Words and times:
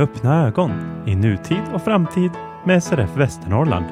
Med 0.00 0.08
öppna 0.08 0.46
ögon 0.46 0.70
i 1.06 1.14
nutid 1.14 1.62
och 1.74 1.82
framtid 1.82 2.30
med 2.66 2.82
SRF 2.82 3.16
Västernorrland. 3.16 3.86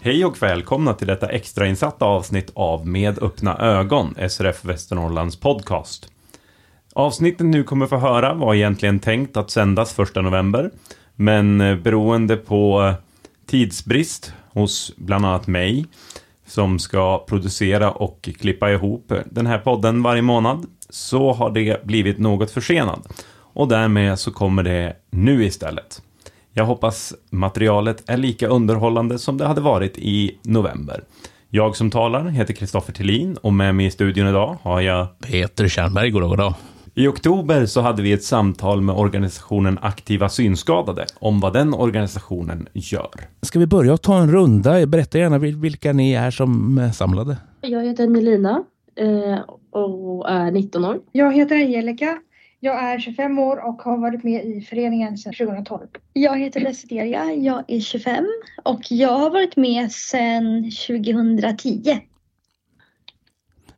Hej 0.00 0.24
och 0.24 0.42
välkomna 0.42 0.94
till 0.94 1.06
detta 1.06 1.28
extrainsatta 1.28 2.04
avsnitt 2.04 2.50
av 2.54 2.86
Med 2.86 3.22
öppna 3.22 3.58
ögon, 3.58 4.14
SRF 4.28 4.64
Västernorrlands 4.64 5.40
podcast. 5.40 6.12
Avsnittet 6.92 7.46
nu 7.46 7.64
kommer 7.64 7.86
få 7.86 7.96
höra 7.96 8.34
var 8.34 8.54
egentligen 8.54 9.00
tänkt 9.00 9.36
att 9.36 9.50
sändas 9.50 9.98
1 9.98 10.14
november, 10.14 10.70
men 11.14 11.60
eh, 11.60 11.76
beroende 11.76 12.36
på 12.36 12.82
eh, 12.82 12.94
tidsbrist 13.46 14.32
hos 14.52 14.92
bland 14.96 15.26
annat 15.26 15.46
mig 15.46 15.86
som 16.46 16.78
ska 16.78 17.24
producera 17.28 17.90
och 17.90 18.28
klippa 18.40 18.70
ihop 18.70 19.12
den 19.24 19.46
här 19.46 19.58
podden 19.58 20.02
varje 20.02 20.22
månad 20.22 20.66
så 20.90 21.32
har 21.32 21.50
det 21.50 21.84
blivit 21.84 22.18
något 22.18 22.50
försenad 22.50 23.02
och 23.38 23.68
därmed 23.68 24.18
så 24.18 24.30
kommer 24.30 24.62
det 24.62 24.96
nu 25.10 25.44
istället. 25.44 26.02
Jag 26.52 26.64
hoppas 26.64 27.14
materialet 27.30 28.10
är 28.10 28.16
lika 28.16 28.48
underhållande 28.48 29.18
som 29.18 29.38
det 29.38 29.46
hade 29.46 29.60
varit 29.60 29.98
i 29.98 30.38
november. 30.42 31.04
Jag 31.48 31.76
som 31.76 31.90
talar 31.90 32.24
heter 32.28 32.54
Kristoffer 32.54 32.92
Tillin 32.92 33.36
och 33.36 33.52
med 33.52 33.74
mig 33.74 33.86
i 33.86 33.90
studion 33.90 34.28
idag 34.28 34.56
har 34.62 34.80
jag 34.80 35.18
Peter 35.18 35.68
Tjernberg, 35.68 36.10
goddag, 36.10 36.28
goddag. 36.28 36.54
I 36.98 37.08
oktober 37.08 37.66
så 37.66 37.80
hade 37.80 38.02
vi 38.02 38.12
ett 38.12 38.24
samtal 38.24 38.80
med 38.80 38.94
organisationen 38.94 39.78
Aktiva 39.82 40.28
Synskadade 40.28 41.06
om 41.18 41.40
vad 41.40 41.52
den 41.52 41.74
organisationen 41.74 42.68
gör. 42.72 43.10
Ska 43.42 43.58
vi 43.58 43.66
börja 43.66 43.96
ta 43.96 44.18
en 44.18 44.30
runda? 44.30 44.86
Berätta 44.86 45.18
gärna 45.18 45.38
vilka 45.38 45.92
ni 45.92 46.12
är 46.12 46.30
som 46.30 46.78
är 46.78 46.90
samlade. 46.90 47.36
Jag 47.60 47.84
heter 47.84 48.08
Melina 48.08 48.64
eh, 48.94 49.38
och 49.80 50.30
är 50.30 50.50
19 50.50 50.84
år. 50.84 51.00
Jag 51.12 51.34
heter 51.34 51.56
Angelica. 51.56 52.18
Jag 52.60 52.84
är 52.84 52.98
25 52.98 53.38
år 53.38 53.68
och 53.68 53.82
har 53.82 53.98
varit 53.98 54.24
med 54.24 54.44
i 54.46 54.60
föreningen 54.60 55.18
sedan 55.18 55.32
2012. 55.32 55.86
Jag 56.12 56.38
heter 56.38 56.60
Desideria. 56.60 57.32
Jag 57.32 57.64
är 57.68 57.80
25 57.80 58.26
och 58.62 58.80
jag 58.90 59.18
har 59.18 59.30
varit 59.30 59.56
med 59.56 59.92
sedan 59.92 60.70
2010. 60.86 62.00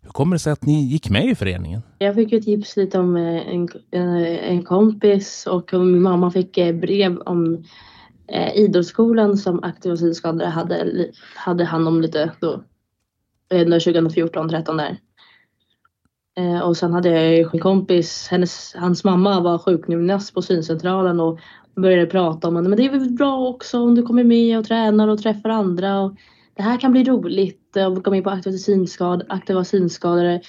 Hur 0.09 0.13
kommer 0.13 0.37
det 0.37 0.41
sig 0.41 0.53
att 0.53 0.67
ni 0.67 0.85
gick 0.85 1.11
med 1.11 1.25
i 1.25 1.35
föreningen? 1.35 1.83
Jag 1.99 2.15
fick 2.15 2.33
ju 2.33 2.41
tips 2.41 2.77
lite 2.77 2.99
om 2.99 3.17
eh, 3.17 3.49
en, 3.49 3.69
en 4.41 4.63
kompis 4.63 5.47
och 5.47 5.73
min 5.73 6.03
mamma 6.03 6.31
fick 6.31 6.59
eh, 6.59 6.75
brev 6.75 7.19
om 7.19 7.65
eh, 8.29 8.57
idrottsskolan 8.57 9.37
som 9.37 9.65
aktiva 9.65 9.97
synskadade 9.97 10.47
hade, 10.47 11.07
hade 11.35 11.65
hand 11.65 11.89
om 11.89 12.01
lite 12.01 12.31
då. 12.41 12.63
2014, 13.51 14.49
13 14.49 14.77
där. 14.77 14.99
Eh, 16.39 16.61
och 16.61 16.77
sen 16.77 16.93
hade 16.93 17.09
jag 17.09 17.55
en 17.55 17.61
kompis, 17.61 18.29
hennes, 18.31 18.75
hans 18.75 19.05
mamma 19.05 19.41
var 19.41 19.59
sjukgymnast 19.59 20.35
på 20.35 20.43
syncentralen 20.43 21.21
och 21.21 21.39
började 21.77 22.07
prata 22.07 22.49
om 22.49 22.57
att 22.57 22.77
det 22.77 22.85
är 22.85 22.91
väl 22.91 23.11
bra 23.11 23.49
också 23.49 23.81
om 23.81 23.95
du 23.95 24.03
kommer 24.03 24.25
med 24.25 24.59
och 24.59 24.65
tränar 24.65 25.09
och 25.09 25.23
träffar 25.23 25.49
andra. 25.49 26.01
Och 26.01 26.17
det 26.59 26.63
här 26.65 26.81
kan 26.81 26.93
bli 26.93 27.05
roligt 27.05 27.77
eh, 27.77 27.87
och 27.87 28.05
kommer 28.05 28.17
in 28.17 28.23
på 28.23 28.31
aktiva, 28.31 28.57
synskad, 28.57 29.27
aktiva 29.29 29.65
synskadade. 29.65 30.41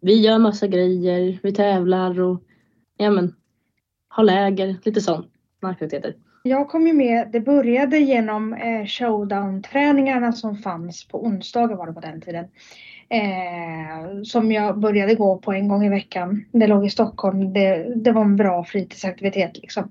Vi 0.00 0.20
gör 0.20 0.38
massa 0.38 0.66
grejer, 0.66 1.38
vi 1.42 1.52
tävlar 1.52 2.20
och 2.20 2.42
ja, 2.96 3.10
men, 3.10 3.34
har 4.08 4.24
läger, 4.24 4.76
lite 4.84 5.00
sånt 5.00 5.26
aktiviteter. 5.62 6.14
Jag 6.42 6.68
kom 6.68 6.86
ju 6.86 6.92
med, 6.92 7.28
det 7.32 7.40
började 7.40 7.98
genom 7.98 8.52
eh, 8.52 8.86
showdown-träningarna 8.86 10.32
som 10.32 10.56
fanns 10.56 11.08
på 11.08 11.24
onsdagar 11.24 11.76
var 11.76 11.86
det 11.86 11.92
på 11.92 12.00
den 12.00 12.20
tiden. 12.20 12.44
Eh, 13.08 14.22
som 14.22 14.52
jag 14.52 14.78
började 14.78 15.14
gå 15.14 15.38
på 15.38 15.52
en 15.52 15.68
gång 15.68 15.84
i 15.84 15.88
veckan. 15.88 16.44
Det 16.52 16.66
låg 16.66 16.86
i 16.86 16.90
Stockholm. 16.90 17.52
Det, 17.52 17.92
det 17.96 18.12
var 18.12 18.22
en 18.22 18.36
bra 18.36 18.64
fritidsaktivitet 18.64 19.56
liksom. 19.56 19.90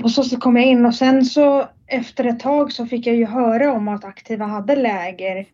På 0.00 0.08
så 0.08 0.24
sätt 0.24 0.40
kom 0.40 0.56
jag 0.56 0.66
in 0.66 0.86
och 0.86 0.94
sen 0.94 1.24
så 1.24 1.68
efter 1.86 2.24
ett 2.24 2.40
tag 2.40 2.72
så 2.72 2.86
fick 2.86 3.06
jag 3.06 3.16
ju 3.16 3.26
höra 3.26 3.72
om 3.72 3.88
att 3.88 4.04
Aktiva 4.04 4.46
hade 4.46 4.76
läger 4.76 5.46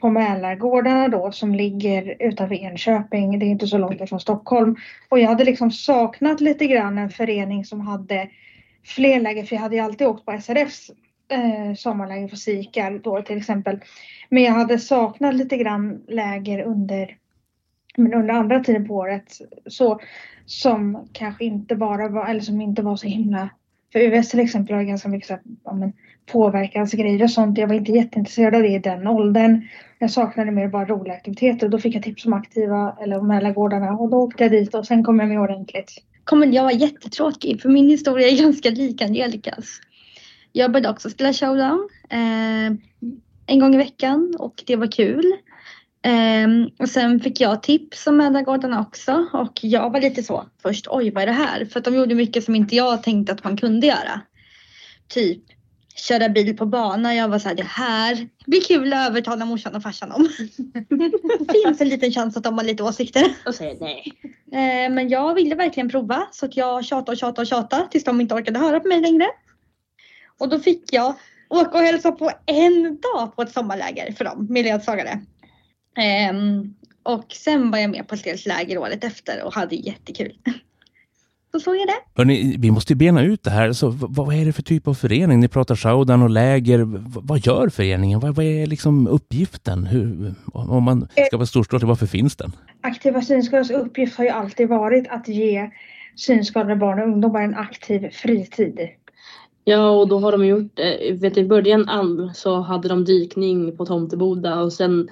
på 0.00 0.10
Mälargårdarna 0.10 1.08
då 1.08 1.32
som 1.32 1.54
ligger 1.54 2.16
utanför 2.20 2.54
Enköping. 2.54 3.38
Det 3.38 3.46
är 3.46 3.48
inte 3.48 3.66
så 3.66 3.78
långt 3.78 4.00
ifrån 4.00 4.20
Stockholm. 4.20 4.76
Och 5.08 5.18
jag 5.18 5.28
hade 5.28 5.44
liksom 5.44 5.70
saknat 5.70 6.40
lite 6.40 6.66
grann 6.66 6.98
en 6.98 7.10
förening 7.10 7.64
som 7.64 7.80
hade 7.80 8.28
fler 8.84 9.20
läger 9.20 9.44
för 9.44 9.56
jag 9.56 9.62
hade 9.62 9.76
ju 9.76 9.82
alltid 9.82 10.06
åkt 10.06 10.24
på 10.24 10.32
SRFs 10.40 10.90
eh, 11.28 11.74
sommarläger 11.76 12.28
för 12.28 12.36
SIKAR 12.36 13.00
då 13.04 13.22
till 13.22 13.38
exempel. 13.38 13.80
Men 14.28 14.42
jag 14.42 14.52
hade 14.52 14.78
saknat 14.78 15.34
lite 15.34 15.56
grann 15.56 16.04
läger 16.08 16.62
under, 16.62 17.16
men 17.96 18.14
under 18.14 18.34
andra 18.34 18.60
tiden 18.64 18.88
på 18.88 18.94
året. 18.94 19.32
Så, 19.66 20.00
som 20.46 21.08
kanske 21.12 21.44
inte 21.44 21.76
bara 21.76 22.08
var, 22.08 22.26
eller 22.26 22.40
som 22.40 22.60
inte 22.60 22.82
var 22.82 22.96
så 22.96 23.06
himla 23.06 23.48
för 23.92 23.98
UVS 23.98 24.28
till 24.28 24.40
exempel 24.40 24.76
har 24.76 24.82
ganska 24.82 25.08
mycket 25.08 25.28
så 25.28 25.32
här, 25.32 25.42
ja, 25.64 25.72
men, 25.72 25.92
påverkansgrejer 26.32 27.22
och 27.22 27.30
sånt. 27.30 27.58
Jag 27.58 27.68
var 27.68 27.74
inte 27.74 27.92
jätteintresserad 27.92 28.54
av 28.54 28.62
det 28.62 28.68
i 28.68 28.78
den 28.78 29.06
åldern. 29.06 29.68
Jag 29.98 30.10
saknade 30.10 30.50
mer 30.50 30.68
bara 30.68 30.84
roliga 30.84 31.14
aktiviteter. 31.14 31.66
och 31.66 31.70
Då 31.70 31.78
fick 31.78 31.94
jag 31.94 32.02
tips 32.02 32.26
om 32.26 32.32
aktiva 32.32 32.96
eller 33.02 33.18
om 33.18 33.28
Mälargårdarna 33.28 33.92
och 33.92 34.10
då 34.10 34.16
åkte 34.16 34.44
jag 34.44 34.52
dit 34.52 34.74
och 34.74 34.86
sen 34.86 35.04
kom 35.04 35.18
jag 35.18 35.28
med 35.28 35.40
ordentligt. 35.40 35.92
Kommer 36.24 36.46
jag 36.46 36.64
var 36.64 36.70
jättetråkig 36.70 37.62
för 37.62 37.68
min 37.68 37.88
historia 37.88 38.28
är 38.28 38.38
ganska 38.42 38.70
lik 38.70 39.02
Angelicas. 39.02 39.80
Jag 40.52 40.72
började 40.72 40.90
också 40.90 41.10
spela 41.10 41.32
showdown 41.32 41.88
eh, 42.10 42.66
en 43.46 43.58
gång 43.60 43.74
i 43.74 43.78
veckan 43.78 44.34
och 44.38 44.62
det 44.66 44.76
var 44.76 44.92
kul. 44.92 45.32
Um, 46.06 46.70
och 46.78 46.88
sen 46.88 47.20
fick 47.20 47.40
jag 47.40 47.62
tips 47.62 48.06
om 48.06 48.16
Mälargårdarna 48.16 48.80
också 48.80 49.26
och 49.32 49.58
jag 49.62 49.90
var 49.90 50.00
lite 50.00 50.22
så 50.22 50.44
först, 50.62 50.86
oj 50.90 51.10
vad 51.10 51.22
är 51.22 51.26
det 51.26 51.32
här? 51.32 51.64
För 51.64 51.78
att 51.78 51.84
de 51.84 51.94
gjorde 51.94 52.14
mycket 52.14 52.44
som 52.44 52.54
inte 52.54 52.76
jag 52.76 53.02
tänkte 53.02 53.32
att 53.32 53.44
man 53.44 53.56
kunde 53.56 53.86
göra. 53.86 54.20
Typ 55.08 55.42
köra 55.96 56.28
bil 56.28 56.56
på 56.56 56.66
bana. 56.66 57.14
Jag 57.14 57.28
var 57.28 57.38
så 57.38 57.48
här, 57.48 57.54
det 57.54 57.66
här 57.66 58.28
blir 58.46 58.60
kul 58.60 58.92
att 58.92 59.08
övertala 59.08 59.44
morsan 59.44 59.74
och 59.74 59.82
farsan 59.82 60.12
om. 60.12 60.22
det 61.38 61.52
finns 61.52 61.80
en 61.80 61.88
liten 61.88 62.12
chans 62.12 62.36
att 62.36 62.44
de 62.44 62.58
har 62.58 62.64
lite 62.64 62.82
åsikter. 62.82 63.24
Och 63.46 63.54
säger 63.54 63.76
nej. 63.80 64.12
Uh, 64.46 64.94
men 64.94 65.08
jag 65.08 65.34
ville 65.34 65.54
verkligen 65.54 65.88
prova 65.88 66.28
så 66.32 66.46
att 66.46 66.56
jag 66.56 66.84
tjatade 66.84 67.10
och 67.10 67.18
tjatade 67.18 67.40
och 67.40 67.46
tjatade 67.46 67.88
tills 67.90 68.04
de 68.04 68.20
inte 68.20 68.34
orkade 68.34 68.58
höra 68.58 68.80
på 68.80 68.88
mig 68.88 69.00
längre. 69.00 69.26
Och 70.38 70.48
då 70.48 70.58
fick 70.58 70.92
jag 70.92 71.14
åka 71.48 71.78
och 71.78 71.84
hälsa 71.84 72.12
på 72.12 72.30
en 72.46 72.98
dag 73.00 73.36
på 73.36 73.42
ett 73.42 73.52
sommarläger 73.52 74.12
för 74.12 74.24
dem 74.24 74.46
med 74.50 74.64
ledsagare. 74.64 75.20
Um, 76.30 76.74
och 77.02 77.24
sen 77.32 77.70
var 77.70 77.78
jag 77.78 77.90
med 77.90 78.08
på 78.08 78.14
ett 78.14 78.24
helt 78.24 78.46
läger 78.46 78.78
året 78.78 79.04
efter 79.04 79.44
och 79.44 79.54
hade 79.54 79.74
jättekul. 79.74 80.32
Så 81.52 81.60
så 81.60 81.70
är 81.70 81.86
det. 81.86 81.96
Hörrni, 82.14 82.56
vi 82.58 82.70
måste 82.70 82.92
ju 82.92 82.96
bena 82.96 83.22
ut 83.22 83.42
det 83.42 83.50
här. 83.50 83.72
Så, 83.72 83.88
vad, 83.90 84.26
vad 84.26 84.34
är 84.36 84.44
det 84.44 84.52
för 84.52 84.62
typ 84.62 84.88
av 84.88 84.94
förening? 84.94 85.40
Ni 85.40 85.48
pratar 85.48 85.76
showdown 85.76 86.22
och 86.22 86.30
läger. 86.30 86.78
vad, 86.78 87.28
vad 87.28 87.46
gör 87.46 87.68
föreningen? 87.68 88.20
Vad, 88.20 88.34
vad, 88.34 88.44
är 88.44 88.66
liksom 88.66 89.08
uppgiften? 89.08 89.86
Hur, 89.86 90.34
om 90.52 90.82
man 90.82 91.08
ska 91.26 91.36
vara 91.36 91.46
storstadig, 91.46 91.86
varför 91.86 92.06
finns 92.06 92.36
den? 92.36 92.52
Aktiva 92.80 93.22
synskadades 93.22 93.70
uppgift 93.70 94.16
har 94.16 94.24
ju 94.24 94.30
alltid 94.30 94.68
varit 94.68 95.08
att 95.08 95.28
ge 95.28 95.70
synskadade 96.16 96.76
barn 96.76 96.98
och 97.00 97.06
ungdomar 97.06 97.42
en 97.42 97.54
aktiv 97.54 98.10
fritid. 98.10 98.80
Ja, 99.64 99.90
och 99.90 100.08
då 100.08 100.18
har 100.18 100.32
de 100.32 100.46
gjort, 100.46 100.78
vet 101.12 101.34
du, 101.34 101.40
i 101.40 101.46
början 101.46 102.30
så 102.34 102.60
hade 102.60 102.88
de 102.88 103.04
dykning 103.04 103.76
på 103.76 103.86
Tomteboda 103.86 104.60
och 104.60 104.72
sen 104.72 105.08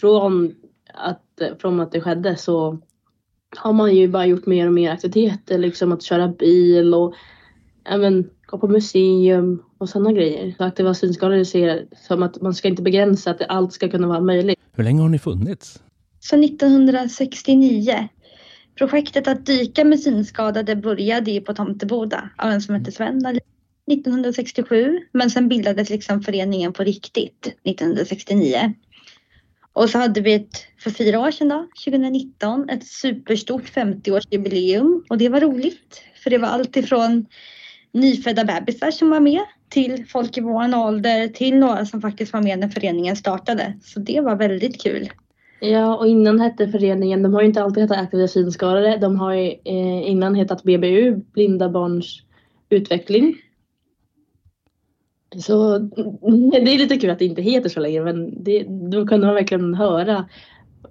från 0.00 0.54
att, 0.94 1.22
från 1.60 1.80
att 1.80 1.92
det 1.92 2.00
skedde 2.00 2.36
så 2.36 2.78
har 3.56 3.72
man 3.72 3.96
ju 3.96 4.08
bara 4.08 4.26
gjort 4.26 4.46
mer 4.46 4.66
och 4.66 4.72
mer 4.72 4.90
aktiviteter, 4.90 5.58
liksom 5.58 5.92
att 5.92 6.02
köra 6.02 6.28
bil 6.28 6.94
och 6.94 7.14
även 7.84 8.30
gå 8.46 8.58
på 8.58 8.68
museum 8.68 9.62
och 9.78 9.88
sådana 9.88 10.12
grejer. 10.12 10.54
Så 10.58 10.64
aktiva 10.64 10.94
synskadade 10.94 11.44
ser 11.44 11.86
som 12.08 12.22
att 12.22 12.42
man 12.42 12.54
ska 12.54 12.68
inte 12.68 12.82
begränsa 12.82 13.30
att 13.30 13.42
allt 13.48 13.72
ska 13.72 13.88
kunna 13.88 14.06
vara 14.06 14.20
möjligt. 14.20 14.58
Hur 14.72 14.84
länge 14.84 15.02
har 15.02 15.08
ni 15.08 15.18
funnits? 15.18 15.82
Så 16.20 16.36
1969. 16.36 18.08
Projektet 18.78 19.28
att 19.28 19.46
dyka 19.46 19.84
med 19.84 20.00
synskadade 20.00 20.76
började 20.76 21.30
ju 21.30 21.40
på 21.40 21.54
Tomteboda 21.54 22.30
av 22.36 22.50
en 22.50 22.60
som 22.60 22.74
hette 22.74 22.92
Sven 22.92 23.26
1967. 23.92 24.98
Men 25.12 25.30
sen 25.30 25.48
bildades 25.48 25.90
liksom 25.90 26.22
föreningen 26.22 26.72
på 26.72 26.82
riktigt 26.82 27.46
1969. 27.64 28.74
Och 29.76 29.90
så 29.90 29.98
hade 29.98 30.20
vi 30.20 30.34
ett, 30.34 30.66
för 30.78 30.90
fyra 30.90 31.20
år 31.20 31.30
sedan 31.30 31.48
då, 31.48 31.66
2019, 31.84 32.70
ett 32.70 32.86
superstort 32.86 33.62
50-årsjubileum 33.62 35.02
och 35.08 35.18
det 35.18 35.28
var 35.28 35.40
roligt. 35.40 36.02
För 36.22 36.30
det 36.30 36.38
var 36.38 36.48
allt 36.48 36.76
ifrån 36.76 37.26
nyfödda 37.92 38.44
bebisar 38.44 38.90
som 38.90 39.10
var 39.10 39.20
med 39.20 39.40
till 39.68 40.06
folk 40.08 40.38
i 40.38 40.40
vår 40.40 40.76
ålder 40.76 41.28
till 41.28 41.58
några 41.58 41.86
som 41.86 42.00
faktiskt 42.00 42.32
var 42.32 42.42
med 42.42 42.58
när 42.58 42.68
föreningen 42.68 43.16
startade. 43.16 43.74
Så 43.82 44.00
det 44.00 44.20
var 44.20 44.36
väldigt 44.36 44.82
kul. 44.82 45.10
Ja, 45.60 45.96
och 45.96 46.06
innan 46.06 46.40
hette 46.40 46.68
föreningen, 46.68 47.22
de 47.22 47.34
har 47.34 47.40
ju 47.40 47.46
inte 47.46 47.62
alltid 47.62 47.82
hetat 47.82 47.98
Aktiva 47.98 48.28
synskadade, 48.28 48.96
de 48.96 49.16
har 49.16 49.34
ju 49.34 49.48
eh, 49.64 50.10
innan 50.10 50.34
hetat 50.34 50.62
BBU, 50.62 51.16
Blinda 51.32 51.68
Barns 51.68 52.22
Utveckling. 52.70 53.36
Så 55.40 55.78
det 56.52 56.72
är 56.72 56.78
lite 56.78 56.96
kul 56.96 57.10
att 57.10 57.18
det 57.18 57.24
inte 57.24 57.42
heter 57.42 57.68
så 57.68 57.80
längre 57.80 58.04
men 58.04 58.44
det, 58.44 58.66
då 58.90 59.06
kunde 59.06 59.26
man 59.26 59.34
verkligen 59.34 59.74
höra 59.74 60.28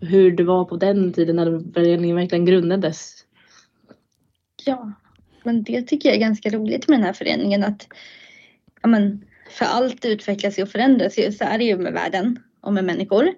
hur 0.01 0.31
det 0.31 0.43
var 0.43 0.65
på 0.65 0.75
den 0.77 1.13
tiden 1.13 1.35
när 1.35 1.73
föreningen 1.73 2.15
verkligen 2.15 2.45
grundades. 2.45 3.25
Ja, 4.65 4.93
men 5.43 5.63
det 5.63 5.81
tycker 5.81 6.09
jag 6.09 6.15
är 6.15 6.19
ganska 6.19 6.49
roligt 6.49 6.87
med 6.87 6.99
den 6.99 7.05
här 7.05 7.13
föreningen 7.13 7.63
att 7.63 7.87
ja, 8.81 8.87
men, 8.87 9.25
för 9.49 9.65
allt 9.65 10.05
utvecklas 10.05 10.59
ju 10.59 10.63
och 10.63 10.69
förändras 10.69 11.17
ju, 11.17 11.31
så 11.31 11.43
är 11.43 11.57
det 11.57 11.63
ju 11.63 11.77
med 11.77 11.93
världen 11.93 12.39
och 12.61 12.73
med 12.73 12.83
människor. 12.83 13.33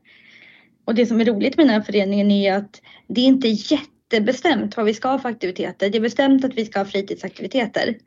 Och 0.86 0.96
det 0.96 1.06
som 1.06 1.22
är 1.22 1.26
roligt 1.26 1.58
med 1.58 1.66
den 1.66 1.74
här 1.74 1.82
föreningen 1.82 2.32
är 2.32 2.54
att 2.54 2.82
det 3.08 3.22
är 3.22 3.26
inte 3.26 3.48
jättebestämt 3.48 4.78
vad 4.78 4.86
vi 4.86 4.94
ska 4.94 5.10
ha 5.10 5.20
för 5.20 5.30
aktiviteter. 5.30 5.90
Det 5.90 5.98
är 5.98 6.02
bestämt 6.02 6.46
att 6.46 6.54
vi 6.54 6.66
ska 6.66 6.80
ha 6.80 6.86
fritidsaktiviteter. 6.86 7.98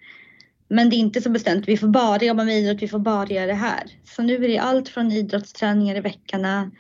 Men 0.71 0.91
det 0.91 0.97
är 0.97 0.99
inte 0.99 1.21
så 1.21 1.31
bestämt. 1.31 1.69
Vi 1.69 1.77
får 1.77 1.89
bara 1.89 2.25
jobba 2.25 2.45
med 2.45 2.59
idrott, 2.59 2.83
vi 2.83 2.89
får 2.89 2.99
bara 2.99 3.27
göra 3.27 3.47
det 3.47 3.55
här. 3.55 3.83
Så 4.05 4.23
nu 4.23 4.45
är 4.45 4.49
det 4.49 4.59
allt 4.59 4.89
från 4.89 5.13
idrottsträningar 5.13 5.97
i 5.97 6.01
veckorna 6.01 6.71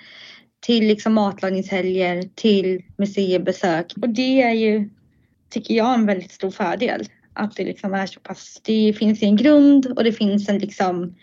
till 0.60 0.86
liksom 0.86 1.14
matlagningshelger 1.14 2.22
till 2.34 2.82
museibesök. 2.96 3.92
Och 4.02 4.08
det 4.08 4.42
är 4.42 4.52
ju, 4.52 4.90
tycker 5.50 5.74
jag, 5.74 5.94
en 5.94 6.06
väldigt 6.06 6.32
stor 6.32 6.50
fördel. 6.50 7.04
Att 7.32 7.56
det 7.56 7.64
liksom 7.64 7.94
är 7.94 8.06
så 8.06 8.20
pass, 8.20 8.60
det 8.64 8.92
finns 8.98 9.22
en 9.22 9.36
grund 9.36 9.86
och 9.86 10.04
det 10.04 10.12
finns 10.12 10.48
en 10.48 10.58
liksom 10.58 11.14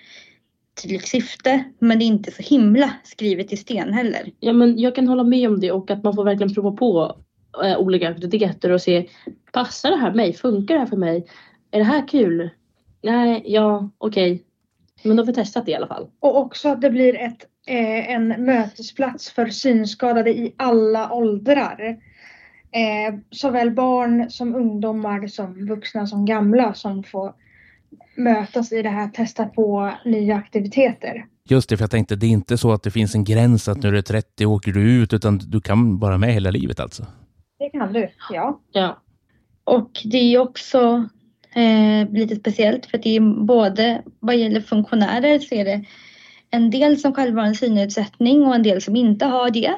tydligt 0.81 1.08
syfte. 1.08 1.64
Men 1.80 2.00
det 2.00 2.06
är 2.06 2.08
inte 2.08 2.31
så 2.31 2.44
himla 2.44 2.94
skrivet 3.04 3.54
i 3.54 3.58
sten 3.58 3.94
heller. 3.94 4.31
Ja, 4.40 4.54
men 4.54 4.80
jag 4.80 4.96
kan 4.96 5.08
hålla 5.08 5.24
med 5.24 5.50
om 5.50 5.60
det 5.60 5.72
och 5.72 5.92
att 5.92 6.04
man 6.04 6.16
får 6.16 6.24
verkligen 6.24 6.54
prova 6.54 6.72
på 6.72 7.18
eh, 7.64 7.78
olika 7.78 8.10
aktiviteter 8.10 8.72
och 8.72 8.81
se 8.81 9.08
passar 9.52 9.92
det 9.92 9.98
här 9.98 10.14
mig? 10.14 10.34
Funkar 10.34 10.74
det 10.74 10.80
här 10.80 10.88
för 10.88 10.98
mig? 10.98 11.25
Är 11.72 11.80
det 11.80 11.86
här 11.86 12.08
kul? 12.08 12.50
Nej, 13.04 13.44
ja, 13.46 13.90
okej. 13.98 14.34
Okay. 14.34 14.44
Men 15.04 15.18
då 15.18 15.24
har 15.24 15.28
vi 15.28 15.34
testat 15.34 15.66
det 15.66 15.72
i 15.72 15.75
alla 15.75 15.88
fall. 15.88 16.08
Och 16.19 16.38
också 16.38 16.69
att 16.69 16.81
det 16.81 16.90
blir 16.90 17.16
ett, 17.16 17.46
eh, 17.68 18.12
en 18.12 18.28
mötesplats 18.28 19.31
för 19.31 19.46
synskadade 19.46 20.30
i 20.30 20.54
alla 20.58 21.12
åldrar. 21.12 21.98
Eh, 22.72 23.19
såväl 23.31 23.72
barn 23.72 24.31
som 24.31 24.56
ungdomar 24.56 25.28
som 25.28 25.68
vuxna 25.68 26.08
som 26.08 26.25
gamla 26.25 26.74
som 26.74 27.04
får 27.04 27.34
mötas 28.16 28.72
i 28.72 28.81
det 28.81 28.90
här, 28.90 29.08
testa 29.08 29.46
på 29.46 29.94
nya 30.06 30.36
aktiviteter. 30.36 31.25
Just 31.50 31.69
det, 31.69 31.78
för 31.78 31.84
jag 31.84 31.92
tänkte 31.92 32.16
det 32.16 32.25
är 32.25 32.30
inte 32.30 32.58
så 32.58 32.72
att 32.72 32.84
det 32.84 32.92
finns 32.92 33.16
en 33.16 33.24
gräns 33.24 33.68
att 33.68 33.84
när 33.84 33.92
du 33.92 33.98
är 33.98 34.02
30 34.02 34.46
åker 34.46 34.72
du 34.72 35.02
ut 35.02 35.14
utan 35.14 35.38
du 35.38 35.62
kan 35.62 36.00
vara 36.00 36.18
med 36.18 36.34
hela 36.34 36.52
livet 36.52 36.80
alltså? 36.80 37.06
Det 37.60 37.69
kan 37.69 37.94
du, 37.94 38.10
ja. 38.30 38.62
ja. 38.72 39.02
Och 39.64 39.92
det 40.06 40.18
är 40.18 40.40
också 40.40 41.10
eh, 41.57 42.12
lite 42.12 42.36
speciellt 42.36 42.86
för 42.86 42.98
att 42.98 43.04
det 43.04 43.15
är 43.15 43.45
både 43.45 44.01
vad 44.19 44.38
gäller 44.38 44.62
funktionärer 44.62 45.39
så 45.39 45.56
är 45.56 45.65
det 45.65 45.86
en 46.51 46.69
del 46.69 47.00
som 47.00 47.13
själva 47.13 47.42
har 47.42 47.48
en 47.48 47.56
synnedsättning 47.56 48.45
och 48.45 48.56
en 48.56 48.63
del 48.63 48.81
som 48.81 48.95
inte 48.95 49.25
har 49.25 49.50
det. 49.50 49.74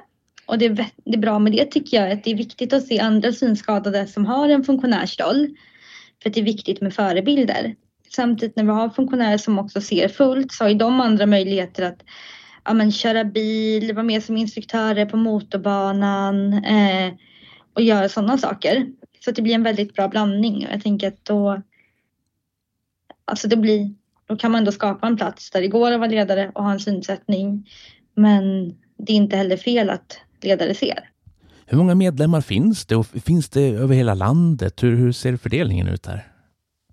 Och 0.46 0.58
det, 0.58 0.86
det 1.06 1.18
bra 1.18 1.40
med 1.40 1.52
det 1.52 1.66
tycker 1.66 1.98
jag 1.98 2.12
att 2.12 2.24
det 2.24 2.32
är 2.32 2.36
viktigt 2.36 2.74
att 2.74 2.88
se 2.88 3.00
andra 3.00 3.32
synskadade 3.32 4.08
som 4.08 4.26
har 4.26 4.50
en 4.50 4.64
funktionärsroll. 4.64 5.56
För 6.24 6.30
att 6.30 6.34
det 6.34 6.40
är 6.40 6.46
viktigt 6.46 6.82
med 6.82 6.94
förebilder. 6.94 7.76
Samtidigt 8.10 8.56
när 8.56 8.64
vi 8.64 8.70
har 8.70 8.90
funktionärer 8.90 9.38
som 9.38 9.60
också 9.60 9.82
ser 9.82 10.08
fullt 10.08 10.52
så 10.52 10.64
har 10.64 10.70
ju 10.70 10.78
de 10.78 11.02
andra 11.02 11.26
möjligheter 11.26 11.84
att 11.84 12.04
ja, 12.66 12.74
men, 12.74 12.92
köra 12.92 13.24
bil, 13.24 13.94
vara 13.94 14.04
med 14.04 14.24
som 14.24 14.38
instruktörer 14.38 15.06
på 15.06 15.18
motorbanan 15.18 16.54
eh, 16.54 17.14
och 17.74 17.82
göra 17.82 18.10
sådana 18.10 18.38
saker. 18.38 18.88
Så 19.20 19.32
det 19.32 19.42
blir 19.42 19.56
en 19.56 19.64
väldigt 19.64 19.94
bra 19.94 20.08
blandning 20.08 20.68
och 20.68 20.74
jag 20.74 20.84
tänker 20.84 21.08
att 21.08 21.26
då, 21.26 21.62
alltså 23.30 23.48
det 23.48 23.58
blir, 23.58 23.94
då 24.28 24.36
kan 24.36 24.52
man 24.52 24.66
då 24.66 24.72
skapa 24.72 25.08
en 25.08 25.18
plats 25.18 25.52
där 25.52 25.62
det 25.62 25.68
går 25.68 25.92
att 25.92 26.00
vara 26.00 26.10
ledare 26.10 26.52
och 26.56 26.64
ha 26.64 26.72
en 26.72 26.80
synsättning. 26.80 27.70
Men 28.16 28.70
det 28.98 29.14
är 29.14 29.18
inte 29.18 29.38
heller 29.38 29.58
fel 29.58 29.90
att 29.90 30.18
ledare 30.42 30.74
ser. 30.74 31.10
Hur 31.66 31.78
många 31.78 31.96
medlemmar 31.96 32.42
finns 32.42 32.86
det 32.86 32.96
och 32.96 33.06
finns 33.06 33.50
det 33.50 33.70
över 33.70 33.96
hela 33.96 34.14
landet? 34.14 34.84
Hur, 34.84 34.96
hur 34.96 35.12
ser 35.12 35.38
fördelningen 35.38 35.88
ut 35.88 36.06
här? 36.06 36.28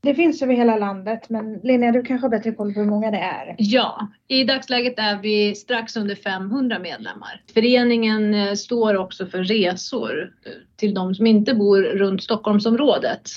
Det 0.07 0.15
finns 0.15 0.43
över 0.43 0.55
hela 0.55 0.77
landet, 0.77 1.29
men 1.29 1.61
Linnea, 1.63 1.93
du 1.93 2.03
kanske 2.03 2.25
har 2.25 2.31
bättre 2.31 2.53
koll 2.53 2.75
på 2.75 2.81
hur 2.81 2.87
många 2.87 3.11
det 3.11 3.19
är? 3.19 3.55
Ja, 3.59 4.09
i 4.29 4.45
dagsläget 4.45 4.99
är 4.99 5.19
vi 5.23 5.55
strax 5.55 5.97
under 5.97 6.15
500 6.15 6.79
medlemmar. 6.79 7.43
Föreningen 7.55 8.35
eh, 8.35 8.55
står 8.55 8.97
också 8.97 9.27
för 9.27 9.45
resor 9.45 10.33
till 10.77 10.95
de 10.95 11.15
som 11.15 11.27
inte 11.27 11.55
bor 11.55 11.83
runt 11.83 12.23
Stockholmsområdet. 12.23 13.31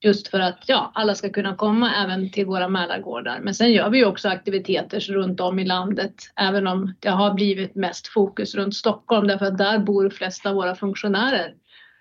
Just 0.00 0.28
för 0.28 0.40
att 0.40 0.64
ja, 0.66 0.92
alla 0.94 1.14
ska 1.14 1.30
kunna 1.30 1.56
komma 1.56 1.94
även 1.94 2.30
till 2.30 2.46
våra 2.46 2.68
Mälargårdar. 2.68 3.40
Men 3.42 3.54
sen 3.54 3.72
gör 3.72 3.90
vi 3.90 4.04
också 4.04 4.28
aktiviteter 4.28 5.00
runt 5.00 5.40
om 5.40 5.58
i 5.58 5.64
landet, 5.64 6.14
även 6.36 6.66
om 6.66 6.94
det 7.00 7.08
har 7.08 7.34
blivit 7.34 7.74
mest 7.74 8.08
fokus 8.08 8.54
runt 8.54 8.74
Stockholm 8.74 9.26
därför 9.26 9.46
att 9.46 9.58
där 9.58 9.78
bor 9.78 10.10
flest 10.10 10.46
av 10.46 10.54
våra 10.54 10.74
funktionärer. 10.74 11.54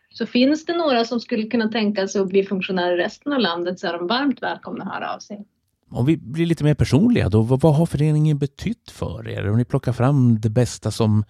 Så 0.09 0.25
finns 0.25 0.65
det 0.65 0.77
några 0.77 1.05
som 1.05 1.19
skulle 1.19 1.43
kunna 1.43 1.67
tänka 1.67 2.07
sig 2.07 2.21
att 2.21 2.27
bli 2.27 2.43
funktionärer 2.43 2.99
i 2.99 3.03
resten 3.03 3.33
av 3.33 3.39
landet 3.39 3.79
så 3.79 3.87
är 3.87 3.93
de 3.93 4.07
varmt 4.07 4.43
välkomna 4.43 4.83
att 4.83 4.93
höra 4.93 5.15
av 5.15 5.19
sig. 5.19 5.45
Om 5.89 6.05
vi 6.05 6.17
blir 6.17 6.45
lite 6.45 6.63
mer 6.63 6.73
personliga 6.73 7.29
då, 7.29 7.41
vad, 7.41 7.61
vad 7.61 7.75
har 7.75 7.85
föreningen 7.85 8.37
betytt 8.37 8.91
för 8.91 9.29
er? 9.29 9.49
Om 9.49 9.57
ni 9.57 9.65
plockar 9.65 9.93
fram 9.93 10.39
det 10.39 10.49
bästa 10.49 10.91
som 10.91 11.23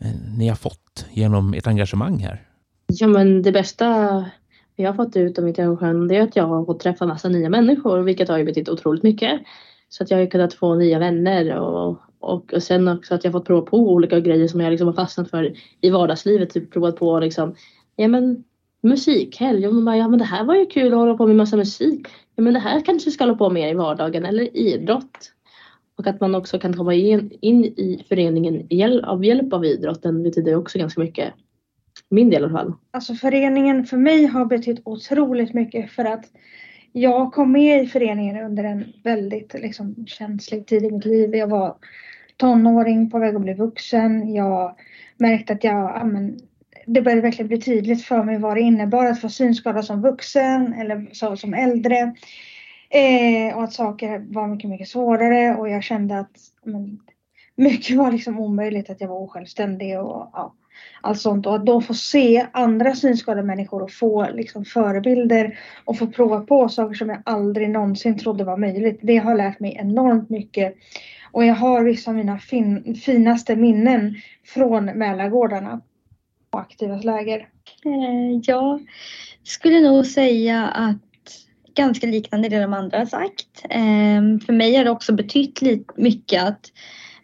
eh, 0.00 0.06
ni 0.38 0.48
har 0.48 0.56
fått 0.56 1.06
genom 1.10 1.54
ert 1.54 1.66
engagemang 1.66 2.18
här? 2.18 2.42
Ja, 2.86 3.06
men 3.06 3.42
det 3.42 3.52
bästa 3.52 4.24
jag 4.76 4.92
har 4.92 5.04
fått 5.04 5.16
ut 5.16 5.38
av 5.38 5.44
mitt 5.44 5.56
det 5.56 6.16
är 6.16 6.22
att 6.22 6.36
jag 6.36 6.46
har 6.46 6.64
fått 6.64 6.80
träffa 6.80 7.06
massa 7.06 7.28
nya 7.28 7.48
människor, 7.48 7.98
vilket 7.98 8.28
har 8.28 8.38
ju 8.38 8.44
betytt 8.44 8.68
otroligt 8.68 9.02
mycket. 9.02 9.40
Så 9.88 10.02
att 10.02 10.10
jag 10.10 10.18
har 10.18 10.26
kunnat 10.26 10.54
få 10.54 10.74
nya 10.74 10.98
vänner 10.98 11.58
och, 11.58 11.98
och, 12.20 12.52
och 12.52 12.62
sen 12.62 12.88
också 12.88 13.14
att 13.14 13.24
jag 13.24 13.32
fått 13.32 13.46
prova 13.46 13.66
på 13.66 13.78
olika 13.78 14.20
grejer 14.20 14.48
som 14.48 14.60
jag 14.60 14.70
liksom 14.70 14.86
har 14.86 14.94
fastnat 14.94 15.30
för 15.30 15.54
i 15.80 15.90
vardagslivet. 15.90 16.50
Typ 16.50 16.72
provat 16.72 16.96
på 16.96 17.20
liksom 17.20 17.54
ja 17.96 18.08
men 18.08 18.44
musikhelg 18.82 19.66
och 19.66 19.74
man 19.74 19.84
bara, 19.84 19.96
ja 19.96 20.08
men 20.08 20.18
det 20.18 20.24
här 20.24 20.44
var 20.44 20.54
ju 20.54 20.66
kul 20.66 20.92
att 20.92 20.98
hålla 20.98 21.16
på 21.16 21.26
med 21.26 21.36
massa 21.36 21.56
musik. 21.56 22.06
Ja 22.34 22.42
men 22.42 22.54
det 22.54 22.60
här 22.60 22.80
kanske 22.80 23.10
ska 23.10 23.24
hålla 23.24 23.36
på 23.36 23.50
med 23.50 23.70
i 23.70 23.74
vardagen 23.74 24.24
eller 24.24 24.56
idrott. 24.56 25.32
Och 25.98 26.06
att 26.06 26.20
man 26.20 26.34
också 26.34 26.58
kan 26.58 26.76
komma 26.76 26.94
in, 26.94 27.30
in 27.40 27.64
i 27.64 28.04
föreningen 28.08 28.68
av 29.04 29.24
hjälp 29.24 29.52
av 29.52 29.64
idrotten 29.64 30.22
betyder 30.22 30.56
också 30.56 30.78
ganska 30.78 31.00
mycket. 31.00 31.34
Min 32.10 32.30
del 32.30 32.42
i 32.42 32.44
alla 32.44 32.58
fall. 32.58 32.72
Alltså 32.90 33.14
föreningen 33.14 33.84
för 33.86 33.96
mig 33.96 34.26
har 34.26 34.44
betytt 34.44 34.82
otroligt 34.84 35.54
mycket 35.54 35.90
för 35.90 36.04
att 36.04 36.24
jag 36.92 37.32
kom 37.32 37.52
med 37.52 37.84
i 37.84 37.86
föreningen 37.86 38.44
under 38.44 38.64
en 38.64 38.84
väldigt 39.04 39.54
liksom, 39.54 40.06
känslig 40.06 40.66
tid 40.66 40.84
i 40.84 40.90
mitt 40.90 41.04
liv. 41.04 41.34
Jag 41.34 41.48
var 41.48 41.76
tonåring 42.36 43.10
på 43.10 43.18
väg 43.18 43.36
att 43.36 43.42
bli 43.42 43.54
vuxen. 43.54 44.34
Jag 44.34 44.76
märkte 45.16 45.52
att 45.52 45.64
jag 45.64 45.96
amen, 45.96 46.38
det 46.86 47.02
började 47.02 47.22
verkligen 47.22 47.48
bli 47.48 47.60
tydligt 47.60 48.04
för 48.04 48.22
mig 48.22 48.38
vad 48.38 48.56
det 48.56 48.60
innebar 48.60 49.06
att 49.06 49.20
få 49.20 49.28
synskada 49.28 49.82
som 49.82 50.02
vuxen 50.02 50.72
eller 50.72 51.08
så, 51.12 51.36
som 51.36 51.54
äldre. 51.54 52.14
Eh, 52.90 53.56
och 53.56 53.64
att 53.64 53.72
saker 53.72 54.24
var 54.28 54.46
mycket, 54.46 54.70
mycket 54.70 54.88
svårare 54.88 55.56
och 55.56 55.68
jag 55.68 55.82
kände 55.82 56.18
att 56.18 56.36
men, 56.64 57.00
mycket 57.56 57.96
var 57.96 58.12
liksom 58.12 58.40
omöjligt, 58.40 58.90
att 58.90 59.00
jag 59.00 59.08
var 59.08 59.20
osjälvständig 59.20 60.00
och 60.00 60.30
ja, 60.32 60.54
allt 61.00 61.20
sånt. 61.20 61.46
Och 61.46 61.54
att 61.54 61.66
då 61.66 61.80
få 61.80 61.94
se 61.94 62.46
andra 62.52 62.94
synskadade 62.94 63.46
människor 63.46 63.82
och 63.82 63.92
få 63.92 64.28
liksom 64.34 64.64
förebilder 64.64 65.58
och 65.84 65.98
få 65.98 66.06
prova 66.06 66.40
på 66.40 66.68
saker 66.68 66.94
som 66.94 67.08
jag 67.08 67.22
aldrig 67.24 67.70
någonsin 67.70 68.18
trodde 68.18 68.44
var 68.44 68.56
möjligt. 68.56 68.98
Det 69.02 69.16
har 69.16 69.36
lärt 69.36 69.60
mig 69.60 69.76
enormt 69.80 70.30
mycket. 70.30 70.74
Och 71.32 71.44
jag 71.44 71.54
har 71.54 71.84
vissa 71.84 72.10
av 72.10 72.16
mina 72.16 72.38
fin 72.38 72.94
finaste 72.94 73.56
minnen 73.56 74.14
från 74.44 74.84
Mälargårdarna 74.84 75.80
och 76.50 76.60
aktivas 76.60 77.04
läger? 77.04 77.38
Eh, 77.84 78.40
jag 78.42 78.86
skulle 79.44 79.80
nog 79.80 80.06
säga 80.06 80.66
att 80.66 80.96
ganska 81.74 82.06
liknande 82.06 82.48
det 82.48 82.60
de 82.60 82.72
andra 82.72 82.98
har 82.98 83.06
sagt. 83.06 83.64
Eh, 83.64 84.46
för 84.46 84.52
mig 84.52 84.76
har 84.76 84.84
det 84.84 84.90
också 84.90 85.12
betytt 85.12 85.62
mycket 85.96 86.42
att 86.42 86.72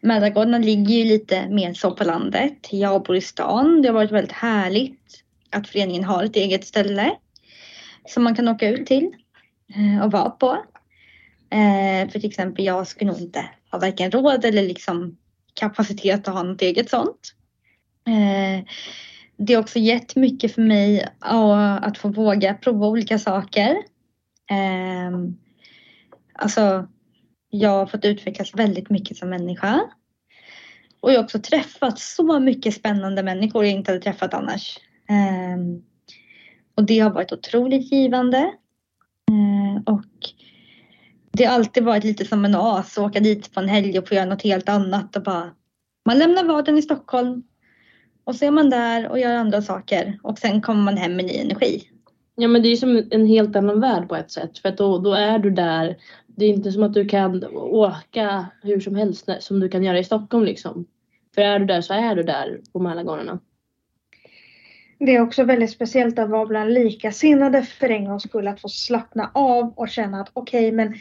Mälargårdarna 0.03 0.59
ligger 0.59 0.95
ju 0.95 1.05
lite 1.05 1.49
mer 1.49 1.75
så 1.75 1.91
på 1.91 2.05
landet. 2.05 2.69
Jag 2.71 3.03
bor 3.03 3.17
i 3.17 3.21
stan. 3.21 3.83
Det 3.83 3.89
har 3.89 3.95
varit 3.95 4.11
väldigt 4.11 4.33
härligt 4.33 5.25
att 5.51 5.69
föreningen 5.69 6.05
har 6.05 6.25
ett 6.25 6.37
eget 6.37 6.67
ställe 6.67 7.17
som 8.09 8.25
man 8.25 8.35
kan 8.35 8.49
åka 8.49 8.69
ut 8.69 8.87
till 8.87 9.11
eh, 9.75 10.05
och 10.05 10.13
vara 10.13 10.31
på. 10.31 10.53
Eh, 11.51 12.11
för 12.11 12.21
till 12.21 12.31
exempel 12.31 12.65
jag 12.65 12.87
skulle 12.87 13.11
nog 13.11 13.21
inte 13.21 13.45
ha 13.71 13.79
varken 13.79 14.11
råd 14.11 14.45
eller 14.45 14.63
liksom 14.63 15.17
kapacitet 15.55 16.29
att 16.29 16.35
ha 16.35 16.43
något 16.43 16.63
eget 16.63 16.91
sånt 16.91 17.35
eh, 18.07 18.65
det 19.37 19.55
har 19.55 19.63
också 19.63 19.79
gett 19.79 20.17
mycket 20.17 20.55
för 20.55 20.63
mig 20.63 21.09
att 21.81 21.99
få 21.99 22.09
våga 22.09 22.55
prova 22.55 22.87
olika 22.87 23.19
saker. 23.19 23.77
Alltså, 26.35 26.89
jag 27.55 27.71
har 27.71 27.87
fått 27.87 28.05
utvecklas 28.05 28.55
väldigt 28.55 28.91
mycket 28.91 29.17
som 29.17 29.31
människa. 29.31 29.81
Och 31.01 31.13
jag 31.13 31.17
har 31.19 31.25
också 31.25 31.39
träffat 31.39 31.99
så 31.99 32.41
mycket 32.41 32.75
spännande 32.75 33.23
människor 33.23 33.65
jag 33.65 33.75
inte 33.75 33.91
hade 33.91 34.03
träffat 34.03 34.35
annars. 34.35 34.79
Ehm, 35.09 35.83
och 36.75 36.85
det 36.85 36.99
har 36.99 37.11
varit 37.11 37.33
otroligt 37.33 37.93
givande. 37.93 38.53
Ehm, 39.31 39.83
och 39.87 40.05
det 41.33 41.45
har 41.45 41.55
alltid 41.55 41.85
varit 41.85 42.05
lite 42.05 42.25
som 42.25 42.45
en 42.45 42.55
as, 42.55 42.99
att 42.99 43.05
åka 43.05 43.21
dit 43.21 43.55
på 43.55 43.61
en 43.61 43.69
helg 43.69 43.99
och 43.99 44.09
få 44.09 44.15
göra 44.15 44.25
något 44.27 44.43
helt 44.43 44.69
annat 44.69 45.17
och 45.17 45.23
bara 45.23 45.51
man 46.07 46.19
lämnar 46.19 46.45
vardagen 46.45 46.79
i 46.79 46.83
Stockholm 46.83 47.43
Och 48.25 48.37
så 48.37 48.45
är 48.45 48.51
man 48.51 48.71
där 48.71 49.09
och 49.09 49.19
gör 49.19 49.35
andra 49.35 49.63
saker 49.63 50.19
och 50.23 50.39
sen 50.39 50.63
kommer 50.63 50.83
man 50.83 50.97
hem 50.97 51.17
med 51.17 51.25
ny 51.25 51.37
energi. 51.37 51.83
Ja 52.35 52.49
men 52.49 52.63
det 52.63 52.69
är 52.69 52.71
ju 52.71 52.77
som 52.77 53.09
en 53.11 53.27
helt 53.27 53.57
annan 53.57 53.81
värld 53.81 54.09
på 54.09 54.17
ett 54.17 54.31
sätt. 54.31 54.59
För 54.59 54.69
att 54.69 54.77
då, 54.77 54.99
då 54.99 55.15
är 55.15 55.39
du 55.39 55.51
där. 55.51 55.97
Det 56.37 56.45
är 56.45 56.49
inte 56.49 56.73
som 56.73 56.83
att 56.83 56.95
du 56.95 57.05
kan 57.05 57.45
åka 57.55 58.47
hur 58.63 58.81
som 58.81 58.95
helst 58.95 59.29
som 59.41 59.61
du 59.61 59.69
kan 59.69 59.85
göra 59.85 59.99
i 59.99 60.05
Stockholm 60.05 60.45
liksom. 60.45 60.87
För 61.35 61.43
är 61.43 61.59
du 61.59 61.65
där 61.65 61.81
så 61.81 61.95
är 61.95 62.17
du 62.17 62.23
där 62.23 62.61
på 62.73 62.79
Mälargårdarna. 62.79 63.39
Det 64.99 65.17
är 65.17 65.21
också 65.21 65.45
väldigt 65.45 65.71
speciellt 65.71 66.19
att 66.19 66.31
vara 66.31 66.47
bland 66.47 66.73
likasinnade 66.73 67.63
för 67.63 67.91
en 67.91 68.05
gångs 68.05 68.23
skull. 68.23 68.49
Att 68.49 68.61
få 68.61 68.69
slappna 68.69 69.31
av 69.35 69.73
och 69.77 69.89
känna 69.89 70.21
att 70.21 70.31
okej 70.33 70.67
okay, 70.67 70.77
men 70.77 70.95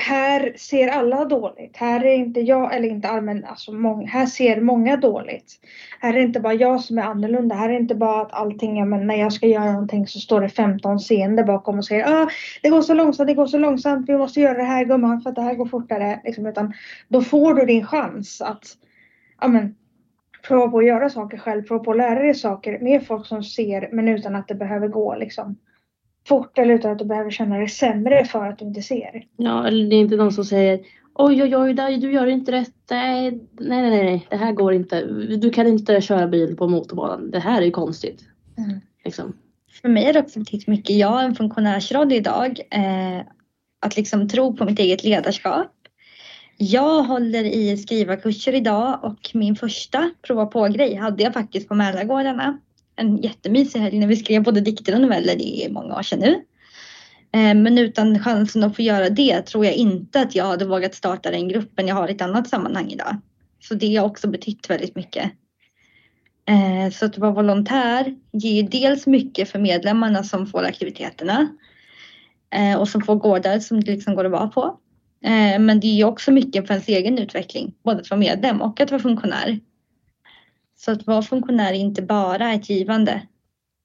här 0.00 0.52
ser 0.56 0.88
alla 0.88 1.24
dåligt. 1.24 1.76
Här 1.76 2.04
är 2.04 2.14
inte 2.14 2.40
jag, 2.40 2.74
eller 2.74 2.88
inte 2.88 3.08
allmän, 3.08 3.44
alltså 3.44 3.72
många, 3.72 4.06
här 4.06 4.26
ser 4.26 4.60
många 4.60 4.96
dåligt. 4.96 5.60
Här 6.00 6.08
är 6.08 6.12
det 6.12 6.22
inte 6.22 6.40
bara 6.40 6.54
jag 6.54 6.80
som 6.80 6.98
är 6.98 7.02
annorlunda. 7.02 7.54
Här 7.54 7.68
är 7.68 7.72
det 7.72 7.78
inte 7.78 7.94
bara 7.94 8.22
att 8.22 8.32
allting, 8.32 8.88
men 8.88 9.06
när 9.06 9.14
jag 9.14 9.32
ska 9.32 9.46
göra 9.46 9.72
någonting 9.72 10.06
så 10.06 10.18
står 10.18 10.40
det 10.40 10.48
15 10.48 11.00
seende 11.00 11.44
bakom 11.44 11.78
och 11.78 11.84
säger 11.84 12.22
ah, 12.22 12.28
det 12.62 12.68
går 12.68 12.82
så 12.82 12.94
långsamt, 12.94 13.26
det 13.26 13.34
går 13.34 13.46
så 13.46 13.58
långsamt, 13.58 14.08
vi 14.08 14.18
måste 14.18 14.40
göra 14.40 14.58
det 14.58 14.64
här 14.64 14.84
gumman 14.84 15.20
för 15.20 15.30
att 15.30 15.36
det 15.36 15.42
här 15.42 15.54
går 15.54 15.66
fortare. 15.66 16.20
Liksom, 16.24 16.46
utan 16.46 16.72
då 17.08 17.22
får 17.22 17.54
du 17.54 17.66
din 17.66 17.86
chans 17.86 18.40
att 18.40 18.64
ja, 19.40 19.48
men, 19.48 19.74
prova 20.48 20.68
på 20.68 20.78
att 20.78 20.86
göra 20.86 21.10
saker 21.10 21.38
själv, 21.38 21.62
prova 21.62 21.84
på 21.84 21.90
att 21.90 21.96
lära 21.96 22.22
dig 22.22 22.34
saker 22.34 22.78
med 22.78 23.06
folk 23.06 23.26
som 23.26 23.42
ser 23.42 23.88
men 23.92 24.08
utan 24.08 24.36
att 24.36 24.48
det 24.48 24.54
behöver 24.54 24.88
gå 24.88 25.14
liksom 25.14 25.56
fort 26.28 26.58
eller 26.58 26.74
utan 26.74 26.92
att 26.92 26.98
du 26.98 27.04
behöver 27.04 27.30
känna 27.30 27.58
dig 27.58 27.68
sämre 27.68 28.24
för 28.24 28.46
att 28.46 28.58
du 28.58 28.64
inte 28.64 28.82
ser. 28.82 29.26
Ja, 29.36 29.66
eller 29.66 29.90
det 29.90 29.96
är 29.96 30.00
inte 30.00 30.16
någon 30.16 30.32
som 30.32 30.44
säger 30.44 30.80
oj, 31.14 31.42
oj, 31.42 31.56
oj, 31.56 31.98
du 31.98 32.12
gör 32.12 32.26
inte 32.26 32.52
rätt. 32.52 32.74
Nej, 32.90 33.40
nej, 33.60 33.90
nej, 33.90 34.04
nej, 34.04 34.26
det 34.30 34.36
här 34.36 34.52
går 34.52 34.74
inte. 34.74 35.02
Du 35.36 35.50
kan 35.50 35.66
inte 35.66 36.00
köra 36.00 36.26
bil 36.26 36.56
på 36.56 36.68
motorbanan. 36.68 37.30
Det 37.30 37.38
här 37.38 37.62
är 37.62 37.70
konstigt. 37.70 38.24
Mm. 38.58 38.80
Liksom. 39.04 39.32
För 39.82 39.88
mig 39.88 40.04
har 40.04 40.12
det 40.12 40.20
också 40.20 40.38
betytt 40.38 40.66
mycket. 40.66 40.96
Jag 40.96 41.08
har 41.08 41.24
en 41.24 41.34
funktionärsroll 41.34 42.12
idag. 42.12 42.60
Eh, 42.70 43.20
att 43.80 43.96
liksom 43.96 44.28
tro 44.28 44.56
på 44.56 44.64
mitt 44.64 44.78
eget 44.78 45.04
ledarskap. 45.04 45.72
Jag 46.56 47.02
håller 47.02 47.44
i 47.44 47.76
skrivarkurser 47.76 48.54
idag 48.54 48.98
och 49.02 49.30
min 49.34 49.56
första 49.56 50.10
prova 50.22 50.46
på-grej 50.46 50.94
hade 50.94 51.22
jag 51.22 51.32
faktiskt 51.32 51.68
på 51.68 51.74
Mälargårdarna 51.74 52.58
en 52.98 53.16
jättemysig 53.16 53.80
helg 53.80 53.98
när 53.98 54.06
vi 54.06 54.16
skrev 54.16 54.42
både 54.42 54.60
dikter 54.60 54.94
och 54.94 55.00
noveller. 55.00 55.42
i 55.42 55.68
många 55.70 55.96
år 55.96 56.02
sedan 56.02 56.18
nu. 56.18 56.44
Eh, 57.32 57.54
men 57.54 57.78
utan 57.78 58.18
chansen 58.18 58.64
att 58.64 58.76
få 58.76 58.82
göra 58.82 59.08
det 59.08 59.42
tror 59.42 59.64
jag 59.64 59.74
inte 59.74 60.20
att 60.20 60.34
jag 60.34 60.44
hade 60.44 60.64
vågat 60.64 60.94
starta 60.94 61.30
den 61.30 61.48
gruppen 61.48 61.88
jag 61.88 61.94
har 61.94 62.08
i 62.08 62.14
ett 62.14 62.22
annat 62.22 62.48
sammanhang 62.48 62.90
idag. 62.90 63.16
Så 63.60 63.74
det 63.74 63.96
har 63.96 64.06
också 64.06 64.28
betytt 64.28 64.70
väldigt 64.70 64.96
mycket. 64.96 65.32
Eh, 66.48 66.92
så 66.92 67.06
att 67.06 67.18
vara 67.18 67.30
volontär 67.32 68.16
ger 68.32 68.62
dels 68.62 69.06
mycket 69.06 69.48
för 69.48 69.58
medlemmarna 69.58 70.24
som 70.24 70.46
får 70.46 70.64
aktiviteterna 70.64 71.48
eh, 72.54 72.80
och 72.80 72.88
som 72.88 73.02
får 73.02 73.16
gårdar 73.16 73.58
som 73.58 73.84
det 73.84 73.92
liksom 73.92 74.14
går 74.14 74.24
att 74.24 74.30
vara 74.30 74.48
på. 74.48 74.78
Men 75.58 75.80
det 75.80 75.86
ger 75.86 76.04
också 76.04 76.30
mycket 76.30 76.66
för 76.66 76.74
ens 76.74 76.88
egen 76.88 77.18
utveckling, 77.18 77.74
både 77.84 78.00
att 78.00 78.10
vara 78.10 78.20
medlem 78.20 78.62
och 78.62 78.80
att 78.80 78.90
vara 78.90 79.02
funktionär. 79.02 79.60
Så 80.80 80.92
att 80.92 81.06
vara 81.06 81.22
funktionär 81.22 81.72
är 81.72 81.76
inte 81.76 82.02
bara 82.02 82.52
ett 82.52 82.70
givande. 82.70 83.22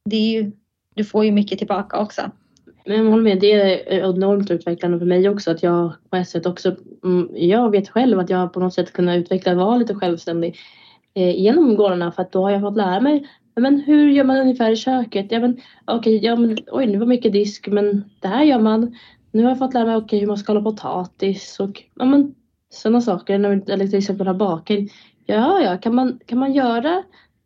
Det 0.10 0.16
är 0.16 0.32
ju, 0.32 0.52
du 0.96 1.04
får 1.04 1.26
ju 1.26 1.32
mycket 1.32 1.58
tillbaka 1.58 2.00
också. 2.00 2.32
Men 2.86 2.98
jag 2.98 3.12
håller 3.12 3.24
med, 3.24 3.40
det 3.40 3.52
är 3.52 4.10
enormt 4.10 4.52
utvecklande 4.52 5.00
för 5.00 5.06
mig 5.06 5.30
också 5.30 5.52
att 5.52 5.64
jag 5.64 5.94
på 6.10 6.16
ett 6.16 6.30
sätt 6.30 6.46
också, 6.46 6.76
mm, 7.04 7.30
jag 7.34 7.72
vet 7.72 7.90
själv 7.90 8.20
att 8.20 8.30
jag 8.30 8.54
på 8.54 8.60
något 8.60 8.74
sätt 8.74 8.94
kunnat 8.94 9.18
utveckla, 9.18 9.56
vara 9.56 9.78
lite 9.78 9.96
självständig 9.96 10.56
eh, 11.14 11.42
genom 11.42 11.76
gårdarna 11.76 12.12
för 12.12 12.22
att 12.22 12.32
då 12.32 12.42
har 12.44 12.52
jag 12.52 12.62
fått 12.62 12.78
lära 12.78 13.02
mig 13.02 13.28
men 13.56 13.80
hur 13.80 14.10
gör 14.10 14.24
man 14.24 14.38
ungefär 14.38 14.72
i 14.72 14.76
köket? 14.76 15.32
Ja, 15.32 15.40
men, 15.40 15.62
okay, 15.88 16.18
ja, 16.18 16.36
men, 16.36 16.58
oj, 16.72 16.86
nu 16.86 16.98
var 16.98 17.06
mycket 17.06 17.34
disk, 17.34 17.68
men 17.68 18.04
det 18.20 18.28
här 18.28 18.44
gör 18.44 18.60
man. 18.60 18.96
Nu 19.32 19.44
har 19.44 19.50
jag 19.50 19.60
fått 19.60 19.74
lära 19.74 19.86
mig 19.86 19.96
okay, 19.96 20.20
hur 20.20 20.28
man 20.28 20.38
skalar 20.38 20.62
potatis 20.62 21.60
och 21.60 21.84
ja, 21.96 22.06
men, 22.06 22.36
sådana 22.70 23.02
saker. 23.02 23.34
Eller 23.34 23.88
till 23.88 24.00
exempel 24.00 24.28
att 24.28 24.38
baken. 24.38 24.90
Ja, 25.26 25.62
ja, 25.62 25.78
kan 25.78 25.96
man, 25.96 26.20
kan 26.26 26.40
man 26.40 26.54
göra 26.54 27.04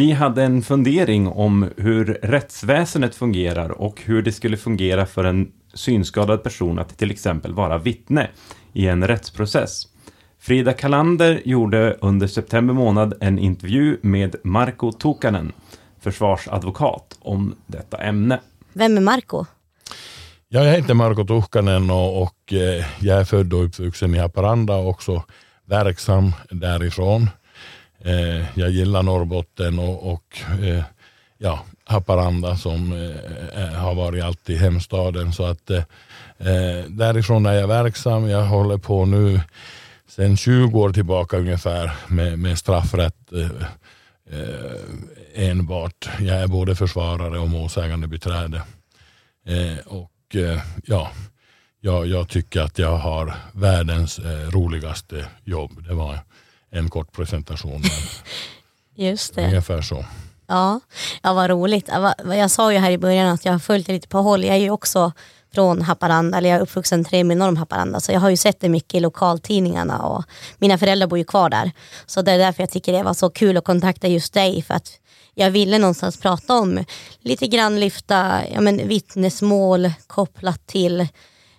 Vi 0.00 0.12
hade 0.12 0.42
en 0.42 0.62
fundering 0.62 1.28
om 1.28 1.70
hur 1.76 2.04
rättsväsendet 2.22 3.14
fungerar 3.14 3.70
och 3.70 4.02
hur 4.04 4.22
det 4.22 4.32
skulle 4.32 4.56
fungera 4.56 5.06
för 5.06 5.24
en 5.24 5.52
synskadad 5.74 6.42
person 6.42 6.78
att 6.78 6.98
till 6.98 7.10
exempel 7.10 7.54
vara 7.54 7.78
vittne 7.78 8.28
i 8.72 8.86
en 8.86 9.08
rättsprocess. 9.08 9.82
Frida 10.38 10.72
Kalander 10.72 11.40
gjorde 11.44 11.96
under 12.00 12.26
september 12.26 12.74
månad 12.74 13.14
en 13.20 13.38
intervju 13.38 13.98
med 14.02 14.36
Marko 14.44 14.92
Tukanen, 14.92 15.52
försvarsadvokat, 16.00 17.18
om 17.20 17.54
detta 17.66 17.96
ämne. 17.96 18.40
Vem 18.72 18.96
är 18.96 19.00
Marko? 19.00 19.44
Ja, 20.48 20.64
jag 20.64 20.72
heter 20.72 20.94
Marko 20.94 21.24
Tuhkanen 21.24 21.90
och, 21.90 22.22
och 22.22 22.52
eh, 22.52 22.84
jag 23.00 23.20
är 23.20 23.24
född 23.24 23.52
och 23.52 23.64
uppvuxen 23.64 24.14
i 24.14 24.18
Haparanda 24.18 24.76
och 24.76 24.88
också 24.88 25.22
verksam 25.64 26.32
därifrån. 26.50 27.28
Eh, 28.04 28.58
jag 28.58 28.70
gillar 28.70 29.02
Norrbotten 29.02 29.78
och, 29.78 30.12
och 30.12 30.38
eh, 30.62 30.84
ja, 31.38 31.64
Haparanda 31.84 32.56
som 32.56 32.92
eh, 32.92 33.62
eh 33.62 33.74
har 33.74 33.94
varit 33.94 34.24
alltid 34.24 34.58
hemstaden. 34.58 35.32
Så 35.32 35.44
att 35.44 35.70
eh, 35.70 35.82
eh, 36.38 36.84
därifrån 36.88 37.46
är 37.46 37.52
jag 37.52 37.68
verksam. 37.68 38.28
Jag 38.28 38.44
håller 38.44 38.78
på 38.78 39.04
nu 39.04 39.40
sedan 40.08 40.36
20 40.36 40.80
år 40.80 40.90
tillbaka 40.92 41.36
ungefär 41.36 41.92
med, 42.06 42.38
med 42.38 42.58
straffrätt 42.58 43.32
eh, 43.32 43.50
enbart. 45.34 46.08
Jag 46.20 46.36
är 46.36 46.46
både 46.46 46.76
försvarare 46.76 47.38
och 47.38 47.48
målsägande 47.48 48.06
beträde. 48.06 48.62
och 49.86 50.36
ja, 50.84 51.10
jag, 51.80 52.06
jag 52.06 52.28
tycker 52.28 52.60
att 52.60 52.78
jag 52.78 52.96
har 52.96 53.34
världens 53.52 54.18
eh, 54.18 54.50
roligaste 54.50 55.26
jobb. 55.44 55.84
Det 55.88 55.94
var 55.94 56.18
en 56.70 56.90
kort 56.90 57.12
presentation. 57.12 57.82
Just 58.94 59.34
det. 59.34 59.44
Ungefär 59.44 59.82
så. 59.82 60.04
Ja, 60.46 60.80
ja 61.22 61.32
vad 61.32 61.50
roligt. 61.50 61.88
Jag 62.24 62.50
sa 62.50 62.72
ju 62.72 62.78
här 62.78 62.90
i 62.90 62.98
början 62.98 63.28
att 63.28 63.44
jag 63.44 63.52
har 63.52 63.58
följt 63.58 63.86
det 63.86 63.92
lite 63.92 64.08
på 64.08 64.18
håll. 64.18 64.44
Jag 64.44 64.56
är 64.56 64.60
ju 64.60 64.70
också 64.70 65.12
från 65.54 65.82
Haparanda, 65.82 66.38
eller 66.38 66.50
jag 66.50 66.56
är 66.56 66.62
uppvuxen 66.62 67.04
tre 67.04 67.24
mil 67.24 67.38
norr 67.38 67.48
om 67.48 67.56
Haparanda. 67.56 68.00
Så 68.00 68.12
jag 68.12 68.20
har 68.20 68.30
ju 68.30 68.36
sett 68.36 68.60
det 68.60 68.68
mycket 68.68 68.94
i 68.94 69.00
lokaltidningarna 69.00 70.02
och 70.02 70.24
mina 70.58 70.78
föräldrar 70.78 71.06
bor 71.06 71.18
ju 71.18 71.24
kvar 71.24 71.50
där. 71.50 71.72
Så 72.06 72.22
det 72.22 72.32
är 72.32 72.38
därför 72.38 72.62
jag 72.62 72.70
tycker 72.70 72.92
det 72.92 73.02
var 73.02 73.14
så 73.14 73.30
kul 73.30 73.56
att 73.56 73.64
kontakta 73.64 74.08
just 74.08 74.32
dig. 74.32 74.62
För 74.62 74.74
att 74.74 75.00
jag 75.34 75.50
ville 75.50 75.78
någonstans 75.78 76.20
prata 76.20 76.54
om, 76.54 76.84
lite 77.20 77.46
grann 77.46 77.80
lyfta 77.80 78.40
ja, 78.54 78.60
men, 78.60 78.88
vittnesmål 78.88 79.92
kopplat 80.06 80.66
till 80.66 81.08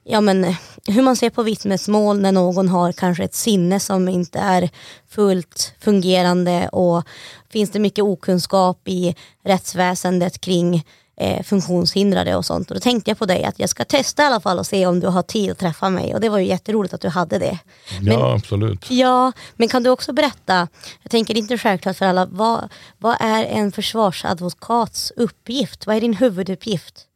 ja, 0.03 0.21
men, 0.21 0.55
hur 0.87 1.01
man 1.01 1.15
ser 1.15 1.29
på 1.29 1.43
vittnesmål 1.43 2.19
när 2.19 2.31
någon 2.31 2.69
har 2.69 2.91
kanske 2.91 3.23
ett 3.23 3.35
sinne 3.35 3.79
som 3.79 4.09
inte 4.09 4.39
är 4.39 4.69
fullt 5.09 5.73
fungerande 5.79 6.69
och 6.69 7.03
finns 7.49 7.71
det 7.71 7.79
mycket 7.79 8.03
okunskap 8.03 8.87
i 8.87 9.15
rättsväsendet 9.43 10.41
kring 10.41 10.85
eh, 11.17 11.43
funktionshindrade 11.43 12.35
och 12.35 12.45
sånt. 12.45 12.71
Och 12.71 12.75
då 12.75 12.79
tänkte 12.81 13.11
jag 13.11 13.17
på 13.17 13.25
dig 13.25 13.43
att 13.43 13.59
jag 13.59 13.69
ska 13.69 13.85
testa 13.85 14.23
i 14.23 14.25
alla 14.25 14.39
fall 14.39 14.59
och 14.59 14.65
se 14.67 14.85
om 14.85 14.99
du 14.99 15.07
har 15.07 15.23
tid 15.23 15.51
att 15.51 15.57
träffa 15.59 15.89
mig 15.89 16.13
och 16.13 16.21
det 16.21 16.29
var 16.29 16.37
ju 16.39 16.45
jätteroligt 16.45 16.93
att 16.93 17.01
du 17.01 17.09
hade 17.09 17.39
det. 17.39 17.59
Men- 18.01 18.13
Ja, 18.13 18.33
absolut. 18.35 18.91
Ja, 18.91 19.31
men 19.55 19.67
kan 19.67 19.83
du 19.83 19.89
också 19.89 20.13
berätta, 20.13 20.67
jag 21.03 21.11
tänker 21.11 21.37
inte 21.37 21.57
självklart 21.57 21.97
för 21.97 22.05
alla, 22.05 22.25
vad, 22.25 22.69
vad 22.97 23.15
är 23.19 23.43
en 23.45 23.71
försvarsadvokats 23.71 25.11
uppgift? 25.15 25.87
Vad 25.87 25.95
är 25.95 26.01
din 26.01 26.13
huvuduppgift? 26.13 27.07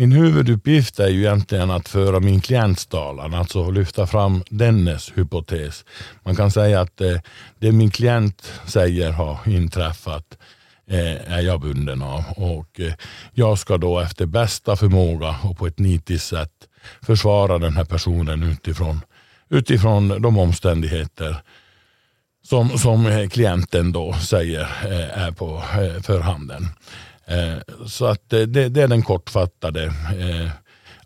Min 0.00 0.12
huvuduppgift 0.12 1.00
är 1.00 1.08
ju 1.08 1.20
egentligen 1.20 1.70
att 1.70 1.88
föra 1.88 2.20
min 2.20 2.40
klients 2.40 2.86
talan, 2.86 3.34
alltså 3.34 3.70
lyfta 3.70 4.06
fram 4.06 4.42
dennes 4.50 5.12
hypotes. 5.14 5.84
Man 6.22 6.36
kan 6.36 6.50
säga 6.50 6.80
att 6.80 7.00
eh, 7.00 7.16
det 7.58 7.72
min 7.72 7.90
klient 7.90 8.52
säger 8.66 9.10
har 9.12 9.38
inträffat 9.46 10.38
eh, 10.90 11.32
är 11.32 11.40
jag 11.40 11.60
bunden 11.60 12.02
av 12.02 12.24
och 12.36 12.80
eh, 12.80 12.92
jag 13.32 13.58
ska 13.58 13.76
då 13.76 14.00
efter 14.00 14.26
bästa 14.26 14.76
förmåga 14.76 15.36
och 15.42 15.58
på 15.58 15.66
ett 15.66 15.78
nitiskt 15.78 16.28
sätt 16.28 16.52
försvara 17.02 17.58
den 17.58 17.76
här 17.76 17.84
personen 17.84 18.42
utifrån, 18.42 19.00
utifrån 19.48 20.22
de 20.22 20.38
omständigheter 20.38 21.36
som, 22.42 22.78
som 22.78 23.28
klienten 23.32 23.92
då 23.92 24.12
säger 24.12 24.68
är 25.14 25.30
på 25.30 25.62
förhanden. 26.02 26.22
handen. 26.22 26.68
Så 27.86 28.06
att 28.06 28.32
eh, 28.32 28.40
det, 28.40 28.68
det 28.68 28.82
är 28.82 28.88
den 28.88 29.02
kortfattade 29.02 29.84
eh, 30.18 30.50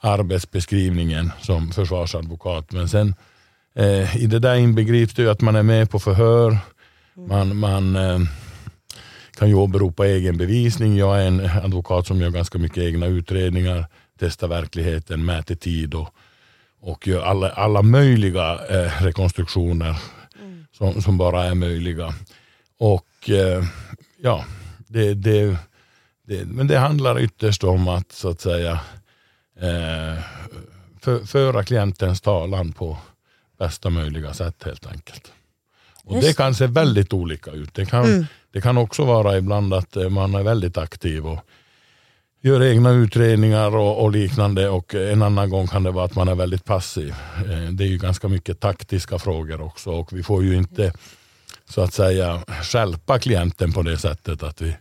arbetsbeskrivningen 0.01 1.33
som 1.43 1.73
försvarsadvokat. 1.73 2.73
Men 2.73 2.89
sen 2.89 3.15
eh, 3.75 4.17
i 4.17 4.27
det 4.27 4.39
där 4.39 4.55
inbegrips 4.55 5.15
det 5.15 5.23
ju 5.23 5.31
att 5.31 5.41
man 5.41 5.57
är 5.57 5.63
med 5.63 5.91
på 5.91 5.99
förhör. 5.99 6.59
Man, 7.15 7.57
man 7.57 7.97
eh, 7.97 8.21
kan 9.39 9.49
ju 9.49 9.55
åberopa 9.55 10.07
egen 10.07 10.37
bevisning. 10.37 10.97
Jag 10.97 11.23
är 11.23 11.27
en 11.27 11.51
advokat 11.65 12.07
som 12.07 12.21
gör 12.21 12.31
ganska 12.31 12.59
mycket 12.59 12.83
egna 12.83 13.07
utredningar, 13.07 13.87
testar 14.19 14.49
verkligheten, 14.49 15.25
mäter 15.25 15.55
tid 15.55 15.95
och, 15.95 16.09
och 16.81 17.07
gör 17.07 17.23
alla, 17.23 17.51
alla 17.51 17.83
möjliga 17.83 18.53
eh, 18.53 19.03
rekonstruktioner 19.03 19.97
som, 20.79 21.03
som 21.03 21.19
bara 21.19 21.45
är 21.45 21.55
möjliga. 21.55 22.15
Och 22.79 23.31
eh, 23.31 23.65
ja, 24.23 24.45
det, 24.89 25.15
det, 25.15 25.57
det, 26.27 26.45
men 26.45 26.67
det 26.67 26.79
handlar 26.79 27.21
ytterst 27.21 27.65
om 27.65 27.89
att 27.89 28.13
så 28.13 28.29
att 28.29 28.41
säga 28.41 28.73
eh, 29.61 30.23
för, 31.01 31.25
föra 31.27 31.65
klientens 31.65 32.21
talan 32.21 32.73
på 32.73 32.99
bästa 33.59 33.91
möjliga 33.91 34.35
sätt 34.35 34.63
helt 34.65 34.87
enkelt. 34.87 35.33
Och 36.05 36.15
Just 36.15 36.29
det 36.29 36.37
kan 36.37 36.55
se 36.55 36.67
väldigt 36.67 37.13
olika 37.13 37.51
ut. 37.51 37.75
Det 37.75 37.87
kan, 37.87 38.27
det 38.53 38.61
kan 38.61 38.79
också 38.79 39.05
vara 39.05 39.39
ibland 39.39 39.75
att 39.75 39.97
eh, 39.97 40.09
man 40.09 40.35
är 40.35 40.43
väldigt 40.43 40.79
aktiv 40.79 41.27
och 41.27 41.39
gör 42.41 42.63
egna 42.63 42.91
utredningar 42.91 43.77
och, 43.77 44.03
och 44.05 44.13
liknande 44.13 44.69
och 44.69 44.95
en 44.95 45.23
annan 45.23 45.51
gång 45.51 45.67
kan 45.67 45.83
det 45.83 45.91
vara 45.91 46.05
att 46.05 46.15
man 46.15 46.29
är 46.29 46.35
väldigt 46.35 46.65
passiv. 46.65 47.15
Eh, 47.37 47.71
Det 47.71 47.85
är 47.85 47.89
ju 47.89 47.99
ganska 47.99 48.29
mycket 48.29 48.61
taktiska 48.61 49.19
frågor 49.19 49.61
också 49.61 49.91
och 49.91 50.13
vi 50.13 50.23
får 50.23 50.45
ju 50.45 50.57
inte 50.57 50.93
så 51.69 51.81
att 51.81 51.95
säga 51.95 52.43
skälpa 52.63 53.19
klienten 53.19 53.73
på 53.73 53.83
det 53.83 53.99
sättet 53.99 54.43
att 54.43 54.61
vi 54.61 54.77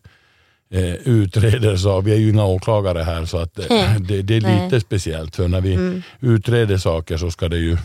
eh, 0.73 0.93
utreder 0.93 1.75
så. 1.75 2.01
Vi 2.01 2.11
är 2.11 2.17
ju 2.17 2.29
inga 2.29 2.45
åklagare 2.45 3.03
här 3.03 3.25
så 3.25 3.37
att 3.37 3.59
eh, 3.59 3.95
det, 3.99 4.21
det 4.21 4.35
är 4.35 4.41
lite 4.41 4.67
Nej. 4.71 4.81
speciellt 4.81 5.35
för 5.35 5.47
när 5.47 5.61
vi 5.61 6.01
utreder 6.19 6.77
saker 6.77 7.17
så 7.17 7.31
ska 7.31 7.49
det 7.49 7.57
ju 7.57 7.77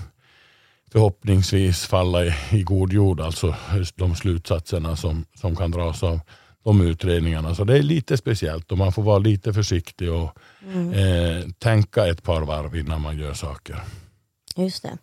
förhoppningsvis 0.92 1.86
falla 1.86 2.24
i, 2.24 2.32
i 2.50 2.62
god 2.62 2.92
jord, 2.92 3.20
alltså 3.20 3.54
de 3.94 4.14
slutsatserna 4.14 4.96
som, 4.96 5.24
som 5.40 5.56
kan 5.56 5.70
dras 5.70 6.02
av 6.02 6.20
de 6.64 6.80
utredningarna. 6.80 7.54
Så 7.54 7.64
det 7.64 7.78
är 7.78 7.82
lite 7.82 8.16
speciellt 8.16 8.72
och 8.72 8.78
man 8.78 8.92
får 8.92 9.02
vara 9.02 9.18
lite 9.18 9.52
försiktig 9.52 10.12
och 10.12 10.38
eh, 10.94 11.48
tänka 11.58 12.06
ett 12.06 12.22
par 12.22 12.40
varv 12.40 12.76
innan 12.76 13.00
man 13.00 13.18
gör 13.18 13.34
saker. 13.34 13.82
Just 14.56 14.82
det. 14.82 14.98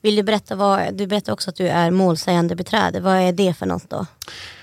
Vill 0.00 0.16
du 0.16 0.22
berätta 0.22 0.56
vad, 0.56 0.94
du 0.94 1.06
berättar 1.06 1.32
också 1.32 1.50
att 1.50 1.56
du 1.56 1.68
är 1.68 1.90
målsägande 1.90 2.56
beträde. 2.56 3.00
Vad 3.00 3.16
är 3.16 3.32
det 3.32 3.54
för 3.54 3.66
något 3.66 3.90
då? 3.90 4.06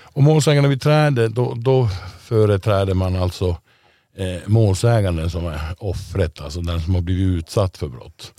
Och 0.04 0.24
målsägande 0.24 0.70
beträde, 0.70 1.28
då, 1.28 1.54
då 1.54 1.90
företräder 2.28 2.94
man 2.94 3.16
alltså 3.16 3.58
eh, 4.18 4.38
målsäganden 4.46 5.30
som 5.30 5.48
är 5.48 5.60
offret, 5.78 6.42
alltså 6.42 6.62
den 6.62 6.82
som 6.82 6.96
har 6.96 7.02
blivit 7.02 7.38
utsatt 7.38 7.78
för 7.78 7.88
brott. 7.88 8.34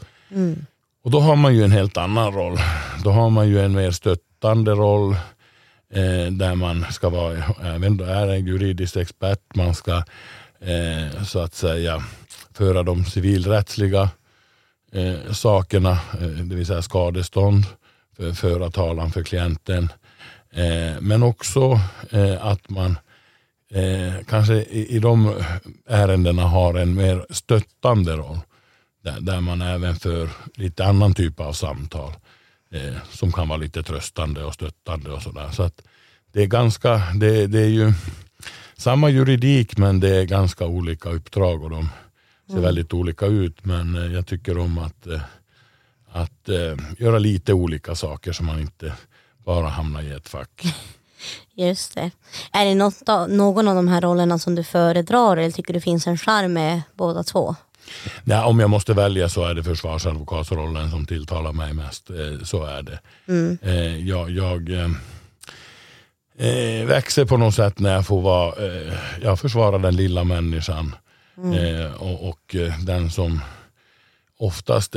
Och 1.05 1.11
då 1.11 1.21
har 1.21 1.37
man 1.37 1.55
ju 1.55 1.65
en 1.65 1.73
helt 1.73 1.97
annan 1.97 2.33
roll. 2.33 2.59
Då 3.05 3.11
har 3.11 3.31
man 3.31 3.49
ju 3.49 3.61
en 3.61 3.73
mer 3.73 3.91
stöttande 3.91 4.71
roll 4.71 5.13
eh, 5.95 6.33
där 6.33 6.55
man 6.55 6.85
ska 6.91 7.09
vara, 7.09 7.37
även 7.63 7.97
då 7.97 8.05
är 8.05 8.29
en 8.29 8.47
juridisk 8.47 8.97
expert, 8.97 9.55
man 9.55 9.75
ska 9.75 9.97
eh, 10.61 11.23
så 11.25 11.39
att 11.39 11.55
säga 11.55 12.05
föra 12.55 12.83
de 12.83 13.05
civilrättsliga 13.05 14.11
eh, 14.93 15.33
sakerna, 15.33 15.91
eh, 15.91 16.29
det 16.29 16.55
vill 16.55 16.67
säga 16.67 16.83
skadestånd, 16.83 17.65
för, 18.17 18.33
föra 18.33 18.71
talan 18.71 19.11
för 19.11 19.23
klienten. 19.23 19.93
Eh, 20.53 21.01
men 21.01 21.23
också 21.23 21.81
eh, 22.11 22.47
att 22.47 22.71
man 22.71 22.99
eh, 23.71 24.25
kanske 24.27 24.55
i, 24.55 24.97
i 24.97 24.99
de 24.99 25.43
ärendena 25.87 26.43
har 26.43 26.75
en 26.75 26.95
mer 26.95 27.27
stöttande 27.31 28.17
roll. 28.17 28.39
Där, 29.05 29.21
där 29.21 29.41
man 29.41 29.63
även 29.63 29.97
för 29.97 30.29
lite 30.55 30.85
annan 30.85 31.15
typ 31.15 31.41
av 31.41 31.53
samtal 31.53 32.13
eh, 32.71 32.97
som 33.11 33.33
kan 33.33 33.49
vara 33.49 33.59
lite 33.59 33.83
tröstande 33.83 34.45
och 34.45 34.55
stöttande 34.55 35.11
och 35.11 35.23
sådär. 35.23 35.51
Så 35.53 35.63
att 35.63 35.83
det 36.33 36.43
är 36.43 36.47
ganska, 36.47 37.03
det, 37.15 37.47
det 37.47 37.61
är 37.61 37.69
ju 37.69 37.93
samma 38.77 39.11
juridik 39.11 39.79
men 39.79 40.01
det 40.01 40.17
är 40.17 40.25
ganska 40.25 40.67
olika 40.67 41.11
uppdrag 41.11 41.63
och 41.63 41.71
de 41.71 41.89
ser 42.51 42.61
väldigt 42.61 42.95
olika 42.95 43.27
ut. 43.27 43.65
Men 43.65 43.95
eh, 43.95 44.13
jag 44.13 44.27
tycker 44.27 44.59
om 44.59 44.79
att, 44.79 45.07
eh, 45.07 45.21
att 46.11 46.49
eh, 46.49 46.77
göra 46.99 47.19
lite 47.19 47.53
olika 47.53 47.95
saker 47.95 48.33
så 48.33 48.43
man 48.43 48.61
inte 48.61 48.93
bara 49.45 49.69
hamnar 49.69 50.03
i 50.03 50.13
ett 50.13 50.29
fack. 50.29 50.63
Just 51.55 51.95
det. 51.95 52.11
Är 52.53 52.65
det 52.65 52.75
något 52.75 53.09
av, 53.09 53.31
någon 53.31 53.69
av 53.69 53.75
de 53.75 53.89
här 53.89 54.01
rollerna 54.01 54.39
som 54.39 54.55
du 54.55 54.65
föredrar 54.65 55.37
eller 55.37 55.51
tycker 55.51 55.75
du 55.75 55.81
finns 55.81 56.07
en 56.07 56.19
charm 56.19 56.53
med 56.53 56.83
båda 56.95 57.23
två? 57.23 57.55
Ja, 58.25 58.45
om 58.45 58.61
jag 58.61 58.71
måste 58.71 58.93
välja 58.95 59.29
så 59.29 59.45
är 59.45 59.55
det 59.55 59.65
försvarsadvokatsrollen 59.65 60.91
som 60.91 61.07
tilltalar 61.07 61.53
mig 61.53 61.73
mest. 61.75 62.11
Eh, 62.11 62.45
Så 62.45 62.65
är 62.65 62.83
det. 62.83 62.99
Eh, 63.63 64.09
Jag, 64.09 64.31
jag 64.31 64.71
eh, 64.71 64.91
eh, 66.49 66.87
växer 66.87 67.25
på 67.25 67.37
något 67.37 67.55
sätt 67.55 67.79
när 67.79 67.93
jag 67.95 68.07
får 68.07 68.21
vara, 68.21 68.67
eh, 68.67 68.95
jag 69.23 69.41
försvarar 69.41 69.79
den 69.79 69.97
lilla 69.97 70.25
människan. 70.25 70.95
Eh, 71.55 71.93
och, 72.03 72.29
och 72.29 72.55
eh, 72.55 72.79
den 72.79 73.11
som 73.11 73.41
oftast, 74.39 74.95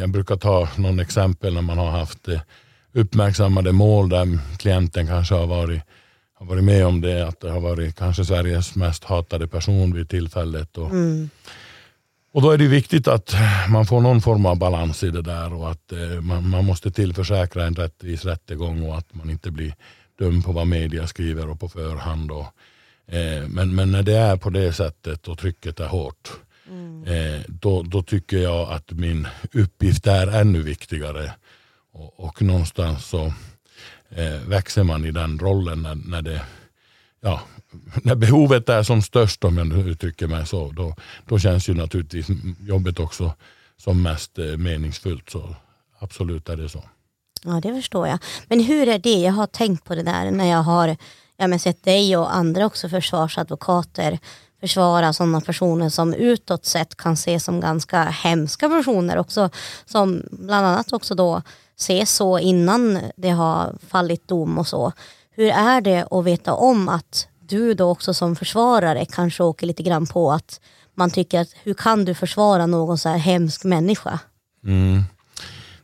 jag 0.00 0.08
brukar 0.10 0.36
ta 0.36 0.68
någon 0.76 1.00
exempel 1.00 1.54
när 1.54 1.62
man 1.62 1.78
har 1.78 1.90
haft 1.90 2.28
eh, 2.28 2.40
uppmärksammade 2.92 3.72
mål 3.72 4.08
där 4.08 4.38
klienten 4.58 5.06
kanske 5.06 5.34
har 5.34 5.46
varit, 5.46 5.82
har 6.34 6.46
varit 6.46 6.64
med 6.64 6.86
om 6.86 7.00
det, 7.00 7.28
att 7.28 7.40
det 7.40 7.50
har 7.50 7.60
varit 7.60 7.96
kanske 7.96 8.24
Sveriges 8.24 8.74
mest 8.74 9.04
hatade 9.04 9.48
person 9.48 9.94
vid 9.94 10.08
tillfället. 10.08 10.78
Och, 10.78 10.90
och 12.32 12.42
då 12.42 12.50
är 12.50 12.58
det 12.58 12.66
viktigt 12.66 13.08
att 13.08 13.34
man 13.68 13.86
får 13.86 14.00
någon 14.00 14.20
form 14.20 14.46
av 14.46 14.58
balans 14.58 15.04
i 15.04 15.10
det 15.10 15.22
där 15.22 15.54
och 15.54 15.70
att 15.70 15.92
eh, 15.92 16.20
man, 16.20 16.48
man 16.48 16.64
måste 16.64 16.90
tillförsäkra 16.90 17.64
en 17.64 17.74
rättvis 17.74 18.24
rättegång 18.24 18.82
och 18.82 18.98
att 18.98 19.14
man 19.14 19.30
inte 19.30 19.50
blir 19.50 19.74
dömd 20.18 20.44
på 20.44 20.52
vad 20.52 20.66
media 20.66 21.06
skriver 21.06 21.50
och 21.50 21.60
på 21.60 21.68
förhand. 21.68 22.30
Och, 22.30 22.46
eh, 23.14 23.48
men, 23.48 23.74
men 23.74 23.92
när 23.92 24.02
det 24.02 24.16
är 24.16 24.36
på 24.36 24.50
det 24.50 24.72
sättet 24.72 25.28
och 25.28 25.38
trycket 25.38 25.80
är 25.80 25.86
hårt 25.86 26.32
eh, 27.06 27.40
då, 27.48 27.82
då 27.82 28.02
tycker 28.02 28.38
jag 28.38 28.72
att 28.72 28.90
min 28.90 29.28
uppgift 29.52 30.06
är 30.06 30.26
ännu 30.26 30.62
viktigare. 30.62 31.32
Och, 31.92 32.20
och 32.20 32.42
någonstans 32.42 33.06
så 33.06 33.32
eh, 34.08 34.40
växer 34.48 34.82
man 34.82 35.04
i 35.04 35.10
den 35.10 35.38
rollen 35.38 35.82
när, 35.82 35.94
när 35.94 36.22
det 36.22 36.42
ja, 37.20 37.40
när 38.02 38.14
behovet 38.14 38.68
är 38.68 38.82
som 38.82 39.02
störst 39.02 39.44
om 39.44 39.58
jag 39.58 39.66
nu 39.66 39.90
uttrycker 39.90 40.26
mig 40.26 40.46
så, 40.46 40.72
då, 40.72 40.94
då 41.28 41.38
känns 41.38 41.68
ju 41.68 41.74
naturligtvis 41.74 42.26
jobbet 42.60 43.00
också 43.00 43.32
som 43.76 44.02
mest 44.02 44.38
eh, 44.38 44.56
meningsfullt. 44.56 45.30
Så 45.30 45.54
absolut 45.98 46.48
är 46.48 46.56
det 46.56 46.68
så. 46.68 46.84
Ja, 47.44 47.60
det 47.62 47.74
förstår 47.74 48.08
jag. 48.08 48.18
Men 48.46 48.60
hur 48.60 48.88
är 48.88 48.98
det? 48.98 49.20
Jag 49.20 49.32
har 49.32 49.46
tänkt 49.46 49.84
på 49.84 49.94
det 49.94 50.02
där 50.02 50.30
när 50.30 50.50
jag 50.50 50.62
har 50.62 50.96
ja, 51.36 51.46
men 51.46 51.58
sett 51.58 51.84
dig 51.84 52.16
och 52.16 52.34
andra 52.34 52.66
också 52.66 52.88
försvarsadvokater 52.88 54.18
försvara 54.62 55.12
sådana 55.12 55.40
personer 55.40 55.88
som 55.88 56.14
utåt 56.14 56.64
sett 56.64 56.96
kan 56.96 57.12
ses 57.12 57.44
som 57.44 57.60
ganska 57.60 58.04
hemska 58.04 58.68
personer 58.68 59.18
också. 59.18 59.50
Som 59.86 60.22
bland 60.30 60.66
annat 60.66 60.92
också 60.92 61.14
då 61.14 61.42
ses 61.78 62.10
så 62.10 62.38
innan 62.38 62.98
det 63.16 63.30
har 63.30 63.74
fallit 63.88 64.28
dom 64.28 64.58
och 64.58 64.66
så. 64.66 64.92
Hur 65.30 65.50
är 65.50 65.80
det 65.80 66.06
att 66.10 66.24
veta 66.24 66.54
om 66.54 66.88
att 66.88 67.28
du 67.48 67.74
då 67.74 67.90
också 67.90 68.14
som 68.14 68.36
försvarare 68.36 69.04
kanske 69.04 69.42
åker 69.42 69.66
lite 69.66 69.82
grann 69.82 70.06
på 70.06 70.32
att 70.32 70.60
man 70.94 71.10
tycker 71.10 71.40
att 71.40 71.48
hur 71.62 71.74
kan 71.74 72.04
du 72.04 72.14
försvara 72.14 72.66
någon 72.66 72.98
så 72.98 73.08
här 73.08 73.18
hemsk 73.18 73.64
människa? 73.64 74.18
Mm. 74.64 75.02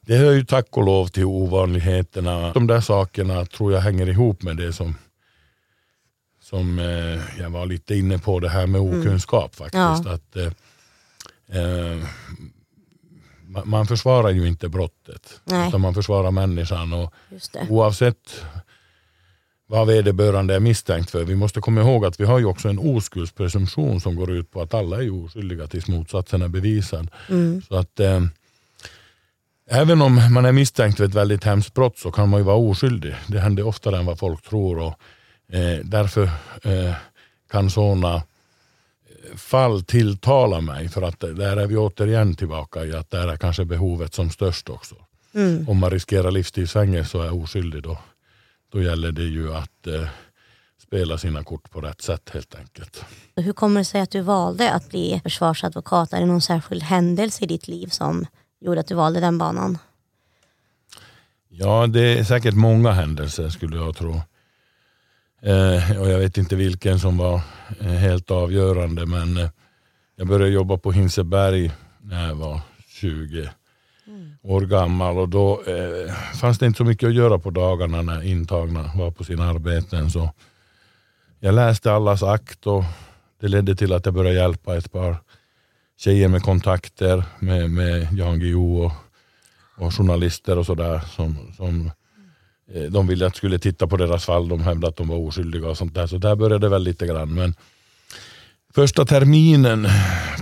Det 0.01 0.17
hör 0.17 0.33
ju 0.33 0.45
tack 0.45 0.77
och 0.77 0.85
lov 0.85 1.07
till 1.07 1.25
ovanligheterna. 1.25 2.53
De 2.53 2.67
där 2.67 2.81
sakerna 2.81 3.45
tror 3.45 3.73
jag 3.73 3.81
hänger 3.81 4.09
ihop 4.09 4.43
med 4.43 4.57
det 4.57 4.73
som, 4.73 4.95
som 6.49 6.79
eh, 6.79 7.41
jag 7.43 7.51
var 7.51 7.67
lite 7.67 7.95
inne 7.95 8.19
på, 8.19 8.41
det 8.41 8.49
här 8.49 8.67
med 8.67 8.81
Mm. 8.81 9.01
okunskap 9.01 9.55
faktiskt. 9.55 9.75
Ja. 10.05 10.13
Att, 10.15 10.37
eh, 10.37 10.47
eh, 11.63 11.99
ma- 13.49 13.65
man 13.65 13.87
försvarar 13.87 14.31
ju 14.31 14.49
inte 14.49 14.69
brottet, 14.69 15.41
Nej. 15.45 15.69
utan 15.69 15.81
man 15.81 15.95
försvarar 15.95 16.31
människan. 16.31 16.93
Och 16.93 17.15
oavsett 17.69 18.45
vad 19.67 19.87
vederbörande 19.87 20.55
är 20.55 20.61
misstänkt 20.61 21.11
för. 21.11 21.25
Vi 21.25 21.37
måste 21.37 21.61
komma 21.61 21.81
ihåg 21.81 22.05
att 22.07 22.21
vi 22.21 22.25
har 22.25 22.39
ju 22.39 22.45
också 22.45 22.69
en 22.69 22.79
oskuldspresumtion 22.79 24.01
som 24.01 24.17
går 24.17 24.31
ut 24.33 24.51
på 24.51 24.63
att 24.63 24.75
alla 24.75 25.03
är 25.03 25.25
oskyldiga 25.25 25.67
tills 25.67 25.89
motsatsen 25.89 26.43
är 26.43 26.49
bevisad. 26.49 27.11
Mm. 27.29 27.63
Så 27.63 27.77
att 27.77 28.01
eh, 28.01 28.21
Även 29.71 30.03
om 30.03 30.33
man 30.35 30.45
är 30.45 30.53
misstänkt 30.53 30.97
för 30.97 31.05
ett 31.05 31.15
väldigt 31.15 31.45
hemskt 31.45 31.75
brott 31.75 31.99
så 31.99 32.11
kan 32.11 32.29
man 32.29 32.41
ju 32.41 32.45
vara 32.45 32.57
oskyldig. 32.57 33.15
Det 33.27 33.41
händer 33.41 33.67
oftare 33.67 33.99
än 33.99 34.07
vad 34.07 34.19
folk 34.19 34.43
tror. 34.49 34.79
Och, 34.79 34.95
eh, 35.53 35.79
därför 35.85 36.23
eh, 36.63 36.95
kan 37.51 37.71
sådana 37.71 38.23
fall 39.37 39.85
tilltala 39.85 40.61
mig. 40.61 40.89
För 40.89 41.03
att 41.03 41.21
där 41.21 41.57
är 41.57 41.67
vi 41.67 41.77
återigen 41.77 42.35
tillbaka 42.35 42.85
i 42.85 42.93
att 42.93 43.11
där 43.11 43.29
är 43.29 43.37
kanske 43.37 43.65
behovet 43.65 44.15
som 44.15 44.31
störst 44.31 44.69
också. 44.69 44.95
Mm. 45.35 45.69
Om 45.69 45.79
man 45.79 45.91
riskerar 45.91 46.31
livstidsfängelse 46.31 47.19
och 47.19 47.25
är 47.25 47.43
oskyldig 47.43 47.83
då, 47.83 47.99
då 48.73 48.83
gäller 48.83 49.13
det 49.13 49.23
ju 49.23 49.55
att 49.55 49.87
eh, 49.87 50.09
spela 50.83 51.19
sina 51.19 51.45
kort 51.45 51.71
på 51.71 51.81
rätt 51.81 52.01
sätt 52.01 52.31
helt 52.33 52.55
enkelt. 52.55 53.05
Hur 53.37 53.53
kommer 53.53 53.81
det 53.81 53.85
sig 53.85 54.01
att 54.01 54.11
du 54.11 54.21
valde 54.21 54.73
att 54.73 54.89
bli 54.91 55.21
försvarsadvokat? 55.23 56.13
Är 56.13 56.21
det 56.21 56.27
någon 56.27 56.41
särskild 56.41 56.83
händelse 56.83 57.45
i 57.45 57.47
ditt 57.47 57.69
liv 57.69 57.87
som 57.87 58.27
gjorde 58.61 58.81
att 58.81 58.87
du 58.87 58.95
valde 58.95 59.21
den 59.21 59.39
banan? 59.39 59.79
Ja, 61.49 61.87
det 61.87 62.19
är 62.19 62.25
säkert 62.25 62.55
många 62.55 62.93
händelser 62.93 63.49
skulle 63.49 63.77
jag 63.77 63.97
tro. 63.97 64.21
Eh, 65.43 66.01
och 66.01 66.09
jag 66.09 66.19
vet 66.19 66.39
inte 66.39 66.57
vilken 66.57 66.99
som 66.99 67.19
var 67.19 67.41
eh, 67.81 67.87
helt 67.87 68.31
avgörande 68.31 69.07
men 69.07 69.37
eh, 69.37 69.51
jag 70.17 70.27
började 70.27 70.53
jobba 70.53 70.79
på 70.79 70.93
Hinseberg 70.93 71.73
när 72.03 72.29
jag 72.29 72.35
var 72.35 72.61
20 72.89 73.51
år 74.43 74.61
gammal 74.61 75.19
och 75.19 75.29
då 75.29 75.63
eh, 75.67 76.13
fanns 76.35 76.59
det 76.59 76.67
inte 76.67 76.77
så 76.77 76.85
mycket 76.85 77.09
att 77.09 77.15
göra 77.15 77.39
på 77.39 77.51
dagarna 77.51 78.03
när 78.03 78.23
intagna 78.23 78.91
var 78.95 79.11
på 79.11 79.25
sina 79.25 79.49
arbeten. 79.49 80.11
Så 80.11 80.31
jag 81.41 81.55
läste 81.55 81.93
allas 81.93 82.23
akt 82.23 82.67
och 82.67 82.85
det 83.41 83.49
ledde 83.49 83.77
till 83.77 83.93
att 83.93 84.05
jag 84.07 84.15
började 84.15 84.37
hjälpa 84.37 84.77
ett 84.77 84.93
par 84.93 85.17
tjejer 85.99 86.29
med 86.29 86.43
kontakter 86.43 87.25
med, 87.39 87.71
med 87.71 88.09
Jan 88.13 88.39
Guillou 88.39 88.85
och 88.85 88.93
och 89.79 89.95
journalister 89.95 90.59
och 90.59 90.67
sådär 90.67 90.99
som, 90.99 91.53
som 91.57 91.91
Eh, 92.75 92.83
de 92.83 93.07
ville 93.07 93.27
att 93.27 93.31
jag 93.33 93.37
skulle 93.37 93.59
titta 93.59 93.87
på 93.87 93.97
deras 93.97 94.25
fall. 94.25 94.49
De 94.49 94.61
hävdade 94.61 94.89
att 94.89 94.97
de 94.97 95.09
var 95.09 95.17
oskyldiga 95.17 95.69
och 95.69 95.77
sånt 95.77 95.95
där. 95.95 96.07
Så 96.07 96.19
där 96.19 96.37
började 96.37 96.67
det 96.67 96.69
väl 96.69 96.83
lite 96.83 97.07
grann. 97.07 97.35
Men 97.35 97.55
första 98.75 99.05
terminen 99.05 99.89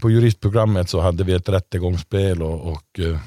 på 0.00 0.10
juristprogrammet 0.10 0.88
så 0.88 1.00
hade 1.00 1.24
vi 1.24 1.32
ett 1.32 1.48
rättegångsspel 1.48 2.42
och, 2.42 2.72
och 2.72 3.00
eh, 3.00 3.18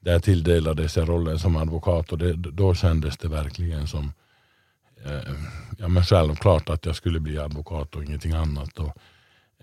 där 0.00 0.18
tilldelades 0.18 0.96
jag 0.96 1.08
rollen 1.08 1.38
som 1.38 1.56
advokat 1.56 2.12
och 2.12 2.18
det, 2.18 2.32
då 2.32 2.74
kändes 2.74 3.18
det 3.18 3.28
verkligen 3.28 3.86
som 3.86 4.12
eh, 5.04 5.32
ja, 5.78 5.88
men 5.88 6.04
självklart 6.04 6.68
att 6.68 6.86
jag 6.86 6.96
skulle 6.96 7.20
bli 7.20 7.38
advokat 7.38 7.94
och 7.94 8.04
ingenting 8.04 8.32
annat. 8.32 8.78
Och, 8.78 8.96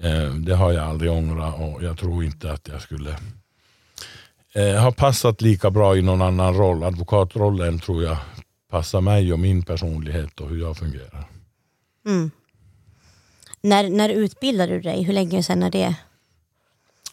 eh, 0.06 0.34
det 0.34 0.56
har 0.56 0.72
jag 0.72 0.84
aldrig 0.84 1.12
ångrat 1.12 1.56
och 1.60 1.84
jag 1.84 1.98
tror 1.98 2.24
inte 2.24 2.52
att 2.52 2.68
jag 2.68 2.82
skulle 2.82 3.16
eh, 4.54 4.82
ha 4.82 4.92
passat 4.92 5.42
lika 5.42 5.72
bra 5.72 5.98
i 5.98 6.02
någon 6.02 6.22
annan 6.22 6.54
roll. 6.54 6.84
Advokatrollen 6.84 7.80
tror 7.80 8.04
jag 8.04 8.18
passar 8.70 9.02
mig 9.02 9.34
och 9.34 9.40
min 9.40 9.64
personlighet 9.64 10.40
och 10.42 10.50
hur 10.50 10.60
jag 10.62 10.78
fungerar. 10.78 11.28
Mm. 12.06 12.32
När, 13.62 13.90
när 13.90 14.10
utbildade 14.10 14.74
du 14.74 14.82
dig? 14.82 15.04
Hur 15.04 15.14
länge 15.14 15.44
sedan 15.44 15.64
är 15.64 15.72
det? 15.72 15.96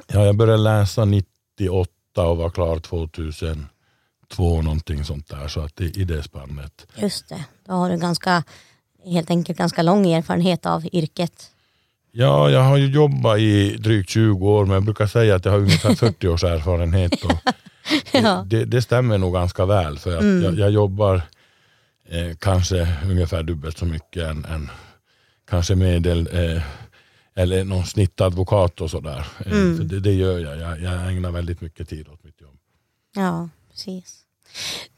Ja, 0.06 0.24
jag 0.26 0.36
började 0.36 0.62
läsa 0.62 1.04
98 1.04 1.90
och 2.16 2.36
var 2.36 2.50
klar 2.50 2.78
2002 2.78 3.68
någonting 4.62 5.04
sånt 5.04 5.28
där. 5.28 5.48
Så 5.48 5.60
att 5.60 5.80
i, 5.80 5.84
i 6.00 6.04
det 6.04 6.22
spannet. 6.22 6.86
Just 6.96 7.28
det, 7.28 7.44
då 7.66 7.72
har 7.72 7.90
du 7.90 7.96
ganska, 7.98 8.44
helt 9.04 9.30
enkelt 9.30 9.58
ganska 9.58 9.82
lång 9.82 10.06
erfarenhet 10.12 10.66
av 10.66 10.86
yrket. 10.92 11.50
Ja, 12.12 12.50
jag 12.50 12.60
har 12.62 12.76
ju 12.76 12.86
jobbat 12.86 13.38
i 13.38 13.76
drygt 13.76 14.10
20 14.10 14.48
år 14.50 14.64
men 14.64 14.74
jag 14.74 14.84
brukar 14.84 15.06
säga 15.06 15.34
att 15.34 15.44
jag 15.44 15.52
har 15.52 15.58
ungefär 15.58 15.94
40 15.94 16.28
års 16.28 16.44
erfarenhet. 16.44 17.24
Och 17.24 17.32
Ja. 18.12 18.44
det, 18.46 18.64
det 18.64 18.82
stämmer 18.82 19.18
nog 19.18 19.32
ganska 19.34 19.66
väl 19.66 19.98
för 19.98 20.16
att 20.16 20.22
Mm. 20.22 20.42
jag, 20.44 20.58
jag 20.58 20.70
jobbar 20.70 21.22
eh, 22.08 22.36
kanske 22.38 22.88
ungefär 23.04 23.42
dubbelt 23.42 23.78
så 23.78 23.84
mycket 23.84 24.22
än, 24.22 24.44
än 24.44 24.70
kanske 25.50 25.74
medel 25.74 26.28
eh, 26.32 26.62
eller 27.36 27.64
någon 27.64 27.86
snittadvokat 27.86 28.80
och 28.80 28.90
sådär. 28.90 29.26
Eh, 29.46 29.52
Mm. 29.52 29.76
för 29.76 29.84
det, 29.84 30.00
det 30.00 30.12
gör 30.12 30.38
jag. 30.38 30.58
jag. 30.58 30.80
Jag 30.82 31.08
ägnar 31.12 31.30
väldigt 31.30 31.60
mycket 31.60 31.88
tid 31.88 32.08
åt 32.08 32.24
mitt 32.24 32.40
jobb. 32.40 32.56
Ja, 33.16 33.48
precis. 33.70 34.22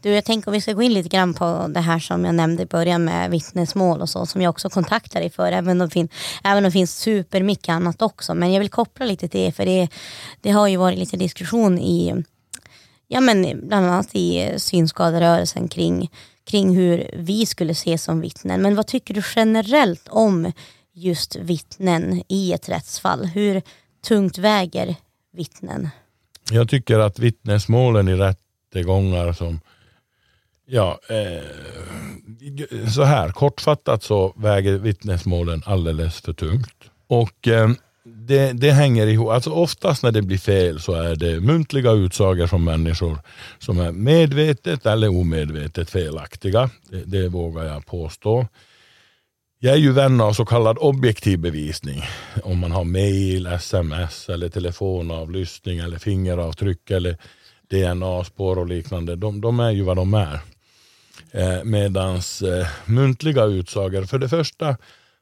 Du, 0.02 0.10
jag 0.10 0.24
tänker 0.24 0.48
om 0.48 0.52
vi 0.52 0.60
ska 0.60 0.72
gå 0.72 0.82
in 0.82 0.92
lite 0.92 1.08
grann 1.08 1.34
på 1.34 1.66
det 1.74 1.80
här 1.80 1.98
som 1.98 2.24
jag 2.24 2.34
nämnde 2.34 2.62
i 2.62 2.66
början 2.66 3.04
med 3.04 3.30
vittnesmål 3.30 4.00
och 4.00 4.08
så, 4.08 4.26
som 4.26 4.42
jag 4.42 4.50
också 4.50 4.70
kontaktar 4.70 5.20
dig 5.20 5.30
för, 5.30 5.52
även 5.52 5.80
om 5.80 5.90
fin- 5.90 6.08
även 6.44 6.56
om 6.58 6.64
det 6.64 6.70
finns 6.70 6.98
supermycket 6.98 7.68
annat 7.68 8.02
också. 8.02 8.34
Men 8.34 8.52
jag 8.52 8.60
vill 8.60 8.68
koppla 8.70 9.06
lite 9.06 9.28
till 9.28 9.40
det, 9.40 9.52
för 9.52 9.66
det, 9.66 9.88
det 10.40 10.50
har 10.50 10.68
ju 10.68 10.76
varit 10.76 10.98
lite 10.98 11.16
diskussion 11.16 11.78
i, 11.78 12.24
ja 13.08 13.20
men 13.20 13.66
bland 13.68 13.86
annat 13.86 14.08
i 14.12 14.54
synskaderörelsen 14.56 15.68
kring, 15.68 16.10
kring 16.48 16.76
hur 16.76 17.10
vi 17.14 17.46
skulle 17.46 17.72
ses 17.72 18.02
som 18.02 18.20
vittnen. 18.20 18.62
Men 18.62 18.74
vad 18.74 18.86
tycker 18.86 19.14
du 19.14 19.22
generellt 19.36 20.08
om 20.08 20.52
just 20.92 21.36
vittnen 21.36 22.22
i 22.28 22.52
ett 22.52 22.68
rättsfall? 22.68 23.24
Hur 23.26 23.62
tungt 24.06 24.38
väger 24.38 24.96
vittnen? 25.32 25.88
Jag 26.50 26.68
tycker 26.68 26.98
att 26.98 27.18
vittnesmålen 27.18 28.08
i 28.08 28.14
rättegångar 28.14 29.32
som 29.32 29.60
Ja, 30.70 30.98
eh, 31.08 31.42
så 32.90 33.02
här 33.02 33.30
kortfattat 33.30 34.02
så 34.02 34.32
väger 34.36 34.78
vittnesmålen 34.78 35.62
alldeles 35.66 36.20
för 36.20 36.32
tungt. 36.32 36.90
Och 37.06 37.48
eh, 37.48 37.70
det, 38.14 38.52
det 38.52 38.70
hänger 38.70 39.06
ihop, 39.06 39.28
alltså 39.28 39.50
oftast 39.50 40.02
när 40.02 40.12
det 40.12 40.22
blir 40.22 40.38
fel 40.38 40.80
så 40.80 40.92
är 40.92 41.16
det 41.16 41.40
muntliga 41.40 41.92
utsagor 41.92 42.46
från 42.46 42.64
människor 42.64 43.18
som 43.58 43.80
är 43.80 43.92
medvetet 43.92 44.86
eller 44.86 45.08
omedvetet 45.08 45.90
felaktiga. 45.90 46.70
Det, 46.90 47.04
det 47.04 47.28
vågar 47.28 47.64
jag 47.64 47.86
påstå. 47.86 48.46
Jag 49.60 49.74
är 49.74 49.78
ju 49.78 49.92
vän 49.92 50.20
av 50.20 50.32
så 50.32 50.44
kallad 50.44 50.78
objektiv 50.80 51.38
bevisning. 51.38 52.02
Om 52.42 52.58
man 52.58 52.72
har 52.72 52.84
mail, 52.84 53.46
sms 53.46 54.28
eller 54.28 54.48
telefonavlyssning 54.48 55.78
eller 55.78 55.98
fingeravtryck 55.98 56.90
eller 56.90 57.16
DNA-spår 57.70 58.58
och 58.58 58.66
liknande. 58.66 59.16
De, 59.16 59.40
de 59.40 59.60
är 59.60 59.70
ju 59.70 59.82
vad 59.82 59.96
de 59.96 60.14
är. 60.14 60.40
Eh, 61.30 61.64
medans 61.64 62.42
eh, 62.42 62.66
muntliga 62.84 63.44
utsagor, 63.44 64.04
för 64.04 64.18
det 64.18 64.28
första 64.28 64.76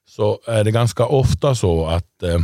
så 0.08 0.40
är 0.46 0.64
det 0.64 0.70
ganska 0.70 1.06
ofta 1.06 1.54
så 1.54 1.86
att 1.86 2.22
eh, 2.22 2.40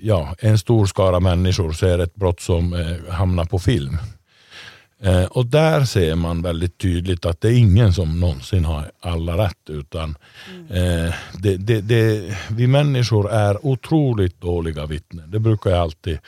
ja, 0.00 0.34
en 0.38 0.58
stor 0.58 0.86
skara 0.86 1.20
människor 1.20 1.72
ser 1.72 1.98
ett 1.98 2.14
brott 2.14 2.40
som 2.40 2.74
eh, 2.74 3.12
hamnar 3.14 3.44
på 3.44 3.58
film. 3.58 3.98
Eh, 5.02 5.24
och 5.24 5.46
där 5.46 5.84
ser 5.84 6.14
man 6.14 6.42
väldigt 6.42 6.78
tydligt 6.78 7.26
att 7.26 7.40
det 7.40 7.48
är 7.48 7.58
ingen 7.58 7.92
som 7.92 8.20
någonsin 8.20 8.64
har 8.64 8.90
alla 9.00 9.44
rätt. 9.44 9.70
Utan 9.70 10.16
eh, 10.70 11.14
det, 11.38 11.56
det, 11.56 11.80
det, 11.80 12.36
vi 12.50 12.66
människor 12.66 13.30
är 13.30 13.66
otroligt 13.66 14.40
dåliga 14.40 14.86
vittnen. 14.86 15.30
Det 15.30 15.38
brukar 15.38 15.70
jag 15.70 15.78
alltid 15.78 16.18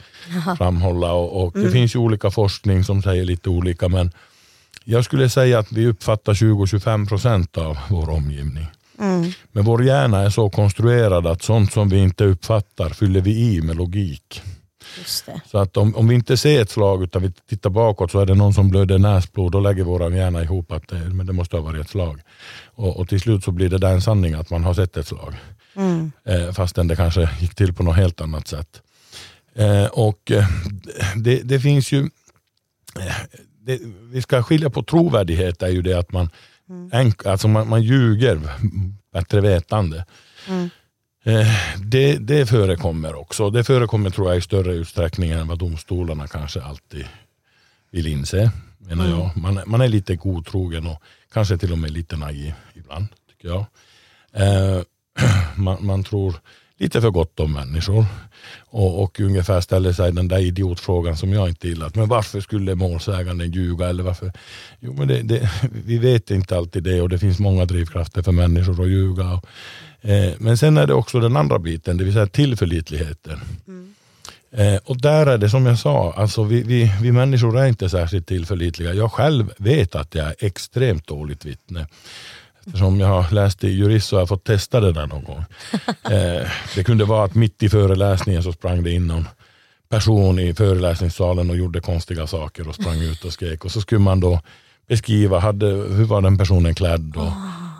framhålla. 0.58 1.12
Och, 1.12 1.44
och 1.44 1.52
Det 1.52 1.70
finns 1.70 1.94
ju 1.94 1.98
olika 1.98 2.30
forskning 2.30 2.84
som 2.84 3.02
säger 3.02 3.24
lite 3.24 3.50
olika. 3.50 3.88
Men 3.88 4.10
jag 4.84 5.04
skulle 5.04 5.28
säga 5.28 5.58
att 5.58 5.72
vi 5.72 5.86
uppfattar 5.86 6.34
20-25 6.34 7.08
procent 7.08 7.58
av 7.58 7.78
vår 7.90 8.10
omgivning. 8.10 8.66
Mm. 8.98 9.32
Men 9.52 9.64
vår 9.64 9.84
hjärna 9.84 10.20
är 10.20 10.30
så 10.30 10.50
konstruerad 10.50 11.26
att 11.26 11.42
sånt 11.42 11.72
som 11.72 11.88
vi 11.88 11.98
inte 11.98 12.24
uppfattar 12.24 12.90
fyller 12.90 13.20
vi 13.20 13.54
i 13.54 13.62
med 13.62 13.76
logik. 13.76 14.42
Så 15.50 15.58
att 15.58 15.76
om, 15.76 15.96
om 15.96 16.08
vi 16.08 16.14
inte 16.14 16.36
ser 16.36 16.62
ett 16.62 16.70
slag 16.70 17.02
utan 17.02 17.22
vi 17.22 17.32
tittar 17.32 17.70
bakåt 17.70 18.10
så 18.10 18.20
är 18.20 18.26
det 18.26 18.34
någon 18.34 18.54
som 18.54 18.68
blöder 18.68 18.98
näsblod, 18.98 19.52
då 19.52 19.60
lägger 19.60 19.84
våra 19.84 20.16
hjärna 20.16 20.42
ihop 20.42 20.72
att 20.72 20.88
det, 20.88 20.98
men 20.98 21.26
det 21.26 21.32
måste 21.32 21.56
ha 21.56 21.62
varit 21.62 21.80
ett 21.80 21.90
slag. 21.90 22.20
Och, 22.64 22.96
och 22.96 23.08
till 23.08 23.20
slut 23.20 23.44
så 23.44 23.50
blir 23.50 23.68
det 23.68 23.78
där 23.78 23.92
en 23.92 24.02
sanning 24.02 24.34
att 24.34 24.50
man 24.50 24.64
har 24.64 24.74
sett 24.74 24.96
ett 24.96 25.06
slag. 25.06 25.34
Mm. 25.76 26.12
Eh, 26.24 26.52
fastän 26.52 26.88
det 26.88 26.96
kanske 26.96 27.30
gick 27.40 27.54
till 27.54 27.74
på 27.74 27.82
något 27.82 27.96
helt 27.96 28.20
annat 28.20 28.48
sätt. 28.48 28.82
Eh, 29.54 29.86
och 29.86 30.30
eh, 30.30 30.46
det, 31.16 31.40
det 31.42 31.60
finns 31.60 31.92
ju, 31.92 32.00
eh, 33.00 33.16
det, 33.60 33.80
vi 34.12 34.22
ska 34.22 34.42
skilja 34.42 34.70
på 34.70 34.82
trovärdighet 34.82 35.62
är 35.62 35.68
ju 35.68 35.82
det 35.82 35.94
att 35.94 36.12
man, 36.12 36.30
enk, 36.92 37.26
alltså 37.26 37.48
man, 37.48 37.68
man 37.68 37.82
ljuger 37.82 38.40
bättre 39.12 39.40
vetande. 39.40 40.04
Mm. 40.48 40.70
Eh, 41.24 41.48
det, 41.78 42.16
det 42.18 42.46
förekommer 42.46 43.14
också. 43.14 43.50
Det 43.50 43.64
förekommer 43.64 44.10
tror 44.10 44.28
jag 44.28 44.36
i 44.38 44.40
större 44.40 44.72
utsträckning 44.74 45.30
än 45.30 45.48
vad 45.48 45.58
domstolarna 45.58 46.26
kanske 46.26 46.62
alltid 46.62 47.06
vill 47.90 48.06
inse. 48.06 48.50
Menar 48.78 49.04
Mm. 49.06 49.18
jag. 49.18 49.36
Man, 49.36 49.60
man 49.66 49.80
är 49.80 49.88
lite 49.88 50.16
godtrogen 50.16 50.86
och 50.86 51.02
kanske 51.32 51.58
till 51.58 51.72
och 51.72 51.78
med 51.78 51.90
lite 51.90 52.16
naiv 52.16 52.54
ibland. 52.74 53.06
tycker 53.30 53.48
jag. 53.48 53.66
Eh, 54.32 54.82
man, 55.56 55.86
man 55.86 56.04
tror 56.04 56.34
lite 56.78 57.00
för 57.00 57.10
gott 57.10 57.40
om 57.40 57.52
människor 57.52 58.06
och, 58.66 59.02
och 59.02 59.20
ungefär 59.20 59.60
ställer 59.60 59.92
sig 59.92 60.12
den 60.12 60.28
där 60.28 60.38
idiotfrågan 60.38 61.16
som 61.16 61.32
jag 61.32 61.48
inte 61.48 61.68
gillar. 61.68 61.90
Men 61.94 62.08
varför 62.08 62.40
skulle 62.40 62.74
målsäganden 62.74 63.50
ljuga? 63.50 63.88
Eller 63.88 64.02
varför? 64.02 64.32
Jo, 64.80 64.92
men 64.92 65.08
det, 65.08 65.22
det, 65.22 65.50
vi 65.84 65.98
vet 65.98 66.30
inte 66.30 66.56
alltid 66.56 66.82
det 66.82 67.00
och 67.00 67.08
det 67.08 67.18
finns 67.18 67.38
många 67.38 67.64
drivkrafter 67.64 68.22
för 68.22 68.32
människor 68.32 68.82
att 68.82 68.88
ljuga. 68.88 69.32
Och, 69.32 69.46
eh, 70.10 70.32
men 70.38 70.58
sen 70.58 70.76
är 70.76 70.86
det 70.86 70.94
också 70.94 71.20
den 71.20 71.36
andra 71.36 71.58
biten, 71.58 71.96
det 71.96 72.04
vill 72.04 72.12
säga 72.12 72.26
tillförlitligheten. 72.26 73.40
Eh, 74.56 74.76
och 74.84 75.00
där 75.00 75.26
är 75.26 75.38
det 75.38 75.50
som 75.50 75.66
jag 75.66 75.78
sa, 75.78 76.12
alltså 76.16 76.42
vi, 76.42 76.62
vi, 76.62 76.92
vi 77.02 77.12
människor 77.12 77.58
är 77.58 77.66
inte 77.66 77.88
särskilt 77.88 78.26
tillförlitliga. 78.26 78.94
Jag 78.94 79.12
själv 79.12 79.52
vet 79.58 79.94
att 79.94 80.14
jag 80.14 80.26
är 80.26 80.34
extremt 80.38 81.06
dåligt 81.06 81.44
vittne. 81.44 81.86
Eftersom 82.66 83.00
jag 83.00 83.08
har 83.08 83.34
läst 83.34 83.64
i 83.64 83.68
jurist 83.68 84.08
så 84.08 84.16
har 84.16 84.20
jag 84.20 84.28
fått 84.28 84.44
testa 84.44 84.80
det 84.80 84.92
där 84.92 85.06
någon 85.06 85.24
gång. 85.24 85.44
Eh, 86.10 86.50
det 86.74 86.84
kunde 86.84 87.04
vara 87.04 87.24
att 87.24 87.34
mitt 87.34 87.62
i 87.62 87.68
föreläsningen 87.68 88.42
så 88.42 88.52
sprang 88.52 88.82
det 88.82 88.90
in 88.90 89.06
någon 89.06 89.28
person 89.88 90.38
i 90.38 90.54
föreläsningssalen 90.54 91.50
och 91.50 91.56
gjorde 91.56 91.80
konstiga 91.80 92.26
saker 92.26 92.68
och 92.68 92.74
sprang 92.74 93.00
ut 93.00 93.24
och 93.24 93.32
skrek. 93.32 93.64
Och 93.64 93.70
så 93.70 93.80
skulle 93.80 94.00
man 94.00 94.20
då 94.20 94.40
beskriva 94.88 95.38
hade, 95.38 95.66
hur 95.66 96.04
var 96.04 96.20
den 96.20 96.38
personen 96.38 96.74
klädd 96.74 97.16
och 97.16 97.32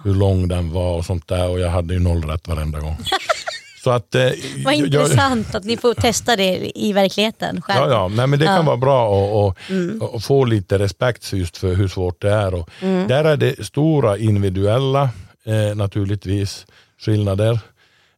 hur 0.05 0.15
lång 0.15 0.49
den 0.49 0.73
var 0.73 0.97
och 0.97 1.05
sånt 1.05 1.29
där. 1.29 1.49
Och 1.49 1.61
jag 1.61 1.71
hade 1.71 1.95
ju 1.95 2.01
noll 2.01 2.23
rätt 2.23 2.49
varenda 2.49 2.81
gång. 2.81 2.97
Så 3.85 3.91
att, 3.91 4.15
eh, 4.15 4.23
Vad 4.65 4.75
jag- 4.75 4.87
intressant 4.87 5.55
att 5.55 5.65
ni 5.65 5.77
får 5.77 5.95
testa 5.95 6.37
det 6.37 6.79
i 6.79 6.93
verkligheten 6.93 7.63
själv. 7.63 7.81
Ja, 7.81 7.91
ja. 7.91 8.09
Nej, 8.09 8.27
men 8.27 8.39
det 8.39 8.45
kan 8.47 8.55
Ja. 8.55 8.63
vara 8.63 8.77
bra 8.77 9.07
att 9.07 9.33
och, 9.35 9.71
Mm. 9.71 10.03
och 10.03 10.23
få 10.23 10.45
lite 10.45 10.79
respekt 10.79 11.33
just 11.33 11.57
för 11.57 11.75
hur 11.75 11.89
svårt 11.89 12.23
det 12.23 12.31
är. 12.31 12.55
Och 12.55 12.69
Där 13.09 13.25
är 13.25 13.37
det 13.37 13.67
stora 13.67 14.19
individuella 14.19 15.09
eh, 15.47 15.75
naturligtvis 15.77 16.67
skillnader. 17.01 17.59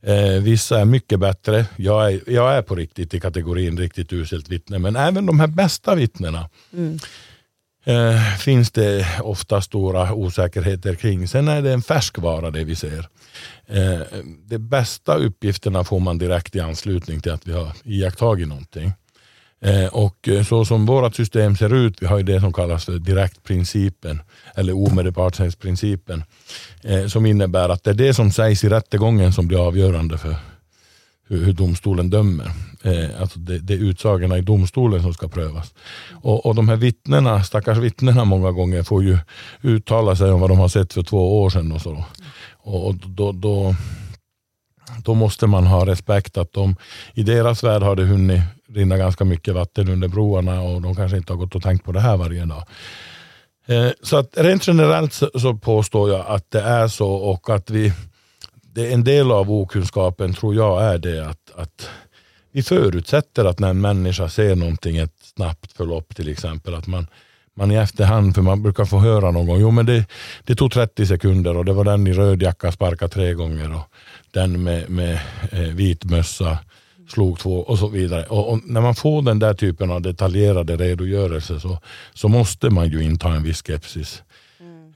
Eh, 0.03 0.43
vissa 0.43 0.81
är 0.81 0.85
mycket 0.85 1.21
bättre. 1.21 1.67
Jag 1.77 2.13
är, 2.13 2.21
jag 2.27 2.55
är 2.55 2.63
på 2.63 2.75
riktigt 2.75 3.15
i 3.15 3.21
kategorin 3.21 3.79
riktigt 3.79 4.13
uselt 4.13 4.49
vittne. 4.49 4.79
Men 4.79 4.97
även 4.97 5.27
de 5.27 5.41
här 5.41 5.47
bästa 5.47 5.95
vittnena 5.95 6.49
Mm. 6.73 6.99
eh, 7.85 8.37
finns 8.39 8.71
det 8.71 9.07
ofta 9.23 9.61
stora 9.61 10.13
osäkerheter 10.13 10.95
kring. 10.95 11.29
Sen 11.29 11.49
är 11.49 11.63
det 11.63 11.73
en 11.73 11.83
färskvara 11.83 12.51
det 12.51 12.65
vi 12.65 12.77
ser. 12.77 13.09
Eh, 13.67 14.01
de 14.45 14.59
bästa 14.59 15.15
uppgifterna 15.15 15.85
får 15.85 16.01
man 16.01 16.19
direkt 16.19 16.57
i 16.57 16.61
anslutning 16.61 17.21
till 17.21 17.33
att 17.33 17.47
vi 17.47 17.53
har 17.53 17.73
iakttagit 17.85 18.49
någonting. 18.49 18.93
Eh, 19.61 19.87
och 19.87 20.29
eh, 20.29 20.45
så 20.45 20.65
som 20.65 20.87
vårt 20.87 21.15
system 21.15 21.57
ser 21.57 21.75
ut, 21.75 22.03
vi 22.03 22.07
har 22.07 22.19
ju 22.19 22.25
det 22.25 22.41
som 22.41 22.53
kallas 22.53 22.85
för 22.85 22.99
direktprincipen 22.99 24.21
eller 24.55 24.73
omedelbarhetsprincipen 24.73 26.25
eh, 26.83 27.07
som 27.07 27.27
innebär 27.27 27.69
att 27.69 27.85
det 27.85 27.91
är 27.91 27.95
det 27.95 28.15
som 28.15 28.33
sägs 28.33 28.65
i 28.65 28.69
rättegången 28.69 29.33
som 29.33 29.49
blir 29.49 29.67
avgörande 29.67 30.19
för 30.19 30.37
hur, 31.29 31.45
hur 31.45 31.53
domstolen 31.53 32.11
dömer. 32.11 32.51
Eh, 32.83 33.21
alltså 33.21 33.39
det, 33.39 33.59
det 33.59 33.75
är 33.75 33.79
utsagorna 33.79 34.39
i 34.39 34.41
domstolen 34.41 35.03
som 35.03 35.15
ska 35.15 35.29
prövas. 35.29 35.75
Och, 36.13 36.47
och 36.47 36.55
de 36.55 36.69
här 36.69 36.77
vittnena, 36.77 37.43
stackars 37.43 37.79
vittnena 37.79 38.25
många 38.25 38.51
gånger 38.51 38.83
får 38.83 39.05
ju 39.05 39.19
uttala 39.63 40.17
sig 40.17 40.31
om 40.31 40.41
vad 40.41 40.51
de 40.51 40.59
har 40.59 40.69
sett 40.69 40.93
för 40.93 41.03
två 41.03 41.43
år 41.43 41.51
sedan 41.51 41.73
och 41.73 41.81
så. 41.81 42.05
Och, 42.67 42.95
då, 42.95 43.33
då, 43.33 43.75
då 45.05 45.15
måste 45.15 45.47
man 45.47 45.67
ha 45.67 45.87
respekt 45.87 46.37
att 46.37 46.53
de, 46.53 46.77
i 47.15 47.23
deras 47.23 47.65
värld 47.65 47.83
har 47.83 47.97
det 47.97 48.05
hunnit 48.05 48.43
rinna 48.69 48.97
ganska 48.97 49.25
mycket 49.25 49.55
vatten 49.55 49.89
under 49.89 50.09
broarna 50.09 50.61
och 50.63 50.83
de 50.83 50.95
kanske 50.95 51.17
inte 51.17 51.33
har 51.33 51.39
gått 51.39 51.55
och 51.55 51.63
tänkt 51.63 51.85
på 51.85 51.93
det 51.93 52.01
här 52.01 52.17
varje 52.17 52.45
dag. 52.45 52.65
Eh, 53.67 53.91
Så 54.03 54.17
att 54.17 54.31
rent 54.37 54.67
generellt 54.67 55.13
så, 55.13 55.31
så 55.41 55.55
påstår 55.55 56.11
jag 56.11 56.27
att 56.27 56.51
det 56.51 56.61
är 56.61 56.89
så 56.89 57.11
och 57.11 57.51
att 57.51 57.71
vi, 57.71 57.93
det 58.63 58.87
är 58.87 58.95
en 58.95 59.05
del 59.05 59.33
av 59.33 59.53
okunskapen 59.53 60.35
tror 60.35 60.55
jag 60.55 60.85
är 60.85 60.99
det 60.99 61.27
att, 61.29 61.51
att 61.55 61.91
vi 62.53 62.63
förutsätter 62.63 63.45
att 63.45 63.59
när 63.59 63.71
en 63.71 63.81
människa 63.81 64.29
ser 64.29 64.57
någonting, 64.57 64.97
ett 64.97 65.15
snabbt 65.37 65.73
förlopp 65.73 66.17
till 66.17 66.29
exempel, 66.29 66.75
att 66.75 66.87
man, 66.87 67.07
man 67.57 67.71
i 67.71 67.75
efterhand, 67.75 68.35
för 68.35 68.43
man 68.43 68.63
brukar 68.63 68.85
få 68.85 68.99
höra 68.99 69.31
någon 69.31 69.47
gång, 69.47 69.61
jo 69.61 69.71
men 69.71 69.87
det, 69.87 70.07
det 70.45 70.55
tog 70.55 70.73
30 70.73 71.07
sekunder 71.07 71.57
och 71.57 71.65
det 71.65 71.73
var 71.73 71.85
den 71.85 72.07
i 72.07 72.13
röd 72.13 72.43
jacka 72.43 72.73
sparkade 72.73 73.13
tre 73.13 73.35
gånger 73.35 73.75
och 73.75 73.83
den 74.31 74.63
med, 74.63 74.91
med 74.91 75.21
eh, 75.53 75.61
vit 75.61 76.05
mössa 76.05 76.59
slog 77.09 77.39
två 77.39 77.61
och 77.61 77.79
så 77.79 77.89
vidare. 77.89 78.25
Och, 78.25 78.53
och 78.53 78.61
när 78.65 78.81
man 78.81 78.95
får 78.95 79.23
den 79.23 79.39
där 79.39 79.55
typen 79.55 79.91
av 79.91 80.03
detaljerade 80.03 80.77
redogörelser 80.77 81.59
så, 81.59 81.79
så 82.15 82.29
måste 82.29 82.71
man 82.71 82.89
ju 82.89 83.05
inta 83.05 83.29
en 83.29 83.43
viss 83.43 83.63
skepsis. 83.63 84.23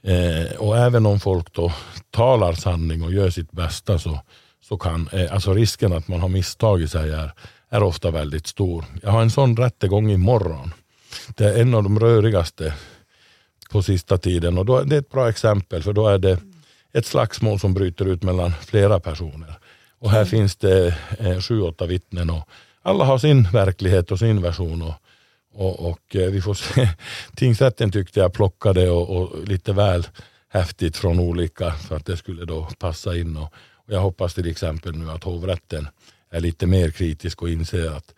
Eh, 0.03 0.57
och 0.57 0.77
även 0.77 1.05
om 1.05 1.19
folk 1.19 1.53
då 1.53 1.71
talar 2.11 2.53
sanning 2.53 3.03
och 3.03 3.13
gör 3.13 3.29
sitt 3.29 3.51
bästa 3.51 3.99
så, 3.99 4.19
så 4.61 4.77
kan 4.77 5.09
eh, 5.11 5.33
alltså 5.33 5.53
risken 5.53 5.93
att 5.93 6.07
man 6.07 6.19
har 6.19 6.29
misstagit 6.29 6.91
sig 6.91 7.11
är, 7.11 7.31
är 7.69 7.83
ofta 7.83 8.11
väldigt 8.11 8.47
stor. 8.47 8.85
Jag 9.03 9.11
har 9.11 9.21
en 9.21 9.31
sån 9.31 9.57
rättegång 9.57 10.11
imorgon. 10.11 10.73
Det 11.35 11.45
är 11.45 11.61
en 11.61 11.73
av 11.73 11.83
de 11.83 11.99
rörigaste 11.99 12.73
på 13.71 13.83
sista 13.83 14.17
tiden 14.17 14.57
och 14.57 14.65
då, 14.65 14.83
det 14.83 14.95
är 14.95 14.99
ett 14.99 15.11
bra 15.11 15.29
exempel 15.29 15.83
för 15.83 15.93
då 15.93 16.07
är 16.07 16.17
det 16.17 16.39
ett 16.93 17.05
slagsmål 17.05 17.59
som 17.59 17.73
bryter 17.73 18.05
ut 18.05 18.23
mellan 18.23 18.51
flera 18.65 18.99
personer. 18.99 19.59
Och 19.99 20.11
här 20.11 20.25
finns 20.25 20.55
det 20.55 20.97
eh, 21.19 21.39
sju, 21.39 21.61
åtta 21.61 21.85
vittnen 21.85 22.29
och 22.29 22.49
alla 22.81 23.05
har 23.05 23.17
sin 23.17 23.43
verklighet 23.43 24.11
och 24.11 24.19
sin 24.19 24.41
version. 24.41 24.81
Och, 24.81 24.93
och, 25.53 25.89
och 25.89 26.15
eh, 26.15 26.31
vi 26.31 26.41
får 26.41 26.53
se. 26.53 26.89
Tingsrätten 27.35 27.91
tyckte 27.91 28.19
jag 28.19 28.33
plockade 28.33 28.89
och, 28.89 29.09
och 29.09 29.47
lite 29.47 29.73
väl 29.73 30.07
häftigt 30.49 30.97
från 30.97 31.19
olika 31.19 31.71
för 31.71 31.95
att 31.95 32.05
det 32.05 32.17
skulle 32.17 32.45
då 32.45 32.67
passa 32.79 33.17
in. 33.17 33.37
Och, 33.37 33.53
och 33.73 33.93
jag 33.93 33.99
hoppas 33.99 34.33
till 34.33 34.51
exempel 34.51 34.95
nu 34.95 35.11
att 35.11 35.23
hovrätten 35.23 35.87
är 36.29 36.39
lite 36.39 36.67
mer 36.67 36.91
kritisk 36.91 37.41
och 37.41 37.49
inser 37.49 37.89
att 37.89 38.13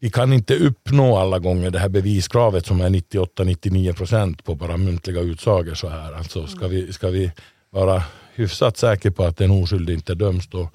vi 0.00 0.10
kan 0.10 0.32
inte 0.32 0.54
uppnå 0.54 1.16
alla 1.16 1.38
gånger 1.38 1.70
det 1.70 1.78
här 1.78 1.88
beviskravet 1.88 2.66
som 2.66 2.80
är 2.80 2.90
98-99 2.90 3.92
procent 3.92 4.44
på 4.44 4.54
bara 4.54 4.76
muntliga 4.76 5.20
utsagor. 5.20 5.74
Så 5.74 5.88
här. 5.88 6.12
Alltså 6.12 6.46
ska, 6.46 6.68
vi, 6.68 6.92
ska 6.92 7.08
vi 7.08 7.32
vara 7.70 8.02
hyfsat 8.34 8.76
säker 8.76 9.10
på 9.10 9.24
att 9.24 9.40
en 9.40 9.50
oskyldig 9.50 9.94
inte 9.94 10.14
döms 10.14 10.46
då, 10.48 10.70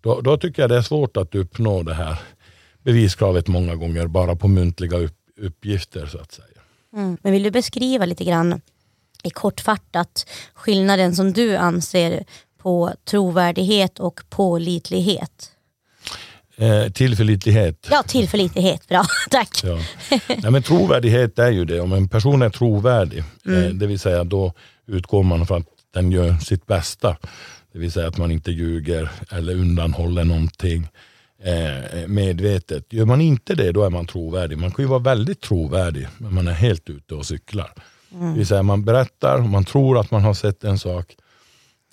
då, 0.00 0.20
då 0.20 0.36
tycker 0.36 0.62
jag 0.62 0.70
det 0.70 0.76
är 0.76 0.82
svårt 0.82 1.16
att 1.16 1.34
uppnå 1.34 1.82
det 1.82 1.94
här 1.94 2.18
beviskravet 2.82 3.48
många 3.48 3.74
gånger 3.74 4.06
bara 4.06 4.36
på 4.36 4.48
muntliga 4.48 4.96
upp, 4.96 5.16
uppgifter 5.40 6.06
så 6.06 6.18
att 6.18 6.32
säga. 6.32 6.46
Mm. 6.96 7.16
Men 7.22 7.32
vill 7.32 7.42
du 7.42 7.50
beskriva 7.50 8.04
lite 8.04 8.24
grann 8.24 8.60
i 9.22 9.30
kortfattat 9.30 10.26
skillnaden 10.54 11.14
som 11.16 11.32
du 11.32 11.56
anser 11.56 12.24
på 12.58 12.92
trovärdighet 13.04 14.00
och 14.00 14.20
pålitlighet? 14.28 15.55
Eh, 16.58 16.88
tillförlitlighet. 16.92 17.88
Ja, 17.90 18.02
tillförlitlighet. 18.02 18.88
Bra, 18.88 19.04
tack. 19.30 19.60
Ja. 19.64 19.78
Nej, 20.28 20.50
men 20.50 20.62
trovärdighet 20.62 21.38
är 21.38 21.50
ju 21.50 21.64
det. 21.64 21.80
Om 21.80 21.92
en 21.92 22.08
person 22.08 22.42
är 22.42 22.50
trovärdig, 22.50 23.18
eh, 23.18 23.74
det 23.74 23.86
vill 23.86 23.98
säga 23.98 24.24
då 24.24 24.52
utgår 24.86 25.22
man 25.22 25.46
från 25.46 25.60
att 25.60 25.66
den 25.94 26.12
gör 26.12 26.34
sitt 26.34 26.66
bästa. 26.66 27.16
Det 27.72 27.78
vill 27.78 27.92
säga 27.92 28.08
att 28.08 28.18
man 28.18 28.30
inte 28.30 28.50
ljuger 28.50 29.10
eller 29.30 29.54
undanhåller 29.54 30.24
någonting 30.24 30.88
eh, 31.44 32.06
medvetet. 32.06 32.92
Gör 32.92 33.04
man 33.04 33.20
inte 33.20 33.54
det, 33.54 33.72
då 33.72 33.84
är 33.84 33.90
man 33.90 34.06
trovärdig. 34.06 34.58
Man 34.58 34.70
kan 34.70 34.84
ju 34.84 34.88
vara 34.88 34.98
väldigt 34.98 35.40
trovärdig, 35.40 36.08
men 36.18 36.34
man 36.34 36.48
är 36.48 36.52
helt 36.52 36.90
ute 36.90 37.14
och 37.14 37.26
cyklar. 37.26 37.72
Det 38.08 38.38
vill 38.38 38.46
säga 38.46 38.62
man 38.62 38.84
berättar, 38.84 39.38
man 39.38 39.64
tror 39.64 39.98
att 40.00 40.10
man 40.10 40.22
har 40.22 40.34
sett 40.34 40.64
en 40.64 40.78
sak. 40.78 41.16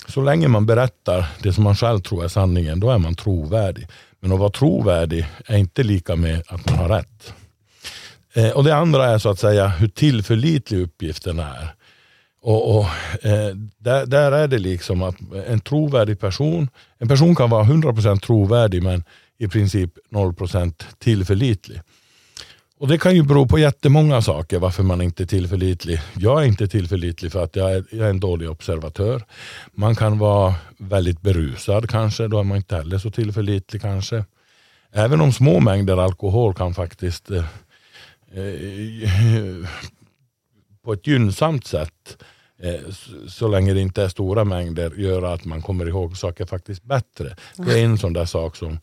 Så 0.08 0.22
länge 0.22 0.48
man 0.48 0.66
berättar 0.66 1.26
det 1.40 1.54
som 1.54 1.64
man 1.64 1.76
själv 1.76 2.00
tror 2.00 2.24
är 2.24 2.28
sanningen, 2.28 2.80
då 2.80 2.90
är 2.90 2.98
man 2.98 3.16
trovärdig. 3.16 3.88
Men 4.24 4.32
att 4.32 4.40
vara 4.40 4.50
trovärdig 4.50 5.28
är 5.46 5.58
inte 5.58 5.84
lika 5.84 6.16
med 6.16 6.44
att 6.48 6.70
man 6.70 6.80
har 6.80 6.90
rätt. 6.90 7.34
Eh, 8.34 8.50
och 8.50 8.64
Det 8.64 8.76
andra 8.76 9.06
är 9.06 9.18
så 9.18 9.30
att 9.30 9.40
säga 9.40 9.68
hur 9.68 9.88
tillförlitlig 9.88 10.82
uppgiften 10.82 11.40
är. 11.40 11.76
Och, 12.42 12.78
och 12.78 12.86
eh, 13.26 13.56
där, 13.78 14.06
där 14.06 14.32
är 14.32 14.48
det 14.48 14.58
liksom 14.58 15.04
att 15.04 15.16
en 15.48 15.60
trovärdig 15.60 16.20
person, 16.20 16.70
en 16.98 17.08
person 17.08 17.36
kan 17.36 17.50
vara 17.50 17.64
100% 17.64 18.20
trovärdig 18.20 18.84
men 18.84 19.04
i 19.38 19.48
princip 19.48 19.92
0% 20.12 20.84
tillförlitlig. 21.00 21.82
Och 22.84 22.90
det 22.90 22.98
kan 22.98 23.16
ju 23.16 23.24
bero 23.24 23.48
på 23.48 23.60
jättemånga 23.60 24.22
saker 24.22 24.60
varför 24.60 24.84
man 24.84 25.02
inte 25.02 25.24
är 25.24 25.28
tillförlitlig. 25.28 26.02
Jag 26.14 26.44
är 26.44 26.48
inte 26.48 26.68
tillförlitlig 26.68 27.32
för 27.32 27.44
att 27.44 27.56
jag 27.56 27.72
är, 27.72 27.84
jag 27.90 28.06
är 28.06 28.10
en 28.10 28.20
dålig 28.20 28.50
observatör. 28.50 29.24
Man 29.72 29.96
kan 29.96 30.18
vara 30.18 30.56
väldigt 30.78 31.22
berusad 31.22 31.90
kanske, 31.90 32.28
då 32.28 32.40
är 32.40 32.44
man 32.44 32.58
inte 32.58 32.76
heller 32.76 32.98
så 32.98 33.12
tillförlitlig 33.12 33.82
kanske. 33.82 34.26
Även 34.92 35.22
om 35.22 35.32
små 35.32 35.60
mängder 35.60 35.98
alkohol 35.98 36.54
kan 36.54 36.74
faktiskt 36.74 37.32
eh, 37.32 37.46
eh, 38.34 39.70
på 40.84 40.94
ett 40.94 41.08
gynnsamt 41.08 41.68
sätt 41.68 42.24
eh, 42.60 42.92
så 43.28 43.48
länge 43.48 43.74
det 43.74 43.82
inte 43.82 44.04
är 44.04 44.10
stora 44.10 44.44
mängder 44.44 44.92
göra 44.98 45.34
att 45.34 45.46
man 45.46 45.62
kommer 45.62 45.88
ihåg 45.88 46.18
saker 46.18 46.46
faktiskt 46.46 46.84
bättre. 46.84 47.36
Det 47.56 47.80
är 47.80 47.86
en 47.86 47.98
sån 47.98 48.14
där 48.14 48.26
sak 48.26 48.56
som 48.56 48.80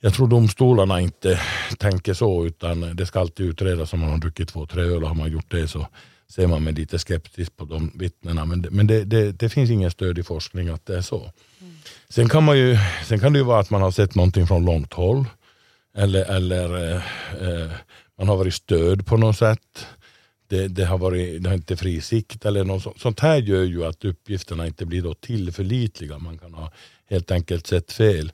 jag 0.00 0.14
tror 0.14 0.28
domstolarna 0.28 1.00
inte 1.00 1.40
tänker 1.78 2.14
så 2.14 2.46
utan 2.46 2.96
det 2.96 3.06
ska 3.06 3.20
alltid 3.20 3.46
utredas 3.46 3.92
om 3.92 4.00
man 4.00 4.10
har 4.10 4.18
druckit 4.18 4.48
två, 4.48 4.66
tre 4.66 4.82
öl 4.82 5.02
och 5.02 5.08
har 5.08 5.14
man 5.14 5.32
gjort 5.32 5.50
det 5.50 5.68
så 5.68 5.86
ser 6.28 6.46
man 6.46 6.64
med 6.64 6.78
lite 6.78 6.98
skepsis 6.98 7.50
på 7.50 7.64
de 7.64 7.92
vittnena. 7.94 8.44
Men, 8.44 8.62
det, 8.62 8.70
men 8.70 8.86
det, 8.86 9.04
det, 9.04 9.32
det 9.32 9.48
finns 9.48 9.70
ingen 9.70 9.90
stöd 9.90 10.18
i 10.18 10.22
forskning 10.22 10.68
att 10.68 10.86
det 10.86 10.96
är 10.96 11.00
så. 11.00 11.20
Mm. 11.60 11.74
Sen, 12.08 12.28
kan 12.28 12.44
man 12.44 12.58
ju, 12.58 12.78
sen 13.04 13.20
kan 13.20 13.32
det 13.32 13.38
ju 13.38 13.44
vara 13.44 13.60
att 13.60 13.70
man 13.70 13.82
har 13.82 13.90
sett 13.90 14.14
någonting 14.14 14.46
från 14.46 14.64
långt 14.64 14.92
håll. 14.92 15.24
Eller, 15.96 16.24
eller 16.24 16.92
eh, 16.92 17.02
eh, 17.40 17.70
man 18.18 18.28
har 18.28 18.36
varit 18.36 18.54
stöd 18.54 19.06
på 19.06 19.16
något 19.16 19.36
sätt. 19.36 19.86
Det, 20.48 20.68
det, 20.68 20.84
har 20.84 20.98
varit, 20.98 21.42
det 21.42 21.48
har 21.48 21.56
inte 21.56 21.76
fri 21.76 22.00
sikt 22.00 22.44
eller 22.44 22.64
något 22.64 22.82
sånt. 22.82 23.00
Sånt 23.00 23.20
här 23.20 23.36
gör 23.36 23.62
ju 23.62 23.84
att 23.84 24.04
uppgifterna 24.04 24.66
inte 24.66 24.86
blir 24.86 25.02
då 25.02 25.14
tillförlitliga. 25.14 26.18
Man 26.18 26.38
kan 26.38 26.54
ha 26.54 26.72
helt 27.10 27.30
enkelt 27.30 27.66
sett 27.66 27.92
fel. 27.92 28.32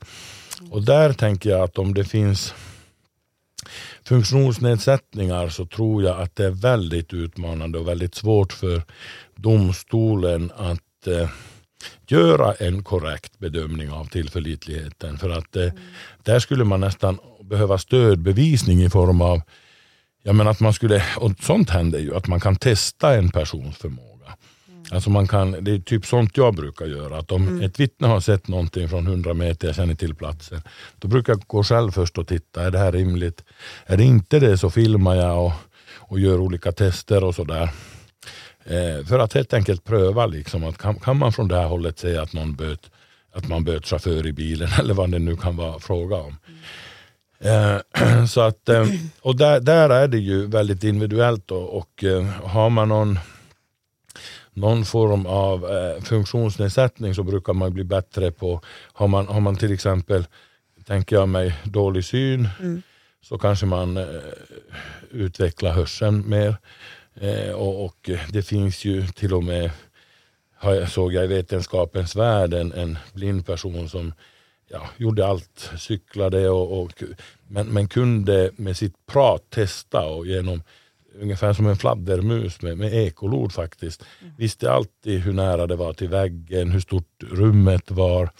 Och 0.70 0.82
där 0.82 1.12
tänker 1.12 1.50
jag 1.50 1.60
att 1.60 1.78
om 1.78 1.94
det 1.94 2.04
finns 2.04 2.54
funktionsnedsättningar 4.04 5.48
så 5.48 5.66
tror 5.66 6.02
jag 6.02 6.20
att 6.20 6.36
det 6.36 6.44
är 6.44 6.50
väldigt 6.50 7.12
utmanande 7.12 7.78
och 7.78 7.88
väldigt 7.88 8.14
svårt 8.14 8.52
för 8.52 8.82
domstolen 9.36 10.52
att 10.56 11.06
eh, 11.06 11.28
göra 12.08 12.54
en 12.54 12.84
korrekt 12.84 13.38
bedömning 13.38 13.90
av 13.90 14.04
tillförlitligheten. 14.04 15.18
För 15.18 15.30
att 15.30 15.56
eh, 15.56 15.72
där 16.22 16.38
skulle 16.38 16.64
man 16.64 16.80
nästan 16.80 17.18
behöva 17.42 17.78
stödbevisning 17.78 18.82
i 18.82 18.90
form 18.90 19.20
av 19.20 19.42
Ja, 20.24 20.32
men 20.32 20.48
att 20.48 20.60
man 20.60 20.72
skulle, 20.72 21.02
och 21.16 21.32
sånt 21.40 21.70
händer 21.70 21.98
ju, 21.98 22.16
att 22.16 22.26
man 22.26 22.40
kan 22.40 22.56
testa 22.56 23.14
en 23.14 23.30
persons 23.30 23.76
förmåga. 23.76 24.11
Alltså 24.90 25.10
man 25.10 25.28
kan, 25.28 25.64
det 25.64 25.70
är 25.70 25.78
typ 25.78 26.06
sånt 26.06 26.36
jag 26.36 26.54
brukar 26.54 26.86
göra. 26.86 27.18
Att 27.18 27.32
om 27.32 27.48
mm. 27.48 27.62
ett 27.62 27.80
vittne 27.80 28.06
har 28.08 28.20
sett 28.20 28.48
någonting 28.48 28.88
från 28.88 29.06
100 29.06 29.34
meter, 29.34 29.68
jag 29.68 29.76
känner 29.76 29.94
till 29.94 30.14
platsen. 30.14 30.62
Då 30.98 31.08
brukar 31.08 31.32
jag 31.32 31.42
gå 31.46 31.62
själv 31.62 31.90
först 31.90 32.18
och 32.18 32.28
titta, 32.28 32.62
är 32.62 32.70
det 32.70 32.78
här 32.78 32.92
rimligt? 32.92 33.44
Är 33.86 33.96
det 33.96 34.04
inte 34.04 34.38
det 34.38 34.58
så 34.58 34.70
filmar 34.70 35.14
jag 35.14 35.46
och, 35.46 35.52
och 35.98 36.20
gör 36.20 36.40
olika 36.40 36.72
tester 36.72 37.24
och 37.24 37.34
sådär. 37.34 37.70
Eh, 38.64 39.06
för 39.06 39.18
att 39.18 39.32
helt 39.32 39.54
enkelt 39.54 39.84
pröva, 39.84 40.26
liksom, 40.26 40.64
att 40.64 40.78
kan, 40.78 40.94
kan 40.94 41.16
man 41.16 41.32
från 41.32 41.48
det 41.48 41.56
här 41.56 41.66
hållet 41.66 41.98
säga 41.98 42.22
att 42.22 42.32
någon 42.32 42.54
böt, 42.54 42.90
att 43.34 43.48
man 43.48 43.64
böt 43.64 43.86
chaufför 43.86 44.26
i 44.26 44.32
bilen 44.32 44.68
eller 44.78 44.94
vad 44.94 45.10
det 45.10 45.18
nu 45.18 45.36
kan 45.36 45.56
vara 45.56 45.78
fråga 45.78 46.16
om. 46.16 46.36
Mm. 46.48 46.60
Eh, 47.42 48.24
så 48.28 48.40
att, 48.40 48.68
eh, 48.68 48.86
och 49.20 49.36
där, 49.36 49.60
där 49.60 49.90
är 49.90 50.08
det 50.08 50.18
ju 50.18 50.46
väldigt 50.46 50.84
individuellt 50.84 51.48
då, 51.48 51.56
och 51.56 52.04
eh, 52.04 52.24
har 52.24 52.70
man 52.70 52.88
någon 52.88 53.18
någon 54.54 54.84
form 54.84 55.26
av 55.26 55.70
eh, 55.70 56.02
funktionsnedsättning 56.02 57.14
så 57.14 57.22
brukar 57.22 57.52
man 57.52 57.74
bli 57.74 57.84
bättre 57.84 58.30
på, 58.30 58.60
har 58.92 59.08
man, 59.08 59.26
har 59.26 59.40
man 59.40 59.56
till 59.56 59.72
exempel, 59.72 60.26
tänker 60.86 61.16
jag 61.16 61.28
mig, 61.28 61.54
dålig 61.64 62.04
syn 62.04 62.48
mm. 62.60 62.82
så 63.22 63.38
kanske 63.38 63.66
man 63.66 63.96
eh, 63.96 64.04
utvecklar 65.10 65.72
hörseln 65.72 66.28
mer. 66.28 66.56
Eh, 67.14 67.52
och, 67.52 67.84
och, 67.84 68.10
det 68.30 68.42
finns 68.42 68.84
ju 68.84 69.06
till 69.06 69.34
och 69.34 69.44
med, 69.44 69.70
såg 70.88 71.12
jag 71.12 71.24
i 71.24 71.26
Vetenskapens 71.26 72.16
värld, 72.16 72.54
en, 72.54 72.72
en 72.72 72.98
blind 73.12 73.46
person 73.46 73.88
som 73.88 74.12
ja, 74.68 74.88
gjorde 74.96 75.26
allt, 75.26 75.70
cyklade 75.78 76.48
och, 76.50 76.82
och 76.82 77.02
men, 77.48 77.66
men 77.66 77.88
kunde 77.88 78.50
med 78.56 78.76
sitt 78.76 79.06
prat 79.06 79.50
testa 79.50 80.04
och 80.04 80.26
genom 80.26 80.62
ungefär 81.20 81.52
som 81.52 81.66
en 81.66 81.76
fladdermus 81.76 82.62
med, 82.62 82.78
med 82.78 82.94
ekolod 82.94 83.52
faktiskt. 83.52 84.04
Mm. 84.20 84.32
Visste 84.38 84.72
alltid 84.72 85.20
hur 85.20 85.32
nära 85.32 85.66
det 85.66 85.76
var 85.76 85.92
till 85.92 86.08
väggen, 86.08 86.70
hur 86.70 86.80
stort 86.80 87.22
rummet 87.30 87.90
var. 87.90 88.30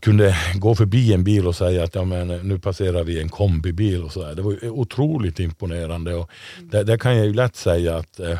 Kunde 0.00 0.36
gå 0.54 0.74
förbi 0.74 1.12
en 1.12 1.24
bil 1.24 1.46
och 1.46 1.56
säga 1.56 1.84
att 1.84 1.94
ja, 1.94 2.04
men, 2.04 2.28
nu 2.28 2.58
passerar 2.58 3.04
vi 3.04 3.20
en 3.20 3.28
kombibil. 3.28 4.02
Och 4.02 4.12
så 4.12 4.22
där. 4.22 4.34
Det 4.34 4.42
var 4.42 4.68
otroligt 4.68 5.40
imponerande. 5.40 6.14
Och 6.14 6.30
mm. 6.58 6.70
där, 6.70 6.84
där, 6.84 6.98
kan 6.98 7.16
jag 7.16 7.26
ju 7.26 7.34
lätt 7.34 7.56
säga 7.56 7.96
att 7.96 8.20
eh, 8.20 8.38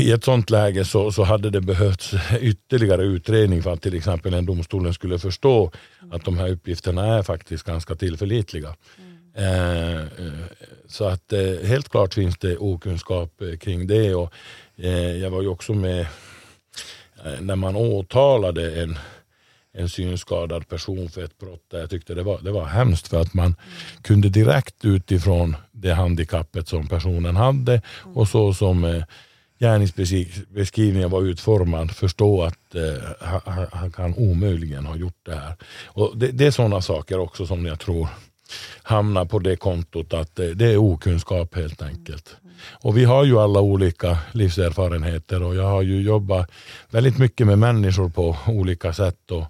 i 0.00 0.12
ett 0.12 0.24
sånt 0.24 0.50
läge 0.50 0.84
så, 0.84 1.12
så 1.12 1.22
hade 1.22 1.50
det 1.50 1.60
behövts 1.60 2.14
ytterligare 2.40 3.02
utredning 3.02 3.62
för 3.62 3.72
att 3.72 3.82
till 3.82 3.94
exempel 3.94 4.34
en 4.34 4.46
domstolen 4.46 4.94
skulle 4.94 5.18
förstå 5.18 5.72
mm. 6.00 6.12
att 6.12 6.24
de 6.24 6.38
här 6.38 6.48
uppgifterna 6.48 7.18
är 7.18 7.22
faktiskt 7.22 7.64
ganska 7.64 7.94
tillförlitliga. 7.94 8.74
Mm. 8.98 9.15
Eh, 9.36 9.96
eh, 9.96 10.06
så 10.88 11.04
att 11.04 11.32
eh, 11.32 11.68
helt 11.68 11.88
klart 11.88 12.14
finns 12.14 12.38
det 12.38 12.56
okunskap 12.56 13.42
kring 13.60 13.86
det. 13.86 14.14
Och, 14.14 14.32
jag 15.20 15.30
var 15.30 15.42
ju 15.42 15.48
också 15.48 15.72
med 15.72 16.06
när 17.40 17.56
man 17.56 17.76
åtalade 17.76 18.82
en, 18.82 18.98
en 19.72 19.88
synskadad 19.88 20.68
person 20.68 21.08
för 21.08 21.24
ett 21.24 21.38
brott 21.38 21.64
där 21.70 21.78
jag 21.78 21.90
tyckte 21.90 22.14
det 22.14 22.22
var, 22.22 22.40
det 22.42 22.52
var 22.52 22.64
hemskt 22.64 23.08
för 23.08 23.20
att 23.20 23.34
man 23.34 23.54
kunde 24.02 24.28
direkt 24.28 24.84
utifrån 24.84 25.56
det 25.72 25.92
handikappet 25.92 26.68
som 26.68 26.88
personen 26.88 27.36
hade 27.36 27.82
och 28.14 28.28
så 28.28 28.54
som 28.54 29.04
gärningsbeskrivningen 29.58 31.10
var 31.10 31.22
utformad 31.22 31.90
förstå 31.90 32.42
att 32.42 32.74
eh, 32.74 32.82
han, 33.20 33.66
han, 33.72 33.92
kan 33.92 34.14
omöjligen 34.14 34.86
ha 34.86 34.96
gjort 34.96 35.20
det 35.22 35.34
här. 35.34 35.54
Och 35.86 36.16
det, 36.16 36.26
det 36.26 36.46
är 36.46 36.50
sådana 36.50 36.82
saker 36.82 37.18
också 37.18 37.46
som 37.46 37.66
jag 37.66 37.80
tror 37.80 38.08
hamnar 38.82 39.24
på 39.24 39.38
det 39.38 39.56
kontot 39.56 40.14
att 40.14 40.36
det 40.36 40.66
är 40.72 40.76
okunskap 40.76 41.54
helt 41.54 41.82
enkelt. 41.82 42.36
Och 42.82 42.96
vi 42.96 43.04
har 43.04 43.24
ju 43.24 43.38
alla 43.38 43.60
olika 43.60 44.18
livserfarenheter 44.32 45.42
och 45.42 45.54
jag 45.54 45.66
har 45.66 45.82
ju 45.82 46.02
jobbat 46.02 46.50
väldigt 46.90 47.18
mycket 47.18 47.46
med 47.46 47.58
människor 47.58 48.08
på 48.08 48.36
olika 48.46 48.92
sätt. 48.92 49.30
Och 49.30 49.44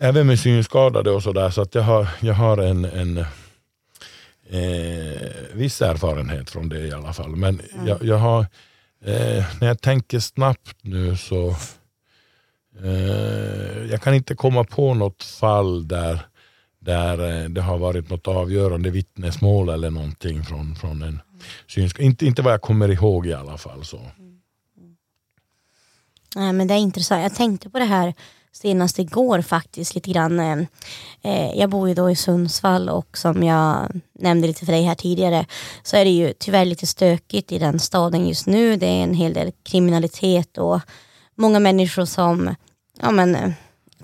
även 0.00 0.26
med 0.26 0.40
synskadade 0.40 1.10
och 1.10 1.22
sådär. 1.22 1.50
Så 1.50 1.62
att 1.62 1.74
jag 1.74 1.82
har, 1.82 2.08
jag 2.20 2.34
har 2.34 2.58
en, 2.58 2.84
en 2.84 3.18
eh, 4.50 5.20
viss 5.52 5.82
erfarenhet 5.82 6.50
från 6.50 6.68
det 6.68 6.78
i 6.78 6.92
alla 6.92 7.12
fall. 7.12 7.36
Men 7.36 7.60
mm. 7.60 7.86
jag, 7.86 8.04
jag, 8.04 8.16
har, 8.16 8.40
eh, 9.04 9.44
när 9.60 9.66
jag 9.66 9.80
tänker 9.80 10.18
snabbt 10.18 10.76
nu 10.82 11.16
så 11.16 11.48
eh, 12.82 13.84
jag 13.90 14.02
kan 14.02 14.14
inte 14.14 14.34
komma 14.34 14.64
på 14.64 14.94
något 14.94 15.22
fall 15.22 15.88
där 15.88 16.29
där 16.80 17.42
eh, 17.42 17.48
det 17.48 17.60
har 17.60 17.78
varit 17.78 18.10
något 18.10 18.28
avgörande 18.28 18.90
vittnesmål 18.90 19.68
eller 19.68 19.90
någonting 19.90 20.44
från, 20.44 20.74
från 20.74 21.02
en 21.02 21.20
synsk. 21.66 21.98
Inte, 21.98 22.26
inte 22.26 22.42
vad 22.42 22.52
jag 22.52 22.62
kommer 22.62 22.88
ihåg 22.88 23.26
i 23.26 23.34
alla 23.34 23.58
fall. 23.58 23.84
så. 23.84 24.00
Nej, 26.36 26.52
men 26.52 26.66
det 26.66 26.74
är 26.74 26.78
intressant. 26.78 27.22
Jag 27.22 27.34
tänkte 27.34 27.70
på 27.70 27.78
det 27.78 27.84
här 27.84 28.14
senast 28.52 28.98
igår 28.98 29.42
faktiskt 29.42 29.94
lite 29.94 30.10
grann. 30.10 30.40
Eh, 31.22 31.52
jag 31.54 31.70
bor 31.70 31.88
ju 31.88 31.94
då 31.94 32.10
i 32.10 32.16
Sundsvall 32.16 32.88
och 32.88 33.18
som 33.18 33.42
jag 33.42 34.00
nämnde 34.18 34.48
lite 34.48 34.66
för 34.66 34.72
dig 34.72 34.82
här 34.82 34.94
tidigare 34.94 35.46
så 35.82 35.96
är 35.96 36.04
det 36.04 36.10
ju 36.10 36.32
tyvärr 36.38 36.64
lite 36.64 36.86
stökigt 36.86 37.52
i 37.52 37.58
den 37.58 37.78
staden 37.78 38.28
just 38.28 38.46
nu. 38.46 38.76
Det 38.76 38.86
är 38.86 39.02
en 39.02 39.14
hel 39.14 39.32
del 39.32 39.52
kriminalitet 39.62 40.58
och 40.58 40.80
många 41.34 41.58
människor 41.58 42.04
som 42.04 42.54
ja, 43.00 43.10
men, 43.10 43.34
eh, 43.34 43.50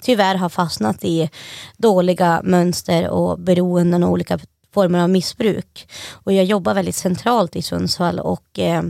tyvärr 0.01 0.35
har 0.35 0.49
fastnat 0.49 1.05
i 1.05 1.31
dåliga 1.77 2.41
mönster 2.45 3.09
och 3.09 3.39
beroenden 3.39 4.03
och 4.03 4.11
olika 4.11 4.39
former 4.75 5.03
av 5.03 5.11
missbruk. 5.11 5.89
Och 6.13 6.33
jag 6.33 6.45
jobbar 6.45 6.75
väldigt 6.75 6.97
centralt 6.97 7.57
i 7.57 7.63
Sundsvall 7.63 8.19
och 8.19 8.59
eh, 8.59 8.83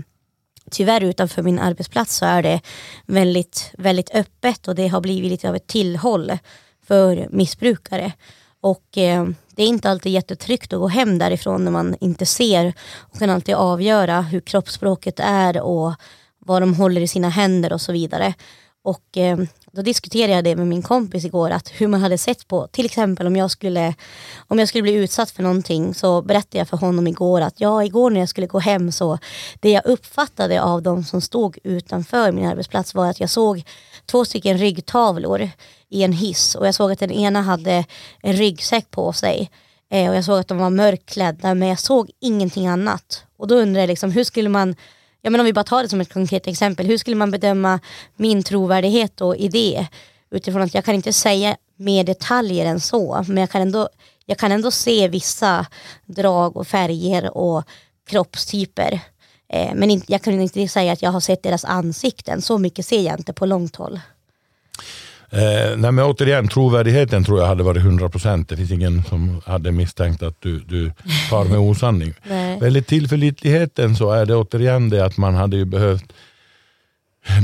tyvärr 0.70 1.04
utanför 1.04 1.42
min 1.42 1.58
arbetsplats 1.58 2.16
så 2.16 2.24
är 2.24 2.42
det 2.42 2.60
väldigt, 3.06 3.70
väldigt 3.78 4.14
öppet 4.14 4.68
och 4.68 4.74
det 4.74 4.88
har 4.88 5.00
blivit 5.00 5.30
lite 5.30 5.48
av 5.48 5.56
ett 5.56 5.66
tillhåll 5.66 6.38
för 6.86 7.28
missbrukare. 7.30 8.12
Och 8.60 8.98
eh, 8.98 9.28
det 9.50 9.62
är 9.62 9.66
inte 9.66 9.90
alltid 9.90 10.12
jättetryggt 10.12 10.72
att 10.72 10.80
gå 10.80 10.88
hem 10.88 11.18
därifrån 11.18 11.64
när 11.64 11.70
man 11.70 11.96
inte 12.00 12.26
ser 12.26 12.72
och 12.96 13.18
kan 13.18 13.30
alltid 13.30 13.54
avgöra 13.54 14.20
hur 14.20 14.40
kroppsspråket 14.40 15.20
är 15.20 15.60
och 15.60 15.94
vad 16.38 16.62
de 16.62 16.74
håller 16.74 17.00
i 17.00 17.08
sina 17.08 17.28
händer 17.28 17.72
och 17.72 17.80
så 17.80 17.92
vidare. 17.92 18.34
Och 18.86 19.16
eh, 19.16 19.38
då 19.72 19.82
diskuterade 19.82 20.32
jag 20.32 20.44
det 20.44 20.56
med 20.56 20.66
min 20.66 20.82
kompis 20.82 21.24
igår, 21.24 21.50
att 21.50 21.68
hur 21.68 21.88
man 21.88 22.00
hade 22.00 22.18
sett 22.18 22.48
på, 22.48 22.66
till 22.66 22.84
exempel 22.84 23.26
om 23.26 23.36
jag 23.36 23.50
skulle, 23.50 23.94
om 24.48 24.58
jag 24.58 24.68
skulle 24.68 24.82
bli 24.82 24.92
utsatt 24.92 25.30
för 25.30 25.42
någonting 25.42 25.94
så 25.94 26.22
berättade 26.22 26.58
jag 26.58 26.68
för 26.68 26.76
honom 26.76 27.06
igår 27.06 27.40
att 27.40 27.60
ja, 27.60 27.84
igår 27.84 28.10
när 28.10 28.20
jag 28.20 28.28
skulle 28.28 28.46
gå 28.46 28.58
hem 28.58 28.92
så 28.92 29.18
det 29.60 29.70
jag 29.70 29.86
uppfattade 29.86 30.62
av 30.62 30.82
de 30.82 31.04
som 31.04 31.20
stod 31.20 31.58
utanför 31.64 32.32
min 32.32 32.46
arbetsplats 32.46 32.94
var 32.94 33.06
att 33.06 33.20
jag 33.20 33.30
såg 33.30 33.64
två 34.06 34.24
stycken 34.24 34.58
ryggtavlor 34.58 35.50
i 35.88 36.02
en 36.02 36.12
hiss 36.12 36.54
och 36.54 36.66
jag 36.66 36.74
såg 36.74 36.92
att 36.92 36.98
den 36.98 37.12
ena 37.12 37.42
hade 37.42 37.84
en 38.22 38.32
ryggsäck 38.32 38.90
på 38.90 39.12
sig 39.12 39.50
eh, 39.90 40.10
och 40.10 40.16
jag 40.16 40.24
såg 40.24 40.38
att 40.38 40.48
de 40.48 40.58
var 40.58 40.70
mörkklädda 40.70 41.54
men 41.54 41.68
jag 41.68 41.80
såg 41.80 42.10
ingenting 42.20 42.66
annat. 42.66 43.22
Och 43.36 43.46
då 43.46 43.54
undrar 43.54 43.80
jag 43.80 43.88
liksom, 43.88 44.10
hur 44.10 44.24
skulle 44.24 44.48
man 44.48 44.76
ja, 45.26 45.30
men 45.30 45.40
om 45.40 45.46
vi 45.46 45.52
bara 45.52 45.64
tar 45.64 45.82
det 45.82 45.88
som 45.88 46.00
ett 46.00 46.12
konkret 46.12 46.46
exempel, 46.46 46.86
hur 46.86 46.98
skulle 46.98 47.16
man 47.16 47.30
bedöma 47.30 47.80
min 48.16 48.42
trovärdighet 48.42 49.20
och 49.20 49.36
idé? 49.36 49.86
Utifrån 50.30 50.62
att 50.62 50.74
jag 50.74 50.84
kan 50.84 50.94
inte 50.94 51.12
säga 51.12 51.56
mer 51.76 52.04
detaljer 52.04 52.66
än 52.66 52.80
så, 52.80 53.24
men 53.28 53.36
jag 53.36 53.50
kan 53.50 53.62
ändå, 53.62 53.88
jag 54.26 54.38
kan 54.38 54.52
ändå 54.52 54.70
se 54.70 55.08
vissa 55.08 55.66
drag 56.04 56.56
och 56.56 56.66
färger 56.66 57.36
och 57.36 57.64
kroppstyper. 58.08 59.00
Eh, 59.48 59.74
men 59.74 59.90
inte, 59.90 60.12
jag 60.12 60.22
kan 60.22 60.40
inte 60.40 60.68
säga 60.68 60.92
att 60.92 61.02
jag 61.02 61.10
har 61.10 61.20
sett 61.20 61.42
deras 61.42 61.64
ansikten, 61.64 62.42
så 62.42 62.58
mycket 62.58 62.86
ser 62.86 63.02
jag 63.02 63.20
inte 63.20 63.32
på 63.32 63.46
långt 63.46 63.76
håll. 63.76 64.00
Eh, 65.30 65.76
nej 65.76 65.92
men 65.92 66.04
återigen, 66.04 66.48
trovärdigheten 66.48 67.24
tror 67.24 67.40
jag 67.40 67.46
hade 67.46 67.62
varit 67.62 67.82
100 67.82 68.08
procent. 68.08 68.48
Det 68.48 68.56
finns 68.56 68.70
ingen 68.70 69.04
som 69.04 69.40
hade 69.46 69.72
misstänkt 69.72 70.22
att 70.22 70.36
du, 70.40 70.58
du 70.58 70.92
far 71.30 71.44
med 71.44 71.58
osanning. 71.70 72.14
Väldigt 72.60 72.86
tillförlitligheten 72.86 73.96
så 73.96 74.12
är 74.12 74.26
det 74.26 74.36
återigen 74.36 74.90
det 74.90 75.04
att 75.04 75.16
man 75.16 75.34
hade 75.34 75.56
ju 75.56 75.64
behövt 75.64 76.12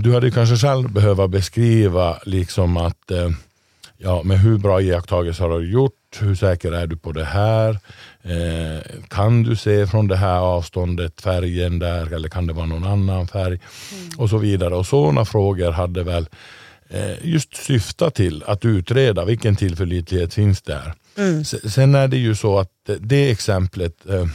du 0.02 0.14
hade 0.14 0.30
kanske 0.30 0.56
själv 0.56 0.92
behövt 0.92 1.30
beskriva 1.30 2.18
liksom 2.26 2.76
att 2.76 3.10
eh, 3.10 3.30
ja, 3.98 4.22
med 4.22 4.40
hur 4.40 4.58
bra 4.58 4.80
iakttagelser 4.80 5.48
har 5.48 5.58
du 5.58 5.70
gjort? 5.70 5.92
Hur 6.20 6.34
säker 6.34 6.72
är 6.72 6.86
du 6.86 6.96
på 6.96 7.12
det 7.12 7.24
här? 7.24 7.78
Eh, 8.22 8.82
kan 9.08 9.42
du 9.42 9.56
se 9.56 9.86
från 9.86 10.08
det 10.08 10.16
här 10.16 10.38
avståndet 10.38 11.20
färgen 11.20 11.78
där 11.78 12.12
eller 12.12 12.28
kan 12.28 12.46
det 12.46 12.52
vara 12.52 12.66
någon 12.66 12.84
annan 12.84 13.28
färg? 13.28 13.60
Mm. 13.92 14.18
Och 14.18 14.30
så 14.30 14.38
vidare. 14.38 14.74
Och 14.74 14.86
sådana 14.86 15.24
frågor 15.24 15.70
hade 15.70 16.02
väl 16.02 16.26
just 17.22 17.56
syfta 17.56 18.10
till 18.10 18.44
att 18.46 18.64
utreda 18.64 19.24
vilken 19.24 19.56
tillförlitlighet 19.56 20.34
finns 20.34 20.62
där. 20.62 20.94
Mm. 21.16 21.44
Sen 21.44 21.94
är 21.94 22.08
det 22.08 22.16
ju 22.16 22.34
så 22.34 22.58
att 22.58 22.90
det 23.00 23.30
exemplet, 23.30 24.06
eh, 24.06 24.26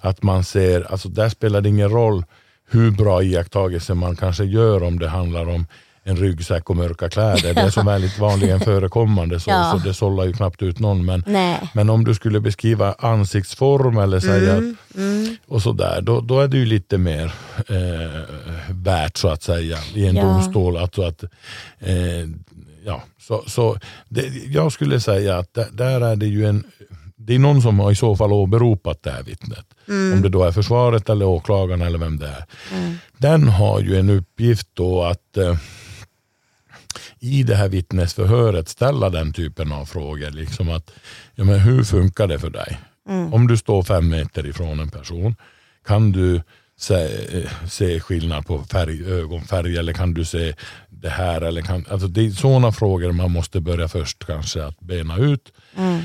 att 0.00 0.22
man 0.22 0.44
ser, 0.44 0.92
alltså 0.92 1.08
där 1.08 1.28
spelar 1.28 1.60
det 1.60 1.68
ingen 1.68 1.90
roll 1.90 2.24
hur 2.68 2.90
bra 2.90 3.22
iakttagelser 3.22 3.94
man 3.94 4.16
kanske 4.16 4.44
gör 4.44 4.82
om 4.82 4.98
det 4.98 5.08
handlar 5.08 5.48
om 5.48 5.66
en 6.08 6.16
ryggsäck 6.16 6.70
och 6.70 6.76
mörka 6.76 7.08
kläder. 7.08 7.54
Det 7.54 7.60
är 7.60 7.70
så 7.70 7.82
väldigt 7.82 8.18
vanligen 8.18 8.60
förekommande 8.60 9.40
så, 9.40 9.50
ja. 9.56 9.72
så 9.72 9.88
det 9.88 9.94
sållar 9.94 10.24
ju 10.24 10.32
knappt 10.32 10.62
ut 10.62 10.78
någon. 10.78 11.04
Men, 11.04 11.24
men 11.72 11.90
om 11.90 12.04
du 12.04 12.14
skulle 12.14 12.40
beskriva 12.40 12.94
ansiktsform 12.98 13.98
eller 13.98 14.20
säga 14.20 14.52
mm, 14.52 14.76
mm. 14.96 15.36
och 15.46 15.62
sådär, 15.62 16.00
då, 16.02 16.20
då 16.20 16.40
är 16.40 16.48
det 16.48 16.56
ju 16.56 16.66
lite 16.66 16.98
mer 16.98 17.32
eh, 17.68 18.20
värt 18.70 19.16
så 19.16 19.28
att 19.28 19.42
säga 19.42 19.78
i 19.94 20.06
en 20.06 20.16
ja. 20.16 20.22
domstol. 20.22 20.76
Alltså 20.76 21.02
att, 21.02 21.24
eh, 21.78 22.28
ja, 22.84 23.02
så, 23.20 23.44
så 23.46 23.78
det, 24.08 24.26
jag 24.46 24.72
skulle 24.72 25.00
säga 25.00 25.38
att 25.38 25.54
där, 25.54 25.68
där 25.72 26.00
är 26.00 26.16
det 26.16 26.26
ju 26.26 26.46
en 26.46 26.64
det 27.18 27.34
är 27.34 27.38
någon 27.38 27.62
som 27.62 27.80
har 27.80 27.92
i 27.92 27.94
så 27.94 28.16
fall 28.16 28.32
åberopat 28.32 29.02
det 29.02 29.10
här 29.10 29.22
vittnet. 29.22 29.66
Mm. 29.88 30.12
Om 30.12 30.22
det 30.22 30.28
då 30.28 30.44
är 30.44 30.52
försvaret 30.52 31.08
eller 31.08 31.26
åklagaren 31.26 31.82
eller 31.82 31.98
vem 31.98 32.18
det 32.18 32.26
är. 32.26 32.44
Mm. 32.72 32.98
Den 33.18 33.48
har 33.48 33.80
ju 33.80 33.98
en 33.98 34.10
uppgift 34.10 34.68
då 34.74 35.02
att 35.02 35.36
eh, 35.36 35.56
i 37.26 37.42
det 37.42 37.54
här 37.54 37.68
vittnesförhöret 37.68 38.68
ställa 38.68 39.10
den 39.10 39.32
typen 39.32 39.72
av 39.72 39.84
frågor. 39.84 40.30
Liksom 40.30 40.70
att, 40.70 40.90
ja, 41.34 41.44
men 41.44 41.60
hur 41.60 41.84
funkar 41.84 42.26
det 42.26 42.38
för 42.38 42.50
dig? 42.50 42.78
Mm. 43.08 43.34
Om 43.34 43.46
du 43.46 43.56
står 43.56 43.82
fem 43.82 44.08
meter 44.08 44.46
ifrån 44.46 44.80
en 44.80 44.90
person, 44.90 45.36
kan 45.86 46.12
du 46.12 46.42
se, 46.78 47.08
se 47.68 48.00
skillnad 48.00 48.46
på 48.46 48.64
färg, 48.64 49.12
ögonfärg 49.12 49.76
eller 49.76 49.92
kan 49.92 50.14
du 50.14 50.24
se 50.24 50.54
det 50.88 51.08
här? 51.08 51.40
Eller 51.40 51.62
kan, 51.62 51.84
alltså 51.90 52.08
det 52.08 52.26
är 52.26 52.30
sådana 52.30 52.72
frågor 52.72 53.12
man 53.12 53.30
måste 53.30 53.60
börja 53.60 53.88
först 53.88 54.26
kanske 54.26 54.64
att 54.64 54.80
bena 54.80 55.16
ut. 55.16 55.52
Mm. 55.76 56.02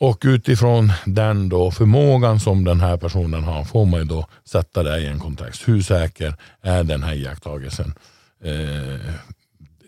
Och 0.00 0.22
utifrån 0.24 0.92
den 1.06 1.48
då 1.48 1.70
förmågan 1.70 2.40
som 2.40 2.64
den 2.64 2.80
här 2.80 2.96
personen 2.96 3.44
har 3.44 3.64
får 3.64 3.86
man 3.86 4.08
då 4.08 4.26
sätta 4.44 4.82
det 4.82 4.98
i 4.98 5.06
en 5.06 5.18
kontext. 5.20 5.68
Hur 5.68 5.82
säker 5.82 6.34
är 6.62 6.84
den 6.84 7.02
här 7.02 7.14
iakttagelsen? 7.14 7.94
Eh, 8.44 9.14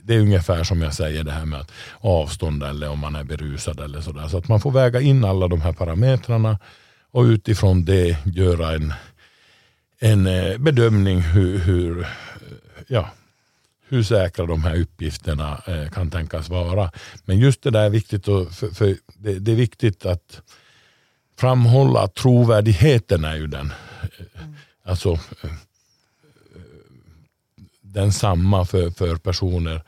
det 0.04 0.14
är 0.14 0.20
ungefär 0.20 0.64
som 0.64 0.82
jag 0.82 0.94
säger 0.94 1.24
det 1.24 1.32
här 1.32 1.44
med 1.44 1.64
avstånd 2.00 2.62
eller 2.62 2.88
om 2.88 2.98
man 2.98 3.16
är 3.16 3.24
berusad 3.24 3.80
eller 3.80 4.00
sådär. 4.00 4.28
Så 4.28 4.38
att 4.38 4.48
man 4.48 4.60
får 4.60 4.70
väga 4.70 5.00
in 5.00 5.24
alla 5.24 5.48
de 5.48 5.60
här 5.60 5.72
parametrarna 5.72 6.58
och 7.10 7.22
utifrån 7.22 7.84
det 7.84 8.16
göra 8.24 8.74
en, 8.74 8.94
en 9.98 10.26
eh, 10.26 10.58
bedömning 10.58 11.20
hur, 11.20 11.58
hur, 11.58 12.00
eh, 12.00 12.06
ja, 12.88 13.10
hur 13.88 14.02
säkra 14.02 14.46
de 14.46 14.64
här 14.64 14.80
uppgifterna 14.80 15.62
eh, 15.66 15.90
kan 15.90 16.10
tänkas 16.10 16.48
vara. 16.48 16.90
Men 17.24 17.38
just 17.38 17.62
det 17.62 17.70
där 17.70 17.84
är 17.84 17.90
viktigt, 17.90 18.28
och 18.28 18.52
för, 18.52 18.68
för 18.68 18.96
det, 19.14 19.38
det, 19.38 19.52
är 19.52 19.56
viktigt 19.56 20.06
att 20.06 20.42
framhålla 21.38 22.00
att 22.00 22.14
trovärdigheten 22.14 23.24
är 23.24 23.36
ju 23.36 23.46
den. 23.46 23.72
Mm. 24.38 24.54
Alltså 24.84 25.18
densamma 27.92 28.64
för, 28.64 28.90
för 28.90 29.16
personer 29.16 29.82